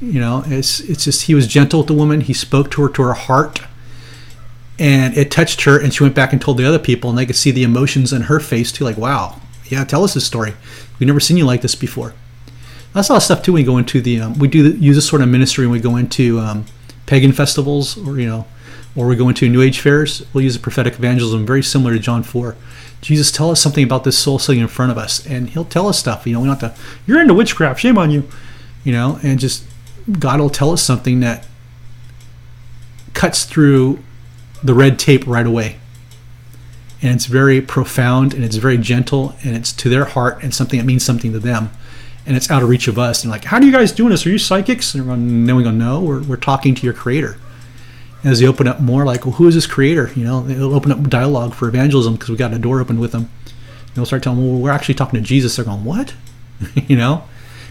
You 0.00 0.20
know, 0.20 0.42
it's 0.46 0.80
it's 0.80 1.04
just 1.04 1.22
he 1.22 1.34
was 1.34 1.46
gentle 1.46 1.80
with 1.80 1.88
the 1.88 1.94
woman. 1.94 2.22
He 2.22 2.32
spoke 2.32 2.70
to 2.72 2.82
her 2.82 2.88
to 2.90 3.02
her 3.02 3.12
heart, 3.14 3.60
and 4.78 5.16
it 5.16 5.30
touched 5.30 5.62
her. 5.62 5.80
And 5.80 5.94
she 5.94 6.02
went 6.02 6.14
back 6.14 6.32
and 6.32 6.40
told 6.40 6.58
the 6.58 6.64
other 6.64 6.78
people, 6.78 7.10
and 7.10 7.18
they 7.18 7.26
could 7.26 7.36
see 7.36 7.50
the 7.50 7.62
emotions 7.62 8.12
in 8.12 8.22
her 8.22 8.40
face 8.40 8.72
too. 8.72 8.84
Like, 8.84 8.96
wow, 8.96 9.40
yeah, 9.66 9.84
tell 9.84 10.04
us 10.04 10.14
this 10.14 10.26
story. 10.26 10.54
We've 10.98 11.06
never 11.06 11.20
seen 11.20 11.36
you 11.36 11.44
like 11.44 11.62
this 11.62 11.74
before. 11.74 12.14
That's 12.92 13.08
a 13.08 13.12
lot 13.12 13.18
of 13.18 13.22
stuff 13.22 13.42
too. 13.42 13.52
When 13.52 13.62
we 13.62 13.66
go 13.66 13.78
into 13.78 14.00
the, 14.00 14.20
um, 14.20 14.38
we 14.38 14.48
do 14.48 14.70
use 14.72 14.96
this 14.96 15.08
sort 15.08 15.22
of 15.22 15.28
ministry 15.28 15.66
when 15.66 15.72
we 15.72 15.80
go 15.80 15.96
into 15.96 16.40
um, 16.40 16.66
pagan 17.06 17.32
festivals, 17.32 17.96
or 17.96 18.18
you 18.18 18.26
know, 18.26 18.46
or 18.94 19.06
we 19.06 19.16
go 19.16 19.28
into 19.28 19.48
New 19.48 19.62
Age 19.62 19.80
fairs. 19.80 20.24
We'll 20.32 20.44
use 20.44 20.56
a 20.56 20.60
prophetic 20.60 20.94
evangelism, 20.94 21.46
very 21.46 21.62
similar 21.62 21.94
to 21.94 21.98
John 21.98 22.22
four 22.22 22.56
Jesus, 23.02 23.32
tell 23.32 23.50
us 23.50 23.60
something 23.60 23.82
about 23.82 24.04
this 24.04 24.16
soul 24.16 24.38
sitting 24.38 24.62
in 24.62 24.68
front 24.68 24.92
of 24.92 24.96
us, 24.96 25.26
and 25.26 25.50
He'll 25.50 25.64
tell 25.64 25.88
us 25.88 25.98
stuff. 25.98 26.24
You 26.24 26.34
know, 26.34 26.40
we 26.40 26.46
don't 26.46 26.58
have 26.60 26.76
to. 26.76 26.82
You're 27.04 27.20
into 27.20 27.34
witchcraft. 27.34 27.80
Shame 27.80 27.98
on 27.98 28.12
you. 28.12 28.28
You 28.84 28.92
know, 28.92 29.18
and 29.22 29.38
just 29.38 29.64
God 30.18 30.40
will 30.40 30.50
tell 30.50 30.70
us 30.70 30.82
something 30.82 31.20
that 31.20 31.46
cuts 33.12 33.44
through 33.44 33.98
the 34.62 34.72
red 34.72 34.98
tape 34.98 35.26
right 35.26 35.46
away. 35.46 35.78
And 37.02 37.12
it's 37.14 37.26
very 37.26 37.60
profound 37.60 38.32
and 38.32 38.44
it's 38.44 38.56
very 38.56 38.78
gentle 38.78 39.34
and 39.42 39.56
it's 39.56 39.72
to 39.72 39.88
their 39.88 40.04
heart 40.04 40.42
and 40.42 40.54
something 40.54 40.78
that 40.78 40.84
means 40.84 41.04
something 41.04 41.32
to 41.32 41.40
them. 41.40 41.70
And 42.24 42.36
it's 42.36 42.50
out 42.50 42.62
of 42.62 42.68
reach 42.68 42.86
of 42.88 42.98
us. 42.98 43.24
And 43.24 43.30
like, 43.30 43.44
how 43.44 43.58
do 43.58 43.66
you 43.66 43.72
guys 43.72 43.92
doing 43.92 44.10
this? 44.10 44.24
Are 44.26 44.30
you 44.30 44.38
psychics? 44.38 44.94
And 44.94 45.48
then 45.48 45.56
we 45.56 45.64
go, 45.64 45.70
no, 45.70 46.00
we're, 46.00 46.22
we're 46.22 46.36
talking 46.36 46.74
to 46.76 46.84
your 46.84 46.94
creator 46.94 47.36
And 48.22 48.30
as 48.30 48.38
they 48.38 48.46
open 48.46 48.68
up 48.68 48.80
more, 48.80 49.04
like, 49.04 49.24
well, 49.24 49.34
who 49.34 49.48
is 49.48 49.54
this 49.54 49.66
creator? 49.66 50.10
You 50.14 50.24
know, 50.24 50.46
it'll 50.48 50.74
open 50.74 50.92
up 50.92 51.08
dialogue 51.08 51.54
for 51.54 51.68
evangelism 51.68 52.14
because 52.14 52.30
we 52.30 52.36
got 52.36 52.52
a 52.52 52.58
door 52.58 52.80
open 52.80 53.00
with 53.00 53.12
them. 53.12 53.28
And 53.42 53.94
they'll 53.94 54.06
start 54.06 54.22
telling 54.22 54.38
them, 54.38 54.52
well, 54.52 54.60
we're 54.60 54.70
actually 54.70 54.94
talking 54.94 55.20
to 55.20 55.26
Jesus. 55.26 55.56
They're 55.56 55.64
going, 55.64 55.84
what? 55.84 56.14
you 56.86 56.96
know? 56.96 57.24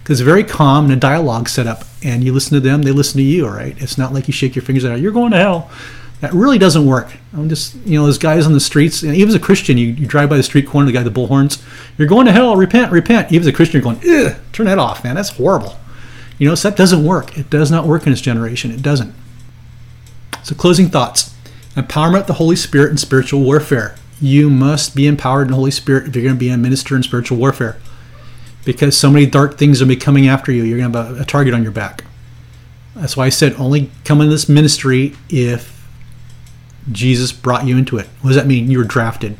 Because 0.03 0.19
it's 0.19 0.25
very 0.25 0.43
calm 0.43 0.85
and 0.85 0.93
a 0.93 0.97
dialogue 0.97 1.47
set 1.47 1.67
up. 1.67 1.83
And 2.03 2.23
you 2.23 2.33
listen 2.33 2.53
to 2.55 2.59
them, 2.59 2.81
they 2.81 2.91
listen 2.91 3.17
to 3.17 3.23
you, 3.23 3.45
all 3.45 3.53
right? 3.53 3.81
It's 3.81 3.97
not 3.97 4.13
like 4.13 4.27
you 4.27 4.33
shake 4.33 4.55
your 4.55 4.63
fingers 4.63 4.83
at, 4.83 4.99
you're 4.99 5.11
going 5.11 5.31
to 5.31 5.37
hell. 5.37 5.71
That 6.21 6.33
really 6.33 6.59
doesn't 6.59 6.85
work. 6.85 7.11
I'm 7.33 7.49
just, 7.49 7.75
you 7.77 7.97
know, 7.97 8.05
those 8.05 8.19
guys 8.19 8.45
on 8.45 8.53
the 8.53 8.59
streets, 8.59 9.03
even 9.03 9.27
as 9.27 9.33
a 9.33 9.39
Christian, 9.39 9.77
you, 9.77 9.87
you 9.87 10.05
drive 10.05 10.29
by 10.29 10.37
the 10.37 10.43
street 10.43 10.67
corner, 10.67 10.85
the 10.85 10.93
guy 10.93 11.03
with 11.03 11.13
the 11.13 11.19
bullhorns, 11.19 11.63
you're 11.97 12.07
going 12.07 12.27
to 12.27 12.31
hell, 12.31 12.55
repent, 12.55 12.91
repent. 12.91 13.31
Even 13.31 13.41
as 13.41 13.47
a 13.47 13.51
Christian, 13.51 13.81
you're 13.81 13.93
going, 13.93 14.37
turn 14.51 14.67
that 14.67 14.77
off, 14.77 15.03
man. 15.03 15.15
That's 15.15 15.31
horrible. 15.31 15.77
You 16.37 16.47
know, 16.47 16.55
so 16.55 16.69
that 16.69 16.77
doesn't 16.77 17.03
work. 17.03 17.37
It 17.37 17.49
does 17.49 17.71
not 17.71 17.87
work 17.87 18.05
in 18.05 18.11
this 18.11 18.21
generation. 18.21 18.71
It 18.71 18.83
doesn't. 18.83 19.13
So, 20.43 20.55
closing 20.55 20.89
thoughts 20.89 21.35
empowerment, 21.75 22.27
the 22.27 22.33
Holy 22.33 22.55
Spirit, 22.55 22.89
and 22.89 22.99
spiritual 22.99 23.41
warfare. 23.41 23.95
You 24.19 24.49
must 24.49 24.95
be 24.95 25.07
empowered 25.07 25.47
in 25.47 25.51
the 25.51 25.55
Holy 25.55 25.71
Spirit 25.71 26.07
if 26.07 26.15
you're 26.15 26.23
going 26.23 26.35
to 26.35 26.39
be 26.39 26.49
a 26.49 26.57
minister 26.57 26.95
in 26.95 27.03
spiritual 27.03 27.37
warfare. 27.37 27.79
Because 28.65 28.95
so 28.95 29.09
many 29.09 29.25
dark 29.25 29.57
things 29.57 29.79
will 29.79 29.87
be 29.87 29.95
coming 29.95 30.27
after 30.27 30.51
you. 30.51 30.63
You're 30.63 30.77
going 30.77 30.91
to 30.91 30.97
have 30.99 31.17
a, 31.17 31.21
a 31.21 31.25
target 31.25 31.53
on 31.53 31.63
your 31.63 31.71
back. 31.71 32.03
That's 32.95 33.17
why 33.17 33.25
I 33.25 33.29
said 33.29 33.53
only 33.53 33.89
come 34.03 34.21
in 34.21 34.29
this 34.29 34.49
ministry 34.49 35.15
if 35.29 35.80
Jesus 36.91 37.31
brought 37.31 37.65
you 37.65 37.77
into 37.77 37.97
it. 37.97 38.07
What 38.21 38.29
does 38.29 38.37
that 38.37 38.47
mean? 38.47 38.71
You 38.71 38.79
were 38.79 38.83
drafted. 38.83 39.37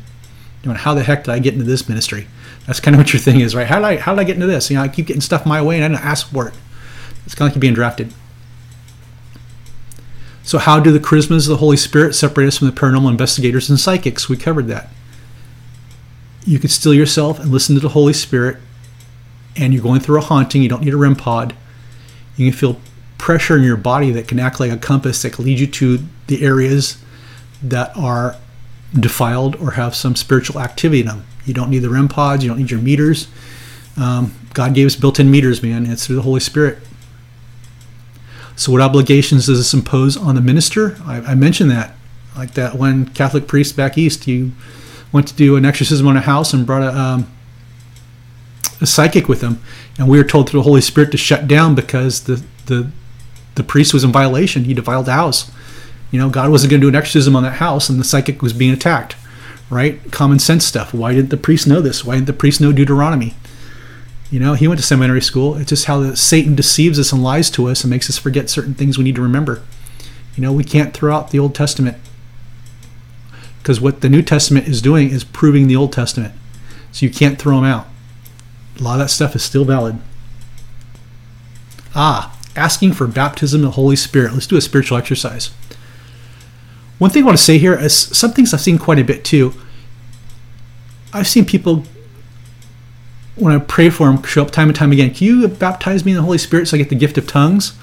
You 0.62 0.70
know, 0.70 0.74
how 0.74 0.94
the 0.94 1.02
heck 1.02 1.24
did 1.24 1.32
I 1.32 1.38
get 1.38 1.54
into 1.54 1.64
this 1.64 1.88
ministry? 1.88 2.26
That's 2.66 2.78
kind 2.78 2.94
of 2.94 3.00
what 3.00 3.12
your 3.12 3.20
thing 3.20 3.40
is, 3.40 3.54
right? 3.54 3.66
How 3.66 3.76
did 3.76 3.84
I 3.84 3.96
how 3.96 4.14
did 4.14 4.20
I 4.20 4.24
get 4.24 4.36
into 4.36 4.46
this? 4.46 4.70
You 4.70 4.76
know, 4.76 4.82
I 4.82 4.88
keep 4.88 5.06
getting 5.06 5.20
stuff 5.20 5.44
my 5.44 5.60
way 5.60 5.76
and 5.80 5.84
I 5.84 5.88
don't 5.88 6.06
ask 6.06 6.28
for 6.28 6.48
it. 6.48 6.54
It's 7.26 7.34
kind 7.34 7.46
of 7.46 7.52
like 7.52 7.56
you 7.56 7.60
being 7.60 7.74
drafted. 7.74 8.12
So, 10.44 10.58
how 10.58 10.80
do 10.80 10.92
the 10.92 10.98
charismas 10.98 11.46
of 11.46 11.50
the 11.50 11.56
Holy 11.56 11.76
Spirit 11.76 12.14
separate 12.14 12.46
us 12.46 12.58
from 12.58 12.68
the 12.68 12.72
paranormal 12.72 13.10
investigators 13.10 13.70
and 13.70 13.78
psychics? 13.78 14.28
We 14.28 14.36
covered 14.36 14.66
that. 14.68 14.88
You 16.44 16.58
can 16.58 16.68
still 16.68 16.92
yourself 16.92 17.38
and 17.38 17.50
listen 17.50 17.76
to 17.76 17.80
the 17.80 17.90
Holy 17.90 18.12
Spirit, 18.12 18.58
and 19.56 19.72
you're 19.72 19.82
going 19.82 20.00
through 20.00 20.18
a 20.18 20.22
haunting. 20.22 20.62
You 20.62 20.68
don't 20.68 20.82
need 20.82 20.94
a 20.94 20.96
REM 20.96 21.14
pod. 21.14 21.54
You 22.36 22.50
can 22.50 22.58
feel 22.58 22.80
pressure 23.18 23.56
in 23.56 23.62
your 23.62 23.76
body 23.76 24.10
that 24.10 24.26
can 24.26 24.40
act 24.40 24.58
like 24.58 24.72
a 24.72 24.76
compass 24.76 25.22
that 25.22 25.34
can 25.34 25.44
lead 25.44 25.60
you 25.60 25.66
to 25.68 26.00
the 26.26 26.44
areas 26.44 26.98
that 27.62 27.96
are 27.96 28.36
defiled 28.98 29.56
or 29.56 29.72
have 29.72 29.94
some 29.94 30.16
spiritual 30.16 30.60
activity 30.60 31.00
in 31.00 31.06
them. 31.06 31.24
You 31.44 31.54
don't 31.54 31.70
need 31.70 31.80
the 31.80 31.90
REM 31.90 32.08
pods. 32.08 32.44
You 32.44 32.50
don't 32.50 32.58
need 32.58 32.70
your 32.70 32.80
meters. 32.80 33.28
Um, 33.96 34.34
God 34.54 34.74
gave 34.74 34.86
us 34.86 34.96
built-in 34.96 35.30
meters, 35.30 35.62
man. 35.62 35.86
It's 35.86 36.06
through 36.06 36.16
the 36.16 36.22
Holy 36.22 36.40
Spirit. 36.40 36.78
So, 38.54 38.70
what 38.70 38.80
obligations 38.80 39.46
does 39.46 39.58
this 39.58 39.74
impose 39.74 40.16
on 40.16 40.34
the 40.34 40.40
minister? 40.40 40.96
I, 41.04 41.16
I 41.18 41.34
mentioned 41.34 41.70
that, 41.70 41.94
like 42.36 42.54
that 42.54 42.74
one 42.76 43.06
Catholic 43.06 43.46
priest 43.46 43.76
back 43.76 43.96
east, 43.96 44.26
you 44.26 44.52
went 45.10 45.26
to 45.28 45.34
do 45.34 45.56
an 45.56 45.64
exorcism 45.64 46.06
on 46.06 46.16
a 46.16 46.20
house 46.20 46.52
and 46.52 46.66
brought 46.66 46.82
a, 46.82 46.96
um, 46.96 47.32
a 48.80 48.86
psychic 48.86 49.28
with 49.28 49.40
him, 49.40 49.60
and 49.98 50.08
we 50.08 50.18
were 50.18 50.24
told 50.24 50.48
through 50.48 50.60
the 50.60 50.64
Holy 50.64 50.80
Spirit 50.80 51.10
to 51.12 51.16
shut 51.16 51.48
down 51.48 51.74
because 51.74 52.24
the 52.24 52.42
the 52.66 52.90
the 53.54 53.64
priest 53.64 53.92
was 53.92 54.04
in 54.04 54.12
violation. 54.12 54.64
He 54.64 54.74
defiled 54.74 55.06
the 55.06 55.12
house. 55.12 55.50
You 56.12 56.20
know, 56.20 56.30
God 56.30 56.50
wasn't 56.50 56.70
going 56.70 56.80
to 56.80 56.84
do 56.84 56.88
an 56.88 56.94
exorcism 56.94 57.34
on 57.34 57.42
that 57.42 57.54
house, 57.54 57.88
and 57.88 57.98
the 57.98 58.04
psychic 58.04 58.40
was 58.40 58.52
being 58.52 58.72
attacked. 58.72 59.16
Right? 59.68 60.12
Common 60.12 60.38
sense 60.38 60.64
stuff. 60.64 60.94
Why 60.94 61.14
didn't 61.14 61.30
the 61.30 61.36
priest 61.36 61.66
know 61.66 61.80
this? 61.80 62.04
Why 62.04 62.14
didn't 62.14 62.26
the 62.26 62.34
priest 62.34 62.60
know 62.60 62.72
Deuteronomy? 62.72 63.34
You 64.30 64.38
know, 64.38 64.54
he 64.54 64.68
went 64.68 64.80
to 64.80 64.86
seminary 64.86 65.22
school. 65.22 65.56
It's 65.56 65.70
just 65.70 65.86
how 65.86 66.14
Satan 66.14 66.54
deceives 66.54 66.98
us 66.98 67.12
and 67.12 67.22
lies 67.22 67.50
to 67.50 67.68
us 67.68 67.82
and 67.82 67.90
makes 67.90 68.08
us 68.08 68.18
forget 68.18 68.48
certain 68.48 68.74
things 68.74 68.96
we 68.96 69.04
need 69.04 69.16
to 69.16 69.22
remember. 69.22 69.62
You 70.36 70.42
know, 70.42 70.52
we 70.52 70.64
can't 70.64 70.94
throw 70.94 71.14
out 71.14 71.30
the 71.30 71.38
Old 71.38 71.54
Testament 71.54 71.96
because 73.62 73.80
what 73.80 74.00
the 74.00 74.08
New 74.08 74.22
Testament 74.22 74.66
is 74.66 74.82
doing 74.82 75.10
is 75.10 75.22
proving 75.22 75.68
the 75.68 75.76
Old 75.76 75.92
Testament. 75.92 76.34
So 76.90 77.06
you 77.06 77.12
can't 77.12 77.38
throw 77.38 77.56
them 77.56 77.64
out. 77.64 77.86
A 78.78 78.82
lot 78.82 78.94
of 78.94 79.00
that 79.00 79.08
stuff 79.08 79.36
is 79.36 79.42
still 79.42 79.64
valid. 79.64 79.98
Ah, 81.94 82.36
asking 82.56 82.94
for 82.94 83.06
baptism 83.06 83.60
of 83.60 83.66
the 83.66 83.70
Holy 83.72 83.96
Spirit. 83.96 84.32
Let's 84.32 84.46
do 84.46 84.56
a 84.56 84.60
spiritual 84.60 84.98
exercise. 84.98 85.50
One 87.02 87.10
thing 87.10 87.24
I 87.24 87.26
want 87.26 87.36
to 87.36 87.42
say 87.42 87.58
here 87.58 87.76
is 87.76 87.92
some 87.92 88.30
things 88.30 88.54
I've 88.54 88.60
seen 88.60 88.78
quite 88.78 89.00
a 89.00 89.02
bit 89.02 89.24
too. 89.24 89.54
I've 91.12 91.26
seen 91.26 91.44
people 91.44 91.82
when 93.34 93.52
I 93.52 93.58
pray 93.58 93.90
for 93.90 94.06
them 94.06 94.22
show 94.22 94.42
up 94.42 94.52
time 94.52 94.68
and 94.68 94.76
time 94.76 94.92
again. 94.92 95.12
Can 95.12 95.26
you 95.26 95.48
baptize 95.48 96.04
me 96.04 96.12
in 96.12 96.16
the 96.16 96.22
Holy 96.22 96.38
Spirit 96.38 96.68
so 96.68 96.76
I 96.76 96.78
get 96.78 96.90
the 96.90 96.94
gift 96.94 97.18
of 97.18 97.26
tongues? 97.26 97.76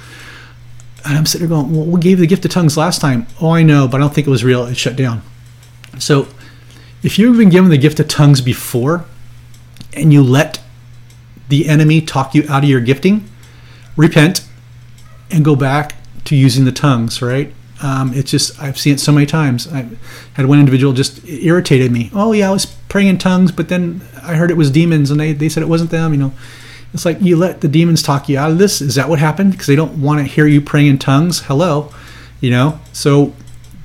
And 1.03 1.17
I'm 1.17 1.25
sitting 1.25 1.49
there 1.49 1.57
going, 1.57 1.75
Well, 1.75 1.85
we 1.85 1.99
gave 1.99 2.19
the 2.19 2.27
gift 2.27 2.45
of 2.45 2.51
tongues 2.51 2.77
last 2.77 3.01
time. 3.01 3.27
Oh, 3.41 3.49
I 3.49 3.61
know, 3.61 3.89
but 3.89 3.97
I 3.97 3.99
don't 3.99 4.13
think 4.13 4.25
it 4.25 4.29
was 4.29 4.45
real. 4.45 4.65
It 4.67 4.77
shut 4.77 4.95
down. 4.95 5.21
So 5.97 6.29
if 7.03 7.19
you've 7.19 7.35
been 7.35 7.49
given 7.49 7.71
the 7.71 7.77
gift 7.77 7.99
of 7.99 8.07
tongues 8.07 8.39
before 8.39 9.03
and 9.91 10.13
you 10.13 10.23
let 10.23 10.61
the 11.49 11.67
enemy 11.67 11.99
talk 11.99 12.33
you 12.33 12.45
out 12.47 12.63
of 12.63 12.69
your 12.69 12.79
gifting, 12.79 13.29
repent 13.97 14.47
and 15.29 15.43
go 15.43 15.57
back 15.57 15.95
to 16.23 16.37
using 16.37 16.63
the 16.63 16.71
tongues, 16.71 17.21
right? 17.21 17.53
Um, 17.81 18.13
it's 18.13 18.29
just, 18.29 18.59
I've 18.61 18.77
seen 18.77 18.93
it 18.93 18.99
so 18.99 19.11
many 19.11 19.25
times. 19.25 19.71
I 19.71 19.87
had 20.33 20.47
one 20.47 20.59
individual 20.59 20.91
just 20.93 21.25
irritated 21.27 21.91
me. 21.91 22.11
Oh, 22.13 22.33
yeah, 22.33 22.49
I 22.49 22.51
was 22.51 22.65
praying 22.65 23.07
in 23.07 23.17
tongues, 23.17 23.51
but 23.51 23.69
then 23.69 24.01
I 24.21 24.35
heard 24.35 24.51
it 24.51 24.57
was 24.57 24.69
demons 24.69 25.11
and 25.11 25.19
they, 25.19 25.31
they 25.31 25.47
said 25.47 25.63
it 25.63 25.69
wasn't 25.69 25.91
them, 25.91 26.13
you 26.13 26.19
know. 26.19 26.33
It's 26.93 27.05
like 27.05 27.21
you 27.21 27.37
let 27.37 27.61
the 27.61 27.67
demons 27.67 28.01
talk 28.01 28.27
you 28.27 28.37
out 28.37 28.51
of 28.51 28.57
this. 28.57 28.81
Is 28.81 28.95
that 28.95 29.09
what 29.09 29.19
happened? 29.19 29.51
Because 29.51 29.67
they 29.67 29.75
don't 29.75 30.01
want 30.01 30.19
to 30.19 30.25
hear 30.25 30.47
you 30.47 30.59
praying 30.59 30.87
in 30.87 30.97
tongues. 30.97 31.41
Hello, 31.41 31.93
you 32.41 32.49
know. 32.49 32.79
So 32.93 33.33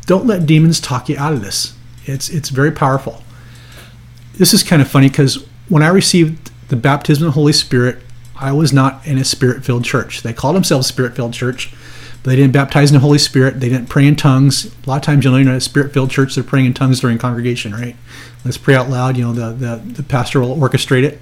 don't 0.06 0.26
let 0.26 0.46
demons 0.46 0.80
talk 0.80 1.08
you 1.08 1.18
out 1.18 1.34
of 1.34 1.42
this. 1.42 1.76
It's 2.06 2.30
it's 2.30 2.48
very 2.48 2.72
powerful. 2.72 3.22
This 4.38 4.54
is 4.54 4.62
kind 4.62 4.80
of 4.80 4.88
funny 4.88 5.10
because 5.10 5.46
when 5.68 5.82
I 5.82 5.88
received 5.88 6.50
the 6.68 6.76
baptism 6.76 7.26
of 7.26 7.34
the 7.34 7.38
Holy 7.38 7.52
Spirit, 7.52 7.98
I 8.36 8.52
was 8.52 8.72
not 8.72 9.06
in 9.06 9.18
a 9.18 9.24
spirit-filled 9.24 9.84
church. 9.84 10.22
They 10.22 10.32
called 10.32 10.56
themselves 10.56 10.86
spirit-filled 10.86 11.34
church, 11.34 11.74
they 12.24 12.36
didn't 12.36 12.52
baptize 12.52 12.90
in 12.90 12.94
the 12.94 13.00
Holy 13.00 13.18
Spirit. 13.18 13.60
They 13.60 13.68
didn't 13.68 13.88
pray 13.88 14.06
in 14.06 14.16
tongues. 14.16 14.66
A 14.66 14.90
lot 14.90 14.96
of 14.96 15.02
times, 15.02 15.24
you 15.24 15.30
know, 15.30 15.36
in 15.36 15.48
a 15.48 15.60
spirit-filled 15.60 16.10
church, 16.10 16.34
they're 16.34 16.44
praying 16.44 16.66
in 16.66 16.74
tongues 16.74 17.00
during 17.00 17.18
congregation, 17.18 17.72
right? 17.72 17.96
Let's 18.44 18.58
pray 18.58 18.74
out 18.74 18.88
loud. 18.88 19.16
You 19.16 19.24
know, 19.24 19.32
the 19.32 19.52
the, 19.52 19.76
the 19.76 20.02
pastor 20.02 20.40
will 20.40 20.56
orchestrate 20.56 21.04
it. 21.04 21.20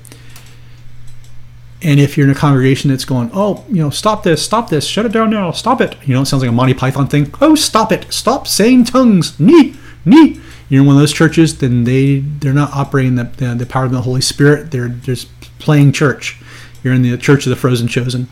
And 1.84 1.98
if 1.98 2.16
you're 2.16 2.26
in 2.26 2.32
a 2.32 2.38
congregation 2.38 2.90
that's 2.90 3.05
going, 3.05 3.30
oh, 3.34 3.64
you 3.68 3.82
know, 3.82 3.90
stop 3.90 4.22
this, 4.22 4.44
stop 4.44 4.70
this, 4.70 4.86
shut 4.86 5.05
it 5.05 5.11
down 5.11 5.30
now, 5.30 5.50
stop 5.50 5.80
it. 5.80 5.96
You 6.07 6.14
know, 6.14 6.22
it 6.22 6.26
sounds 6.26 6.42
like 6.42 6.48
a 6.48 6.53
Monty 6.53 6.74
Python 6.74 7.09
thing. 7.09 7.34
Oh, 7.40 7.57
stop 7.57 7.90
it, 7.90 8.12
stop 8.12 8.46
saying 8.46 8.84
tongues, 8.84 9.38
nee, 9.40 9.74
nee 10.05 10.40
you're 10.72 10.80
in 10.80 10.86
one 10.86 10.96
of 10.96 11.03
those 11.03 11.12
churches, 11.12 11.59
then 11.59 11.84
they 11.84 12.20
they're 12.20 12.55
not 12.55 12.72
operating 12.72 13.16
the, 13.16 13.24
the, 13.24 13.55
the 13.55 13.66
power 13.66 13.84
of 13.84 13.92
the 13.92 14.00
Holy 14.00 14.22
Spirit. 14.22 14.70
They're 14.70 14.88
just 14.88 15.28
playing 15.59 15.92
church. 15.92 16.40
You're 16.82 16.94
in 16.94 17.03
the 17.03 17.18
church 17.18 17.44
of 17.44 17.50
the 17.50 17.57
frozen 17.57 17.88
chosen, 17.88 18.26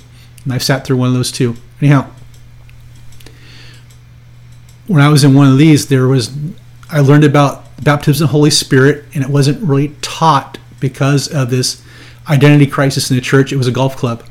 and 0.44 0.52
I've 0.54 0.62
sat 0.62 0.86
through 0.86 0.96
one 0.96 1.08
of 1.08 1.14
those 1.14 1.30
too. 1.30 1.56
Anyhow, 1.82 2.10
when 4.86 5.02
I 5.02 5.08
was 5.08 5.24
in 5.24 5.34
one 5.34 5.50
of 5.50 5.58
these, 5.58 5.88
there 5.88 6.06
was 6.06 6.36
I 6.90 7.00
learned 7.00 7.24
about 7.24 7.64
baptism 7.82 8.24
of 8.24 8.28
the 8.28 8.32
Holy 8.32 8.50
Spirit, 8.50 9.04
and 9.14 9.22
it 9.22 9.30
wasn't 9.30 9.62
really 9.62 9.94
taught 10.02 10.58
because 10.80 11.28
of 11.28 11.50
this 11.50 11.82
identity 12.28 12.66
crisis 12.66 13.10
in 13.10 13.16
the 13.16 13.22
church. 13.22 13.52
It 13.52 13.56
was 13.56 13.66
a 13.66 13.72
golf 13.72 13.96
club. 13.96 14.24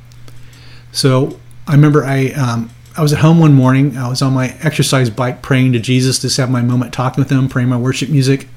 So 0.91 1.39
I 1.67 1.73
remember 1.73 2.03
I 2.03 2.27
um, 2.29 2.71
I 2.97 3.01
was 3.01 3.13
at 3.13 3.19
home 3.19 3.39
one 3.39 3.53
morning. 3.53 3.97
I 3.97 4.09
was 4.09 4.21
on 4.21 4.33
my 4.33 4.57
exercise 4.61 5.09
bike 5.09 5.41
praying 5.41 5.73
to 5.73 5.79
Jesus, 5.79 6.19
just 6.19 6.37
have 6.37 6.49
my 6.49 6.61
moment 6.61 6.93
talking 6.93 7.21
with 7.21 7.31
him, 7.31 7.47
praying 7.47 7.69
my 7.69 7.77
worship 7.77 8.09
music. 8.09 8.47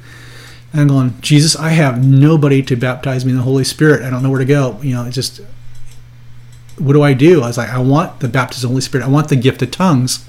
And 0.73 0.81
I'm 0.81 0.89
going, 0.89 1.21
Jesus, 1.21 1.55
I 1.55 1.69
have 1.69 2.05
nobody 2.05 2.63
to 2.63 2.75
baptize 2.75 3.25
me 3.25 3.33
in 3.33 3.37
the 3.37 3.45
Holy 3.45 3.65
Spirit. 3.65 4.03
I 4.03 4.11
don't 4.11 4.23
know 4.23 4.31
where 4.31 4.39
to 4.39 4.45
go. 4.45 4.81
You 4.83 4.95
know, 4.95 5.11
just, 5.11 5.43
what 6.79 6.95
do 6.95 7.03
I 7.03 7.13
do? 7.13 7.43
I 7.43 7.49
was 7.49 7.59
like, 7.59 7.69
I 7.69 7.79
want 7.79 8.21
the 8.21 8.29
baptism 8.29 8.67
of 8.67 8.71
the 8.71 8.73
Holy 8.73 8.81
Spirit. 8.81 9.05
I 9.05 9.11
want 9.11 9.29
the 9.29 9.37
gift 9.37 9.61
of 9.61 9.71
tongues. 9.71 10.27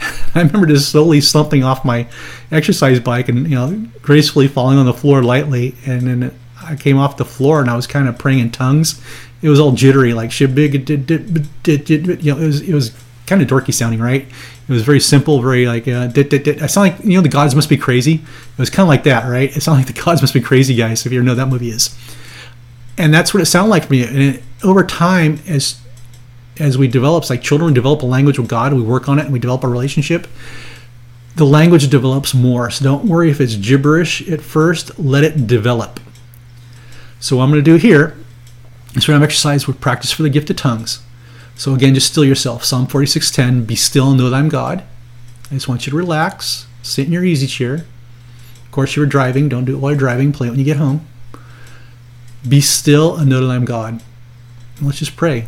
I 0.34 0.42
remember 0.42 0.66
just 0.66 0.90
slowly 0.90 1.20
slumping 1.20 1.62
off 1.62 1.84
my 1.84 2.06
exercise 2.50 3.00
bike 3.00 3.28
and, 3.28 3.48
you 3.48 3.54
know, 3.54 3.86
gracefully 4.00 4.48
falling 4.48 4.78
on 4.78 4.86
the 4.86 4.94
floor 4.94 5.22
lightly. 5.22 5.74
And 5.86 6.02
then 6.02 6.38
I 6.62 6.76
came 6.76 6.98
off 6.98 7.16
the 7.16 7.24
floor 7.24 7.60
and 7.60 7.70
I 7.70 7.76
was 7.76 7.86
kind 7.86 8.08
of 8.08 8.18
praying 8.18 8.38
in 8.38 8.50
tongues. 8.50 9.00
It 9.42 9.48
was 9.48 9.60
all 9.60 9.72
jittery, 9.72 10.14
like, 10.14 10.38
you 10.38 10.46
know, 10.48 10.54
it 10.56 12.46
was, 12.46 12.60
it 12.60 12.72
was 12.72 12.92
kind 13.26 13.42
of 13.42 13.48
dorky 13.48 13.74
sounding, 13.74 14.00
right? 14.00 14.22
It 14.68 14.72
was 14.72 14.82
very 14.82 15.00
simple, 15.00 15.42
very 15.42 15.66
like, 15.66 15.88
uh. 15.88 16.08
I 16.14 16.66
sound 16.66 16.90
like, 16.90 17.04
you 17.04 17.16
know, 17.16 17.20
the 17.20 17.28
gods 17.28 17.54
must 17.54 17.68
be 17.68 17.76
crazy. 17.76 18.14
It 18.14 18.58
was 18.58 18.70
kind 18.70 18.84
of 18.84 18.88
like 18.88 19.04
that, 19.04 19.28
right? 19.28 19.54
It 19.54 19.60
sounded 19.60 19.86
like 19.86 19.94
the 19.94 20.00
gods 20.00 20.22
must 20.22 20.34
be 20.34 20.40
crazy, 20.40 20.74
guys, 20.74 21.04
if 21.04 21.12
you 21.12 21.18
ever 21.18 21.26
know 21.26 21.34
that 21.34 21.46
movie 21.46 21.70
is. 21.70 21.96
And 22.96 23.12
that's 23.12 23.34
what 23.34 23.42
it 23.42 23.46
sounded 23.46 23.70
like 23.70 23.86
for 23.86 23.92
me. 23.92 24.04
And 24.04 24.18
it, 24.18 24.42
over 24.62 24.84
time, 24.84 25.40
as 25.48 25.81
as 26.58 26.76
we 26.76 26.88
develop, 26.88 27.28
like 27.30 27.42
children 27.42 27.72
develop 27.72 28.02
a 28.02 28.06
language 28.06 28.38
with 28.38 28.48
God, 28.48 28.72
we 28.72 28.82
work 28.82 29.08
on 29.08 29.18
it 29.18 29.24
and 29.24 29.32
we 29.32 29.38
develop 29.38 29.64
a 29.64 29.68
relationship, 29.68 30.26
the 31.36 31.44
language 31.44 31.88
develops 31.88 32.34
more. 32.34 32.70
So 32.70 32.84
don't 32.84 33.06
worry 33.06 33.30
if 33.30 33.40
it's 33.40 33.56
gibberish 33.56 34.28
at 34.28 34.42
first, 34.42 34.98
let 34.98 35.24
it 35.24 35.46
develop. 35.46 35.98
So 37.20 37.36
what 37.36 37.44
I'm 37.44 37.50
going 37.50 37.64
to 37.64 37.70
do 37.70 37.76
here 37.76 38.16
is 38.94 39.08
we're 39.08 39.12
going 39.12 39.20
to 39.20 39.26
exercise 39.26 39.66
with 39.66 39.80
practice 39.80 40.12
for 40.12 40.22
the 40.22 40.28
gift 40.28 40.50
of 40.50 40.56
tongues. 40.56 41.02
So 41.54 41.74
again, 41.74 41.94
just 41.94 42.10
still 42.10 42.24
yourself. 42.24 42.64
Psalm 42.64 42.86
46:10, 42.86 43.66
be 43.66 43.76
still 43.76 44.10
and 44.10 44.18
know 44.18 44.28
that 44.28 44.36
I'm 44.36 44.48
God. 44.48 44.82
I 45.50 45.54
just 45.54 45.68
want 45.68 45.86
you 45.86 45.90
to 45.90 45.96
relax, 45.96 46.66
sit 46.82 47.06
in 47.06 47.12
your 47.12 47.24
easy 47.24 47.46
chair. 47.46 47.74
Of 47.74 48.70
course, 48.72 48.96
you 48.96 49.00
were 49.00 49.06
driving, 49.06 49.48
don't 49.48 49.64
do 49.64 49.74
it 49.74 49.78
while 49.78 49.92
you're 49.92 49.98
driving, 49.98 50.32
play 50.32 50.48
it 50.48 50.50
when 50.50 50.58
you 50.58 50.64
get 50.64 50.78
home. 50.78 51.06
Be 52.46 52.60
still 52.60 53.16
and 53.16 53.28
know 53.28 53.46
that 53.46 53.52
I'm 53.52 53.64
God. 53.64 54.02
And 54.78 54.86
let's 54.86 54.98
just 54.98 55.14
pray. 55.14 55.46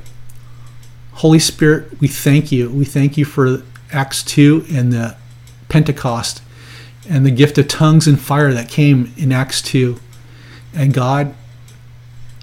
Holy 1.14 1.38
Spirit, 1.38 2.00
we 2.00 2.08
thank 2.08 2.50
you. 2.50 2.70
We 2.70 2.84
thank 2.84 3.16
you 3.16 3.24
for 3.24 3.62
Acts 3.92 4.22
2 4.24 4.66
and 4.72 4.92
the 4.92 5.16
Pentecost 5.68 6.42
and 7.08 7.24
the 7.24 7.30
gift 7.30 7.58
of 7.58 7.68
tongues 7.68 8.06
and 8.06 8.18
fire 8.18 8.52
that 8.52 8.68
came 8.68 9.12
in 9.16 9.32
Acts 9.32 9.62
2. 9.62 9.98
And 10.74 10.92
God, 10.92 11.34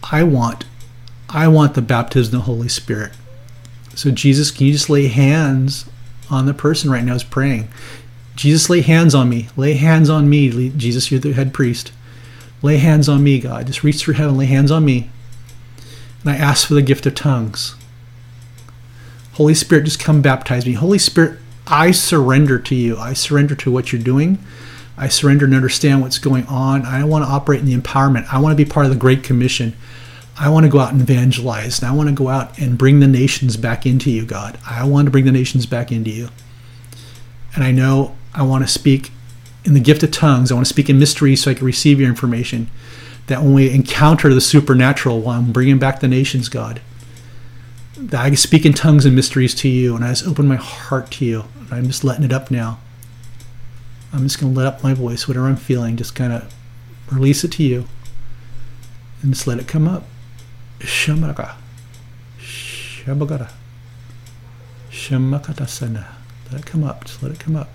I 0.03 0.23
want 0.23 0.65
I 1.33 1.47
want 1.47 1.75
the 1.75 1.81
baptism 1.81 2.35
of 2.35 2.41
the 2.41 2.45
Holy 2.45 2.67
Spirit. 2.67 3.13
So, 3.95 4.11
Jesus, 4.11 4.51
can 4.51 4.67
you 4.67 4.73
just 4.73 4.89
lay 4.89 5.07
hands 5.07 5.85
on 6.29 6.45
the 6.45 6.53
person 6.53 6.89
right 6.89 7.03
now 7.03 7.13
who's 7.13 7.23
praying? 7.23 7.69
Jesus, 8.35 8.69
lay 8.69 8.81
hands 8.81 9.15
on 9.15 9.29
me. 9.29 9.47
Lay 9.55 9.73
hands 9.73 10.09
on 10.09 10.29
me. 10.29 10.69
Jesus, 10.69 11.09
you're 11.09 11.21
the 11.21 11.31
head 11.31 11.53
priest. 11.53 11.93
Lay 12.61 12.77
hands 12.77 13.07
on 13.07 13.23
me, 13.23 13.39
God. 13.39 13.67
Just 13.67 13.83
reach 13.83 14.01
through 14.01 14.15
heaven, 14.15 14.37
lay 14.37 14.45
hands 14.45 14.71
on 14.71 14.83
me. 14.83 15.09
And 16.21 16.31
I 16.31 16.35
ask 16.35 16.67
for 16.67 16.73
the 16.73 16.81
gift 16.81 17.05
of 17.05 17.15
tongues. 17.15 17.75
Holy 19.33 19.53
Spirit, 19.53 19.85
just 19.85 19.99
come 19.99 20.21
baptize 20.21 20.65
me. 20.65 20.73
Holy 20.73 20.99
Spirit, 20.99 21.39
I 21.67 21.91
surrender 21.91 22.59
to 22.59 22.75
you. 22.75 22.97
I 22.97 23.13
surrender 23.13 23.55
to 23.55 23.71
what 23.71 23.91
you're 23.91 24.01
doing. 24.01 24.39
I 24.97 25.07
surrender 25.07 25.45
and 25.45 25.55
understand 25.55 26.01
what's 26.01 26.19
going 26.19 26.45
on. 26.47 26.85
I 26.85 27.03
want 27.05 27.23
to 27.23 27.31
operate 27.31 27.61
in 27.61 27.65
the 27.65 27.77
empowerment. 27.77 28.31
I 28.31 28.39
want 28.39 28.57
to 28.57 28.63
be 28.63 28.69
part 28.69 28.85
of 28.85 28.91
the 28.91 28.97
Great 28.97 29.23
Commission. 29.23 29.75
I 30.37 30.49
want 30.49 30.65
to 30.65 30.71
go 30.71 30.79
out 30.79 30.91
and 30.91 31.01
evangelize. 31.01 31.79
And 31.79 31.89
I 31.89 31.93
want 31.93 32.09
to 32.09 32.15
go 32.15 32.27
out 32.27 32.57
and 32.59 32.77
bring 32.77 32.99
the 32.99 33.07
nations 33.07 33.57
back 33.57 33.85
into 33.85 34.11
you, 34.11 34.25
God. 34.25 34.57
I 34.67 34.83
want 34.83 35.05
to 35.05 35.11
bring 35.11 35.25
the 35.25 35.31
nations 35.31 35.65
back 35.65 35.91
into 35.91 36.09
you. 36.09 36.29
And 37.55 37.63
I 37.63 37.71
know 37.71 38.15
I 38.33 38.43
want 38.43 38.63
to 38.63 38.67
speak 38.67 39.11
in 39.63 39.73
the 39.73 39.79
gift 39.79 40.03
of 40.03 40.11
tongues. 40.11 40.51
I 40.51 40.55
want 40.55 40.67
to 40.67 40.73
speak 40.73 40.89
in 40.89 40.99
mystery 40.99 41.35
so 41.35 41.51
I 41.51 41.53
can 41.53 41.65
receive 41.65 41.99
your 41.99 42.09
information. 42.09 42.69
That 43.27 43.41
when 43.41 43.53
we 43.53 43.69
encounter 43.69 44.33
the 44.33 44.41
supernatural, 44.41 45.21
while 45.21 45.39
I'm 45.39 45.51
bringing 45.51 45.79
back 45.79 45.99
the 45.99 46.07
nations, 46.07 46.49
God, 46.49 46.81
that 47.97 48.21
I 48.21 48.29
can 48.29 48.37
speak 48.37 48.65
in 48.65 48.73
tongues 48.73 49.05
and 49.05 49.15
mysteries 49.15 49.53
to 49.55 49.67
you. 49.69 49.95
And 49.95 50.03
I 50.03 50.09
just 50.09 50.27
open 50.27 50.47
my 50.47 50.55
heart 50.55 51.11
to 51.11 51.25
you. 51.25 51.45
I'm 51.71 51.87
just 51.87 52.03
letting 52.03 52.23
it 52.23 52.33
up 52.33 52.51
now. 52.51 52.79
I'm 54.13 54.23
just 54.23 54.39
going 54.39 54.53
to 54.53 54.59
let 54.59 54.67
up 54.67 54.83
my 54.83 54.93
voice, 54.93 55.27
whatever 55.27 55.47
I'm 55.47 55.55
feeling, 55.55 55.95
just 55.95 56.15
kind 56.15 56.33
of 56.33 56.53
release 57.09 57.43
it 57.43 57.51
to 57.53 57.63
you 57.63 57.87
and 59.21 59.33
just 59.33 59.47
let 59.47 59.59
it 59.59 59.67
come 59.67 59.87
up. 59.87 60.03
Shamaka. 60.79 61.55
Shabagara. 62.39 63.51
Shemakatasana. 64.89 66.07
Let 66.51 66.61
it 66.61 66.65
come 66.65 66.83
up. 66.83 67.05
Just 67.05 67.23
let 67.23 67.31
it 67.31 67.39
come 67.39 67.55
up. 67.55 67.69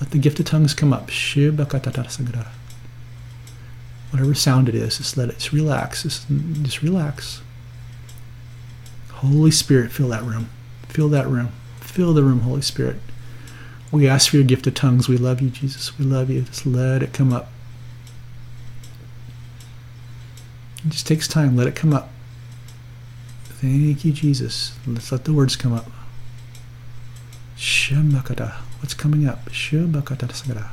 Let 0.00 0.10
the 0.10 0.18
gift 0.18 0.40
of 0.40 0.46
tongues 0.46 0.74
come 0.74 0.92
up. 0.92 1.08
Shibakatasagara. 1.08 2.46
Whatever 4.10 4.34
sound 4.34 4.68
it 4.68 4.74
is, 4.74 4.98
just 4.98 5.16
let 5.16 5.28
it 5.28 5.34
just 5.34 5.52
relax. 5.52 6.02
Just, 6.02 6.26
just 6.62 6.82
relax. 6.82 7.42
Holy 9.20 9.50
Spirit, 9.50 9.92
fill 9.92 10.08
that 10.08 10.22
room. 10.22 10.48
Fill 10.88 11.10
that 11.10 11.28
room. 11.28 11.52
Fill 11.80 12.14
the 12.14 12.22
room, 12.22 12.40
Holy 12.40 12.62
Spirit. 12.62 12.96
We 13.92 14.08
ask 14.08 14.30
for 14.30 14.36
your 14.36 14.46
gift 14.46 14.66
of 14.66 14.74
tongues. 14.74 15.08
We 15.08 15.18
love 15.18 15.42
you, 15.42 15.50
Jesus. 15.50 15.98
We 15.98 16.06
love 16.06 16.30
you. 16.30 16.42
Just 16.42 16.64
let 16.64 17.02
it 17.02 17.12
come 17.12 17.32
up. 17.32 17.48
It 20.86 20.90
just 20.90 21.06
takes 21.06 21.28
time. 21.28 21.56
Let 21.56 21.66
it 21.66 21.76
come 21.76 21.92
up. 21.92 22.08
Thank 23.44 24.04
you, 24.06 24.12
Jesus. 24.12 24.72
Let's 24.86 25.12
let 25.12 25.24
the 25.24 25.34
words 25.34 25.54
come 25.54 25.74
up. 25.74 25.90
Shemakata. 27.58 28.52
What's 28.80 28.94
coming 28.94 29.28
up? 29.28 29.50
Shemakata 29.50 30.28
sagara. 30.28 30.68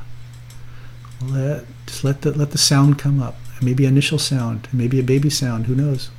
Let 1.20 1.66
just 1.84 2.02
let 2.02 2.22
the 2.22 2.32
let 2.32 2.52
the 2.52 2.58
sound 2.58 2.98
come 2.98 3.20
up. 3.20 3.36
Maybe 3.60 3.84
initial 3.84 4.18
sound, 4.18 4.68
maybe 4.72 4.98
a 5.00 5.02
baby 5.02 5.28
sound. 5.28 5.66
Who 5.66 5.74
knows? 5.74 6.10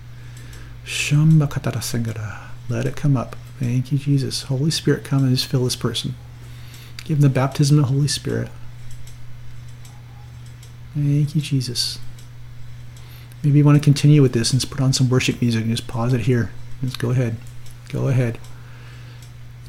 Let 2.67 2.85
it 2.85 2.95
come 2.95 3.15
up. 3.15 3.35
Thank 3.59 3.91
you, 3.91 3.97
Jesus. 3.97 4.43
Holy 4.43 4.71
Spirit, 4.71 5.03
come 5.03 5.23
and 5.23 5.35
just 5.35 5.47
fill 5.47 5.63
this 5.63 5.75
person. 5.75 6.15
Give 7.03 7.19
them 7.19 7.29
the 7.29 7.33
baptism 7.33 7.77
of 7.77 7.85
the 7.85 7.93
Holy 7.93 8.07
Spirit. 8.07 8.49
Thank 10.95 11.35
you, 11.35 11.41
Jesus. 11.41 11.99
Maybe 13.43 13.59
you 13.59 13.65
want 13.65 13.77
to 13.77 13.83
continue 13.83 14.21
with 14.21 14.33
this 14.33 14.51
and 14.51 14.59
just 14.59 14.71
put 14.71 14.81
on 14.81 14.93
some 14.93 15.09
worship 15.09 15.41
music 15.41 15.61
and 15.61 15.71
just 15.71 15.87
pause 15.87 16.13
it 16.13 16.21
here. 16.21 16.51
Just 16.81 16.99
go 16.99 17.11
ahead. 17.11 17.37
Go 17.89 18.07
ahead. 18.07 18.39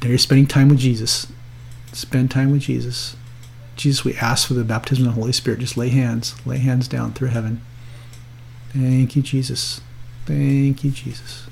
Now 0.01 0.09
you're 0.09 0.17
spending 0.17 0.47
time 0.47 0.69
with 0.69 0.79
Jesus. 0.79 1.27
Spend 1.93 2.31
time 2.31 2.51
with 2.51 2.61
Jesus. 2.61 3.15
Jesus, 3.75 4.03
we 4.03 4.15
ask 4.15 4.47
for 4.47 4.53
the 4.53 4.63
baptism 4.63 5.07
of 5.07 5.13
the 5.13 5.19
Holy 5.19 5.31
Spirit. 5.31 5.59
Just 5.59 5.77
lay 5.77 5.89
hands. 5.89 6.35
Lay 6.45 6.57
hands 6.57 6.87
down 6.87 7.13
through 7.13 7.29
heaven. 7.29 7.61
Thank 8.73 9.15
you, 9.15 9.21
Jesus. 9.21 9.81
Thank 10.25 10.83
you, 10.83 10.91
Jesus. 10.91 11.47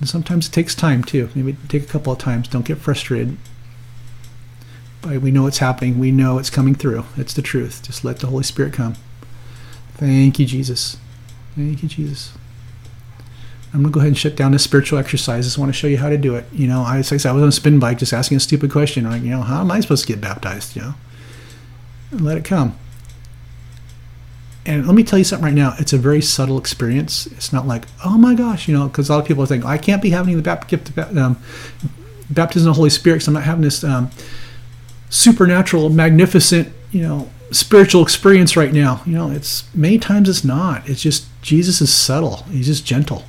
And 0.00 0.08
sometimes 0.08 0.48
it 0.48 0.52
takes 0.52 0.74
time 0.74 1.04
too. 1.04 1.28
Maybe 1.34 1.56
take 1.68 1.84
a 1.84 1.86
couple 1.86 2.12
of 2.12 2.18
times. 2.18 2.48
Don't 2.48 2.64
get 2.64 2.78
frustrated. 2.78 3.36
But 5.02 5.20
we 5.20 5.30
know 5.30 5.46
it's 5.46 5.58
happening. 5.58 5.98
We 5.98 6.10
know 6.10 6.38
it's 6.38 6.50
coming 6.50 6.74
through. 6.74 7.04
It's 7.16 7.34
the 7.34 7.42
truth. 7.42 7.82
Just 7.82 8.04
let 8.04 8.18
the 8.18 8.26
Holy 8.26 8.42
Spirit 8.42 8.72
come. 8.72 8.94
Thank 9.94 10.38
you, 10.38 10.46
Jesus. 10.46 10.96
Thank 11.54 11.82
you, 11.82 11.88
Jesus. 11.88 12.32
I'm 13.72 13.82
gonna 13.82 13.92
go 13.92 14.00
ahead 14.00 14.08
and 14.08 14.18
shut 14.18 14.34
down 14.34 14.52
this 14.52 14.64
spiritual 14.64 14.98
exercise. 14.98 15.44
I 15.44 15.46
just 15.46 15.58
want 15.58 15.68
to 15.68 15.78
show 15.78 15.86
you 15.86 15.98
how 15.98 16.08
to 16.08 16.18
do 16.18 16.34
it. 16.34 16.46
You 16.52 16.66
know, 16.66 16.82
I, 16.82 16.96
like 16.96 17.12
I, 17.12 17.16
said, 17.18 17.26
I 17.26 17.32
was 17.32 17.42
on 17.42 17.50
a 17.50 17.52
spin 17.52 17.78
bike, 17.78 17.98
just 17.98 18.12
asking 18.12 18.36
a 18.36 18.40
stupid 18.40 18.72
question. 18.72 19.04
Like, 19.04 19.22
you 19.22 19.30
know, 19.30 19.42
how 19.42 19.60
am 19.60 19.70
I 19.70 19.80
supposed 19.80 20.06
to 20.06 20.12
get 20.12 20.20
baptized? 20.20 20.74
You 20.74 20.82
know, 20.82 20.94
and 22.10 22.20
let 22.22 22.36
it 22.36 22.44
come. 22.44 22.76
And 24.70 24.86
let 24.86 24.94
me 24.94 25.02
tell 25.02 25.18
you 25.18 25.24
something 25.24 25.44
right 25.44 25.54
now. 25.54 25.74
It's 25.80 25.92
a 25.92 25.98
very 25.98 26.22
subtle 26.22 26.56
experience. 26.56 27.26
It's 27.26 27.52
not 27.52 27.66
like, 27.66 27.86
oh 28.04 28.16
my 28.16 28.36
gosh, 28.36 28.68
you 28.68 28.78
know, 28.78 28.86
because 28.86 29.08
a 29.08 29.12
lot 29.12 29.18
of 29.18 29.26
people 29.26 29.44
think 29.44 29.64
I 29.64 29.76
can't 29.76 30.00
be 30.00 30.10
having 30.10 30.36
the 30.36 30.42
bap- 30.42 30.68
gift 30.68 30.96
of 30.96 31.18
um, 31.18 31.38
baptism 32.30 32.68
of 32.68 32.76
the 32.76 32.78
Holy 32.78 32.90
Spirit 32.90 33.16
because 33.16 33.26
I'm 33.26 33.34
not 33.34 33.42
having 33.42 33.62
this 33.62 33.82
um, 33.82 34.12
supernatural, 35.08 35.88
magnificent, 35.88 36.72
you 36.92 37.02
know, 37.02 37.28
spiritual 37.50 38.00
experience 38.00 38.56
right 38.56 38.72
now. 38.72 39.02
You 39.04 39.14
know, 39.14 39.32
it's 39.32 39.64
many 39.74 39.98
times 39.98 40.28
it's 40.28 40.44
not. 40.44 40.88
It's 40.88 41.02
just 41.02 41.26
Jesus 41.42 41.80
is 41.80 41.92
subtle. 41.92 42.44
He's 42.44 42.66
just 42.66 42.86
gentle, 42.86 43.24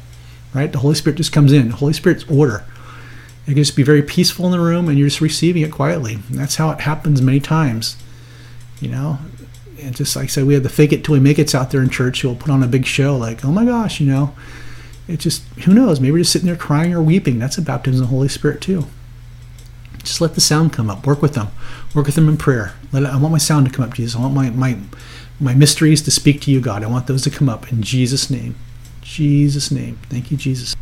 right? 0.54 0.72
The 0.72 0.78
Holy 0.78 0.94
Spirit 0.94 1.18
just 1.18 1.32
comes 1.32 1.52
in. 1.52 1.70
The 1.70 1.78
Holy 1.78 1.94
Spirit's 1.94 2.24
order. 2.30 2.64
It 3.48 3.56
can 3.56 3.56
just 3.56 3.76
be 3.76 3.82
very 3.82 4.04
peaceful 4.04 4.46
in 4.46 4.52
the 4.52 4.60
room, 4.60 4.88
and 4.88 4.96
you're 4.96 5.08
just 5.08 5.22
receiving 5.22 5.64
it 5.64 5.72
quietly. 5.72 6.20
And 6.30 6.38
that's 6.38 6.58
how 6.58 6.70
it 6.70 6.82
happens 6.82 7.20
many 7.20 7.39
times. 7.39 7.96
You 8.80 8.89
know, 8.89 9.18
and 9.82 9.95
just 9.95 10.15
like 10.15 10.25
I 10.25 10.27
said, 10.27 10.45
we 10.45 10.53
have 10.53 10.63
the 10.63 10.69
fake 10.69 10.93
it 10.93 11.03
till 11.03 11.13
we 11.13 11.19
make 11.19 11.39
it's 11.39 11.55
out 11.55 11.71
there 11.71 11.82
in 11.82 11.89
church. 11.89 12.21
who'll 12.21 12.36
put 12.36 12.49
on 12.49 12.63
a 12.63 12.67
big 12.67 12.86
show, 12.86 13.17
like, 13.17 13.43
oh 13.43 13.51
my 13.51 13.65
gosh, 13.65 13.99
you 13.99 14.07
know, 14.07 14.34
it 15.07 15.19
just 15.19 15.43
who 15.65 15.73
knows? 15.73 15.99
Maybe 15.99 16.11
we're 16.11 16.19
just 16.19 16.32
sitting 16.32 16.47
there 16.47 16.55
crying 16.55 16.93
or 16.93 17.01
weeping. 17.01 17.39
That's 17.39 17.57
a 17.57 17.61
baptism 17.61 18.01
of 18.01 18.09
the 18.09 18.15
Holy 18.15 18.27
Spirit 18.27 18.61
too. 18.61 18.86
Just 20.03 20.21
let 20.21 20.36
the 20.36 20.41
sound 20.41 20.73
come 20.73 20.89
up. 20.89 21.05
Work 21.05 21.21
with 21.21 21.34
them. 21.34 21.49
Work 21.93 22.07
with 22.07 22.15
them 22.15 22.29
in 22.29 22.38
prayer. 22.38 22.73
Let 22.91 23.03
it, 23.03 23.09
I 23.09 23.17
want 23.17 23.32
my 23.32 23.38
sound 23.38 23.67
to 23.67 23.71
come 23.71 23.86
up, 23.86 23.93
Jesus. 23.93 24.15
I 24.15 24.21
want 24.21 24.34
my 24.34 24.49
my 24.49 24.77
my 25.39 25.53
mysteries 25.53 26.01
to 26.03 26.11
speak 26.11 26.41
to 26.41 26.51
you, 26.51 26.61
God. 26.61 26.84
I 26.84 26.88
want 26.88 27.07
those 27.07 27.23
to 27.23 27.29
come 27.29 27.49
up 27.49 27.71
in 27.71 27.82
Jesus' 27.82 28.29
name. 28.29 28.55
Jesus' 29.01 29.71
name. 29.71 29.99
Thank 30.09 30.32
you, 30.32 30.38
Jesus. 30.38 30.75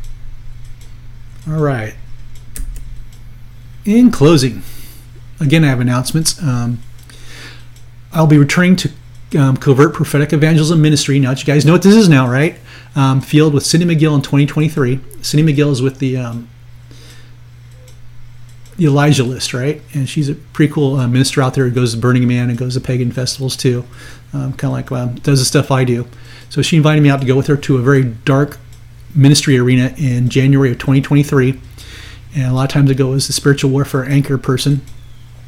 All 1.48 1.60
right. 1.60 1.96
In 3.86 4.12
closing, 4.12 4.62
again, 5.40 5.64
I 5.64 5.68
have 5.68 5.80
announcements. 5.80 6.42
Um, 6.44 6.80
I'll 8.12 8.28
be 8.28 8.38
returning 8.38 8.76
to 8.78 8.92
um, 9.38 9.58
Covert 9.58 9.94
Prophetic 9.94 10.34
Evangelism 10.34 10.82
Ministry. 10.82 11.20
Now 11.20 11.30
that 11.30 11.40
you 11.40 11.46
guys 11.46 11.66
know 11.66 11.74
what 11.74 11.84
this 11.84 11.96
is 11.96 12.10
now, 12.10 12.28
right? 12.28 12.58
Um, 12.96 13.22
field 13.22 13.54
with 13.54 13.66
Cindy 13.66 13.86
McGill 13.86 14.16
in 14.16 14.22
2023. 14.22 15.00
Cindy 15.22 15.54
McGill 15.54 15.72
is 15.72 15.82
with 15.82 16.00
the 16.00 16.18
um, 16.18 16.50
the 18.78 18.86
Elijah 18.86 19.24
List, 19.24 19.54
right? 19.54 19.82
And 19.94 20.08
she's 20.08 20.30
a 20.30 20.36
pretty 20.36 20.74
cool 20.74 20.96
uh, 20.96 21.08
minister 21.08 21.42
out 21.42 21.54
there 21.54 21.66
who 21.66 21.72
goes 21.72 21.94
to 21.94 22.00
Burning 22.00 22.28
Man 22.28 22.50
and 22.50 22.58
goes 22.58 22.76
to 22.76 22.82
pagan 22.82 23.12
festivals 23.12 23.56
too. 23.56 23.86
Um, 24.34 24.54
kind 24.54 24.88
of 24.88 24.92
like 24.92 25.22
does 25.22 25.40
the 25.40 25.46
stuff 25.46 25.70
I 25.70 25.84
do. 25.84 26.08
So 26.50 26.62
she 26.62 26.78
invited 26.78 27.02
me 27.02 27.10
out 27.10 27.20
to 27.20 27.28
go 27.28 27.36
with 27.36 27.48
her 27.48 27.58
to 27.58 27.78
a 27.78 27.82
very 27.82 28.04
dark 28.04 28.58
ministry 29.14 29.58
arena 29.58 29.94
in 29.98 30.30
January 30.30 30.72
of 30.72 30.80
2023. 30.80 31.60
And 32.36 32.46
a 32.46 32.54
lot 32.54 32.64
of 32.64 32.70
times 32.70 32.90
I 32.90 32.94
go 32.94 33.14
as 33.14 33.28
the 33.28 33.34
spiritual 33.34 33.70
warfare 33.72 34.06
anchor 34.06 34.38
person 34.38 34.82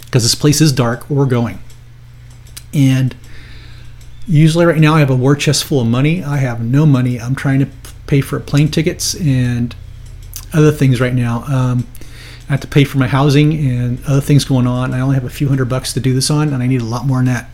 because 0.06 0.24
this 0.24 0.36
place 0.36 0.62
is 0.62 0.72
dark 0.72 1.10
where 1.10 1.20
we're 1.20 1.26
going. 1.26 1.60
And 2.74 3.16
usually 4.28 4.66
right 4.66 4.80
now 4.80 4.96
I 4.96 5.00
have 5.00 5.10
a 5.10 5.16
war 5.16 5.36
chest 5.36 5.64
full 5.64 5.82
of 5.82 5.88
money. 5.88 6.24
I 6.24 6.38
have 6.38 6.62
no 6.62 6.86
money. 6.86 7.20
I'm 7.20 7.36
trying 7.36 7.60
to 7.60 7.68
pay 8.08 8.22
for 8.22 8.40
plane 8.40 8.70
tickets 8.70 9.16
and 9.16 9.76
other 10.54 10.72
things 10.72 11.00
right 11.00 11.14
now. 11.14 11.44
Um, 11.46 11.88
I 12.48 12.54
have 12.54 12.62
to 12.62 12.68
pay 12.68 12.84
for 12.84 12.98
my 12.98 13.08
housing 13.08 13.54
and 13.54 14.04
other 14.06 14.22
things 14.22 14.44
going 14.44 14.68
on. 14.68 14.94
I 14.94 15.00
only 15.00 15.16
have 15.16 15.24
a 15.24 15.30
few 15.30 15.48
hundred 15.48 15.70
bucks 15.70 15.94
to 15.94 16.00
do 16.00 16.14
this 16.14 16.30
on, 16.30 16.54
and 16.54 16.62
I 16.62 16.68
need 16.68 16.82
a 16.82 16.86
lot 16.86 17.06
more 17.06 17.18
than 17.20 17.26
that. 17.26 17.50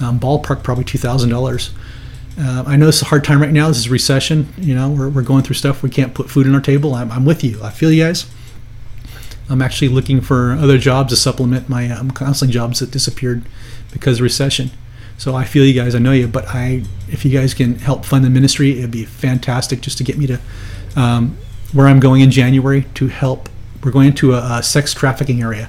Um, 0.00 0.18
ballpark 0.18 0.62
probably 0.62 0.84
two 0.84 0.96
thousand 0.96 1.32
uh, 1.32 1.36
dollars. 1.36 1.72
I 2.38 2.76
know 2.76 2.88
it's 2.88 3.02
a 3.02 3.06
hard 3.06 3.24
time 3.24 3.42
right 3.42 3.52
now. 3.52 3.68
This 3.68 3.78
is 3.78 3.88
recession. 3.88 4.52
You 4.56 4.74
know, 4.74 4.90
we're, 4.90 5.08
we're 5.08 5.22
going 5.22 5.42
through 5.42 5.56
stuff. 5.56 5.82
We 5.82 5.90
can't 5.90 6.14
put 6.14 6.30
food 6.30 6.46
on 6.46 6.54
our 6.54 6.60
table. 6.60 6.94
I'm, 6.94 7.10
I'm 7.10 7.24
with 7.24 7.42
you. 7.42 7.60
I 7.62 7.70
feel 7.70 7.90
you 7.90 8.04
guys. 8.04 8.26
I'm 9.48 9.62
actually 9.62 9.88
looking 9.88 10.20
for 10.20 10.52
other 10.52 10.78
jobs 10.78 11.10
to 11.10 11.16
supplement 11.16 11.68
my 11.68 11.90
um, 11.90 12.10
counseling 12.10 12.50
jobs 12.50 12.80
that 12.80 12.90
disappeared 12.90 13.44
because 13.92 14.18
of 14.18 14.22
recession. 14.22 14.70
So 15.16 15.34
I 15.34 15.44
feel 15.44 15.64
you 15.64 15.74
guys. 15.74 15.94
I 15.94 15.98
know 15.98 16.12
you, 16.12 16.28
but 16.28 16.46
I, 16.48 16.82
if 17.08 17.24
you 17.24 17.30
guys 17.30 17.54
can 17.54 17.76
help 17.76 18.04
fund 18.04 18.24
the 18.24 18.30
ministry, 18.30 18.78
it'd 18.78 18.90
be 18.90 19.04
fantastic 19.04 19.80
just 19.80 19.98
to 19.98 20.04
get 20.04 20.16
me 20.16 20.26
to 20.26 20.40
um, 20.96 21.36
where 21.72 21.88
I'm 21.88 22.00
going 22.00 22.20
in 22.20 22.30
January 22.30 22.86
to 22.94 23.08
help 23.08 23.48
we're 23.84 23.92
going 23.92 24.12
to 24.14 24.34
a, 24.34 24.58
a 24.58 24.62
sex 24.62 24.92
trafficking 24.92 25.40
area 25.40 25.68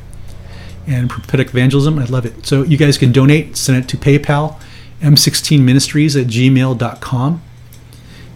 and 0.87 1.09
prophetic 1.09 1.49
evangelism. 1.49 1.99
I 1.99 2.05
love 2.05 2.25
it. 2.25 2.45
So 2.45 2.63
you 2.63 2.77
guys 2.77 2.97
can 2.97 3.11
donate, 3.11 3.55
send 3.55 3.77
it 3.83 3.87
to 3.89 3.97
PayPal, 3.97 4.59
m16ministries 5.01 6.19
at 6.19 6.27
gmail.com. 6.27 7.41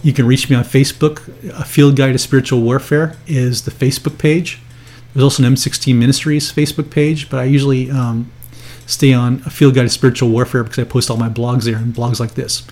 You 0.04 0.14
can 0.14 0.28
reach 0.28 0.50
me 0.50 0.56
on 0.56 0.64
Facebook. 0.64 1.28
A 1.58 1.64
Field 1.64 1.96
Guide 1.96 2.12
to 2.12 2.20
Spiritual 2.20 2.62
Warfare 2.62 3.16
is 3.26 3.64
the 3.64 3.72
Facebook 3.72 4.18
page. 4.20 4.60
There's 5.14 5.24
also 5.24 5.44
an 5.44 5.54
M16 5.54 5.96
Ministries 5.96 6.52
Facebook 6.52 6.90
page, 6.90 7.30
but 7.30 7.40
I 7.40 7.44
usually 7.44 7.92
um, 7.92 8.32
stay 8.86 9.14
on 9.14 9.42
A 9.46 9.50
Field 9.50 9.76
Guide 9.76 9.84
to 9.84 9.90
Spiritual 9.90 10.30
Warfare 10.30 10.64
because 10.64 10.80
I 10.80 10.84
post 10.84 11.10
all 11.10 11.18
my 11.18 11.30
blogs 11.30 11.66
there 11.66 11.78
and 11.78 11.94
blogs 11.94 12.20
like 12.20 12.34
this. 12.34 12.66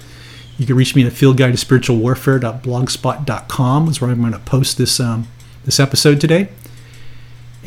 You 0.58 0.66
can 0.66 0.76
reach 0.76 0.96
me 0.96 1.06
at 1.06 1.14
Field 1.14 1.38
Guide 1.38 1.52
to 1.52 1.58
Spiritual 1.58 1.98
is 3.90 4.02
where 4.02 4.12
I'm 4.12 4.22
going 4.22 4.34
to 4.34 4.40
post 4.40 4.78
this 4.78 5.00
um, 5.00 5.28
this 5.66 5.80
episode 5.80 6.20
today. 6.20 6.50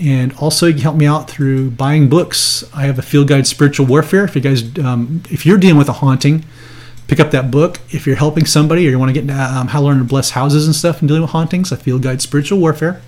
And 0.00 0.32
also, 0.34 0.66
you 0.66 0.74
can 0.74 0.82
help 0.82 0.96
me 0.96 1.06
out 1.06 1.30
through 1.30 1.70
buying 1.70 2.08
books. 2.08 2.64
I 2.74 2.82
have 2.82 2.98
a 2.98 3.02
field 3.02 3.28
guide, 3.28 3.44
to 3.44 3.50
Spiritual 3.50 3.86
Warfare. 3.86 4.24
If 4.24 4.34
you 4.34 4.40
guys, 4.40 4.76
um, 4.78 5.22
if 5.30 5.46
you're 5.46 5.58
dealing 5.58 5.78
with 5.78 5.88
a 5.88 5.92
haunting, 5.92 6.44
pick 7.06 7.20
up 7.20 7.30
that 7.30 7.52
book. 7.52 7.78
If 7.90 8.06
you're 8.06 8.16
helping 8.16 8.44
somebody 8.44 8.86
or 8.88 8.90
you 8.90 8.98
want 8.98 9.10
to 9.10 9.12
get 9.12 9.22
into 9.22 9.34
um, 9.34 9.68
how 9.68 9.78
to 9.80 9.86
learn 9.86 9.98
to 9.98 10.04
bless 10.04 10.30
houses 10.30 10.66
and 10.66 10.74
stuff 10.74 11.00
and 11.00 11.08
dealing 11.08 11.22
with 11.22 11.30
hauntings, 11.30 11.70
a 11.70 11.76
field 11.76 12.02
guide, 12.02 12.18
to 12.18 12.26
Spiritual 12.26 12.58
Warfare. 12.58 13.00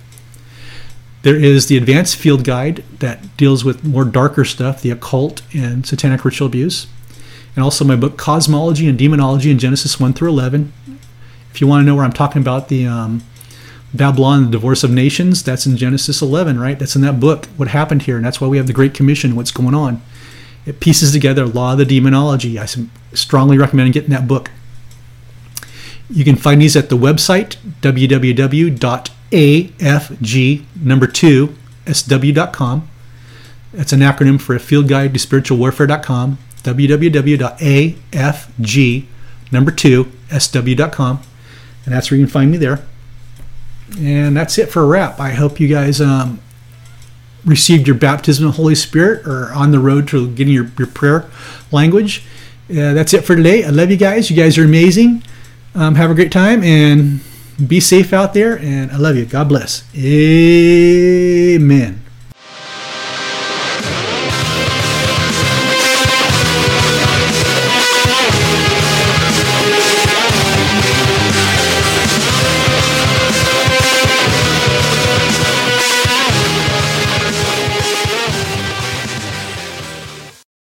There 1.27 1.35
is 1.35 1.67
the 1.67 1.75
advanced 1.75 2.15
field 2.15 2.45
guide 2.45 2.85
that 2.99 3.35
deals 3.35 3.65
with 3.65 3.83
more 3.83 4.05
darker 4.05 4.45
stuff, 4.45 4.81
the 4.81 4.91
occult 4.91 5.41
and 5.53 5.85
satanic 5.85 6.23
ritual 6.23 6.47
abuse. 6.47 6.87
And 7.53 7.65
also 7.65 7.83
my 7.83 7.97
book, 7.97 8.17
Cosmology 8.17 8.87
and 8.87 8.97
Demonology 8.97 9.51
in 9.51 9.59
Genesis 9.59 9.99
1 9.99 10.13
through 10.13 10.29
11. 10.29 10.71
If 11.51 11.59
you 11.59 11.67
want 11.67 11.81
to 11.81 11.85
know 11.85 11.95
where 11.95 12.05
I'm 12.05 12.13
talking 12.13 12.41
about 12.41 12.69
the 12.69 12.87
um, 12.87 13.25
Babylon, 13.93 14.45
the 14.45 14.51
divorce 14.51 14.85
of 14.85 14.91
nations, 14.91 15.43
that's 15.43 15.65
in 15.65 15.75
Genesis 15.75 16.21
11, 16.21 16.61
right? 16.61 16.79
That's 16.79 16.95
in 16.95 17.01
that 17.01 17.19
book, 17.19 17.47
what 17.57 17.67
happened 17.67 18.03
here. 18.03 18.15
And 18.15 18.25
that's 18.25 18.39
why 18.39 18.47
we 18.47 18.55
have 18.55 18.67
the 18.67 18.71
Great 18.71 18.93
Commission, 18.93 19.35
what's 19.35 19.51
going 19.51 19.75
on. 19.75 20.01
It 20.65 20.79
pieces 20.79 21.11
together 21.11 21.45
Law 21.45 21.73
of 21.73 21.79
the 21.79 21.85
Demonology. 21.85 22.57
I 22.57 22.67
strongly 23.11 23.57
recommend 23.57 23.91
getting 23.91 24.11
that 24.11 24.29
book. 24.29 24.49
You 26.09 26.23
can 26.23 26.37
find 26.37 26.61
these 26.61 26.77
at 26.77 26.87
the 26.87 26.95
website 26.95 27.57
www.afg 29.31 30.65
number 30.81 31.07
two 31.07 31.55
sw.com. 31.85 32.89
That's 33.73 33.93
an 33.93 33.99
acronym 33.99 34.39
for 34.39 34.55
a 34.55 34.59
field 34.59 34.87
guide 34.87 35.13
to 35.13 35.19
spiritual 35.19 35.57
warfare.com. 35.57 36.37
www.afg 36.63 37.95
number 39.51 39.71
two 39.71 40.11
sw.com. 40.29 41.21
And 41.85 41.93
that's 41.93 42.11
where 42.11 42.19
you 42.19 42.25
can 42.25 42.31
find 42.31 42.51
me 42.51 42.57
there. 42.57 42.83
And 43.99 44.35
that's 44.35 44.57
it 44.57 44.69
for 44.69 44.81
a 44.81 44.85
wrap. 44.85 45.19
I 45.19 45.31
hope 45.31 45.59
you 45.59 45.67
guys 45.69 46.01
um, 46.01 46.41
received 47.45 47.87
your 47.87 47.95
baptism 47.95 48.45
of 48.45 48.53
the 48.53 48.57
Holy 48.57 48.75
Spirit 48.75 49.25
or 49.25 49.51
on 49.53 49.71
the 49.71 49.79
road 49.79 50.09
to 50.09 50.29
getting 50.31 50.53
your, 50.53 50.69
your 50.77 50.87
prayer 50.87 51.29
language. 51.71 52.23
Uh, 52.69 52.93
that's 52.93 53.13
it 53.13 53.23
for 53.23 53.37
today. 53.37 53.63
I 53.63 53.69
love 53.69 53.89
you 53.89 53.95
guys. 53.95 54.29
You 54.29 54.35
guys 54.35 54.57
are 54.57 54.65
amazing. 54.65 55.23
Um, 55.73 55.95
have 55.95 56.11
a 56.11 56.15
great 56.15 56.31
time 56.31 56.63
and 56.63 57.21
be 57.65 57.79
safe 57.79 58.13
out 58.13 58.33
there. 58.33 58.59
And 58.59 58.91
I 58.91 58.97
love 58.97 59.15
you. 59.15 59.25
God 59.25 59.49
bless. 59.49 59.83
Amen. 59.95 62.03